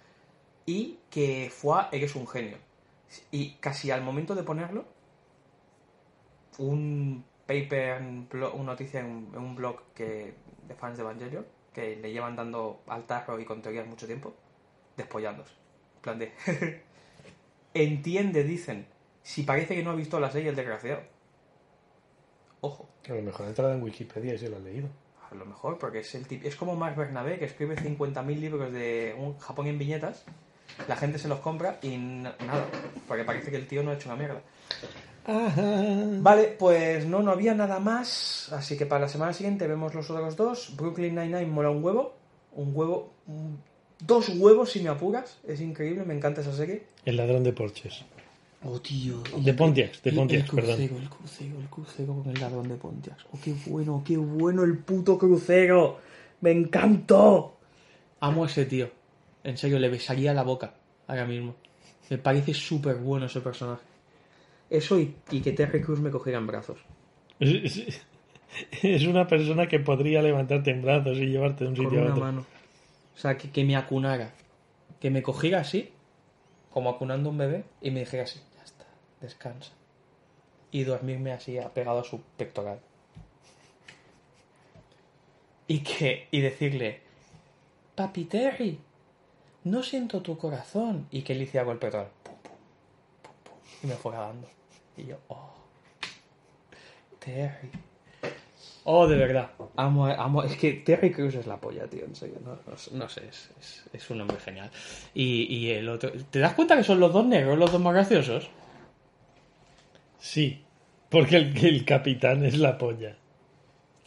Y 0.67 0.99
que 1.11 1.51
Fua 1.53 1.89
eres 1.93 2.15
un 2.17 2.27
genio. 2.27 2.57
Y 3.31 3.55
casi 3.57 3.91
al 3.91 4.03
momento 4.03 4.35
de 4.35 4.43
ponerlo, 4.43 4.85
un 6.59 7.25
paper, 7.47 8.01
un 8.01 8.29
blog- 8.29 8.55
una 8.55 8.73
noticia 8.73 9.01
en 9.01 9.07
un, 9.07 9.31
en 9.35 9.41
un 9.41 9.55
blog 9.57 9.81
que, 9.95 10.35
de 10.67 10.75
fans 10.75 10.97
de 10.97 11.03
Evangelion, 11.03 11.47
que 11.73 11.97
le 11.97 12.13
llevan 12.13 12.37
dando 12.37 12.83
al 12.87 13.05
tarro 13.07 13.39
y 13.41 13.45
con 13.45 13.61
teorías 13.63 13.87
mucho 13.87 14.07
tiempo, 14.07 14.35
despollándose. 14.97 15.53
En 15.97 16.01
plan 16.03 16.19
de... 16.19 16.33
Entiende, 17.75 18.45
dicen, 18.45 18.87
si 19.23 19.43
parece 19.43 19.75
que 19.75 19.83
no 19.83 19.91
ha 19.91 19.95
visto 19.97 20.21
la 20.21 20.31
serie 20.31 20.51
el 20.51 20.57
desgraciado. 20.57 21.03
Ojo. 22.61 22.89
A 23.09 23.13
lo 23.13 23.23
mejor 23.23 23.47
ha 23.47 23.49
entrado 23.49 23.73
en 23.75 23.83
Wikipedia 23.83 24.35
y 24.35 24.39
se 24.39 24.49
lo 24.49 24.57
ha 24.57 24.61
leído. 24.61 24.89
A 25.31 25.35
lo 25.35 25.45
mejor, 25.45 25.79
porque 25.79 25.99
es 25.99 26.15
el 26.15 26.27
tip 26.29 26.45
es 26.45 26.55
como 26.55 26.77
Mark 26.77 26.95
Bernabé, 26.97 27.39
que 27.39 27.47
escribe 27.47 27.75
50.000 27.77 28.39
libros 28.39 28.73
de 28.73 29.17
un 29.19 29.37
Japón 29.39 29.67
en 29.67 29.79
viñetas, 29.79 30.25
la 30.89 30.97
gente 30.97 31.19
se 31.19 31.29
los 31.29 31.41
compra 31.41 31.79
y 31.83 31.97
nada, 31.97 32.67
porque 33.09 33.25
parece 33.25 33.51
que 33.51 33.57
el 33.57 33.67
tío 33.67 33.83
no 33.83 33.91
ha 33.91 33.95
hecho 33.95 34.09
una 34.09 34.17
mierda. 34.19 34.41
Vale, 36.21 36.55
pues 36.59 37.07
no, 37.07 37.23
no 37.23 37.31
había 37.31 37.55
nada 37.55 37.79
más, 37.79 38.51
así 38.53 38.77
que 38.77 38.87
para 38.87 39.03
la 39.03 39.09
semana 39.09 39.33
siguiente 39.33 39.67
vemos 39.67 39.95
los 39.95 40.11
otros 40.11 40.37
dos. 40.37 40.75
Brooklyn 40.77 41.15
Nine-Nine 41.15 41.47
mola 41.47 41.71
un 41.71 41.83
huevo, 41.83 42.15
un 42.53 42.73
huevo, 42.75 43.11
un- 43.27 43.59
dos 44.01 44.29
huevos 44.31 44.71
si 44.73 44.81
me 44.81 44.91
apuras, 44.91 45.39
es 45.47 45.61
increíble, 45.61 46.05
me 46.05 46.15
encanta 46.15 46.43
esa 46.43 46.53
serie. 46.55 46.85
El 47.05 47.17
ladrón 47.17 47.43
de 47.43 47.53
Porches. 47.53 48.05
Oh, 48.67 48.81
tío. 48.81 49.23
De 49.39 49.53
Pontiacs, 49.55 50.03
de 50.03 50.13
Pontiacs, 50.13 50.49
el 50.49 50.55
perdón. 50.55 50.77
crucero, 50.77 50.97
el 50.99 51.09
crucero, 51.11 51.61
el 51.61 51.67
crucero 51.69 52.15
con 52.23 52.31
el 52.31 52.41
ladrón 52.41 52.69
de 52.69 52.75
Pontiacs. 52.77 53.25
Oh, 53.33 53.39
qué 53.43 53.55
bueno, 53.67 54.03
qué 54.07 54.17
bueno 54.17 54.63
el 54.65 54.79
puto 54.79 55.19
crucero. 55.19 55.99
Me 56.41 56.51
encantó. 56.51 57.57
Amo 58.21 58.45
a 58.45 58.47
ese 58.47 58.65
tío. 58.65 58.91
En 59.45 59.57
serio, 59.57 59.79
le 59.79 59.89
besaría 59.89 60.35
la 60.35 60.43
boca 60.43 60.75
ahora 61.07 61.27
mismo. 61.27 61.55
Me 62.11 62.19
parece 62.19 62.53
súper 62.55 62.97
bueno 62.97 63.27
ese 63.27 63.41
personaje. 63.41 63.83
Eso 64.71 64.99
y, 64.99 65.15
y 65.31 65.41
que 65.41 65.53
Terry 65.53 65.81
Cruz 65.83 66.01
me 66.01 66.11
cogiera 66.11 66.39
en 66.39 66.47
brazos. 66.47 66.79
Es, 68.83 69.05
una 69.07 69.27
persona 69.27 69.67
que 69.67 69.81
podría 69.81 70.23
levantarte 70.23 70.71
en 70.71 70.83
brazos 70.83 71.19
y 71.19 71.27
llevarte 71.27 71.65
de 71.65 71.71
un 71.71 71.77
Con 71.77 71.85
sitio 71.87 71.99
a 72.01 72.03
una 72.03 72.11
otro. 72.13 72.25
mano. 72.25 72.47
O 73.15 73.19
sea, 73.19 73.37
que, 73.37 73.51
que 73.51 73.65
me 73.65 73.77
acunara. 73.77 74.33
Que 75.01 75.11
me 75.11 75.23
cogiera 75.23 75.61
así, 75.61 75.93
como 76.71 76.91
acunando 76.91 77.29
a 77.29 77.33
un 77.33 77.39
bebé, 77.39 77.65
y 77.81 77.91
me 77.91 78.01
dijera 78.01 78.23
así, 78.25 78.41
ya 78.57 78.63
está, 78.63 78.87
descansa. 79.21 79.73
Y 80.71 80.85
dormirme 80.85 81.33
así, 81.33 81.59
apegado 81.59 82.01
a 82.01 82.05
su 82.05 82.21
pectoral. 82.37 82.81
Y 85.67 85.81
que, 85.81 86.29
y 86.31 86.41
decirle, 86.41 87.01
Papi 87.95 88.25
Terry, 88.25 88.79
no 89.65 89.83
siento 89.83 90.21
tu 90.23 90.37
corazón. 90.39 91.07
Y 91.11 91.23
que 91.23 91.35
hiciera 91.35 91.65
con 91.65 91.75
el 91.75 91.79
pectoral, 91.79 92.09
pum, 92.23 92.35
pum, 92.43 93.33
pum, 93.45 93.55
y 93.83 93.87
me 93.87 93.95
fuera 93.95 94.21
dando. 94.21 94.49
Y 94.97 95.07
yo, 95.07 95.17
oh, 95.29 95.51
Terry. 97.19 97.71
Oh, 98.87 99.07
de 99.07 99.17
verdad. 99.17 99.51
Amo, 99.77 100.07
amo. 100.07 100.43
Es 100.43 100.57
que 100.59 100.75
Terry 100.75 101.11
Crews 101.11 101.35
es 101.37 101.47
la 101.47 101.57
polla, 101.57 101.87
tío. 101.87 102.05
En 102.05 102.15
serio. 102.15 102.37
No, 102.93 103.09
sé- 103.09 103.27
es, 103.27 103.51
es- 103.59 103.85
es 103.93 104.11
un 104.11 104.21
hombre 104.21 104.39
genial. 104.39 104.71
Y, 105.15 105.45
y 105.55 105.71
el 105.71 105.89
otro. 105.89 106.13
¿Te 106.31 106.39
das 106.39 106.53
cuenta 106.53 106.77
que 106.77 106.85
son 106.85 107.01
los 107.01 107.13
dos 107.13 107.25
negros 107.25 107.59
los 107.59 107.73
dos 107.73 107.81
más 107.81 107.95
graciosos? 107.95 108.51
Sí, 110.21 110.63
porque 111.09 111.37
el, 111.37 111.85
capitán 111.87 112.45
es 112.45 112.59
la 112.59 112.77
polla. 112.77 113.17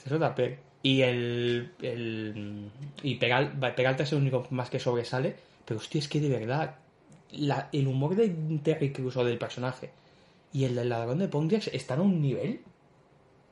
Eso 0.05 0.19
da 0.19 0.35
Y 0.83 1.01
el. 1.01 1.71
el 1.81 2.69
y 3.01 3.15
Peral, 3.15 3.53
Peralta 3.75 4.03
es 4.03 4.11
el 4.11 4.19
único 4.19 4.45
más 4.51 4.69
que 4.69 4.79
sobresale. 4.79 5.35
Pero 5.67 5.79
hostia, 5.79 5.99
es 5.99 6.07
que 6.07 6.19
de 6.19 6.29
verdad. 6.29 6.75
la- 7.31 7.67
el 7.73 7.87
humor 7.87 8.15
de 8.15 8.29
Terry 8.63 8.93
Crews 8.93 9.17
o 9.17 9.25
del 9.25 9.37
personaje 9.37 9.91
y 10.53 10.63
el 10.63 10.73
del 10.75 10.87
ladrón 10.89 11.19
de 11.19 11.27
Pontiacs 11.27 11.67
están 11.73 11.99
a 11.99 12.03
un 12.03 12.21
nivel. 12.21 12.61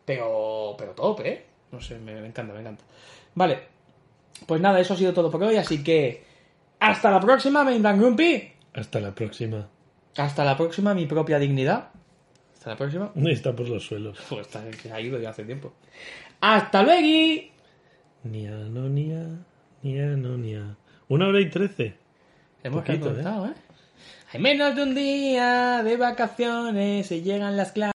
Pero. 0.06 0.76
Pero 0.78 0.92
top, 0.94 1.20
¿eh? 1.26 1.46
No 1.72 1.82
sé, 1.82 1.98
me, 2.00 2.20
me 2.22 2.28
encanta, 2.28 2.54
me 2.54 2.62
encanta. 2.62 2.84
Vale. 3.36 3.60
Pues 4.46 4.62
nada, 4.62 4.80
eso 4.80 4.94
ha 4.94 4.98
sido 4.98 5.14
todo 5.14 5.30
por 5.30 5.44
hoy. 5.44 5.58
Así 5.58 5.84
que. 5.84 6.24
Hasta 6.80 7.12
la 7.12 7.20
próxima, 7.20 7.64
Mainland 7.64 8.00
Grumpy. 8.02 8.52
Hasta 8.74 9.00
la 9.00 9.14
próxima. 9.14 9.68
Hasta 10.18 10.46
la 10.46 10.56
próxima, 10.56 10.94
mi 10.94 11.06
propia 11.06 11.40
dignidad. 11.40 11.90
Hasta 12.54 12.70
la 12.72 12.78
próxima. 12.78 13.12
Está 13.26 13.54
por 13.56 13.68
los 13.68 13.86
suelos. 13.86 14.18
Pues 14.30 14.48
está 14.48 15.00
ido 15.02 15.20
ya 15.20 15.32
hace 15.32 15.44
tiempo. 15.44 15.74
¡Hasta 16.42 16.84
luego! 16.84 17.44
Nia, 18.24 18.52
no, 18.52 18.88
nia, 18.90 19.28
nia, 19.84 20.06
no, 20.16 20.38
nia. 20.38 20.78
Una 21.10 21.28
hora 21.28 21.40
y 21.42 21.50
trece. 21.50 21.96
Hemos 22.66 22.84
Poquito, 22.84 23.10
recortado, 23.10 23.46
¿eh? 23.46 23.54
Hay 24.34 24.40
menos 24.40 24.76
de 24.76 24.82
un 24.82 24.96
día 24.96 25.84
de 25.84 25.98
vacaciones 25.98 27.12
y 27.12 27.22
llegan 27.22 27.56
las 27.56 27.74
clases. 27.74 27.94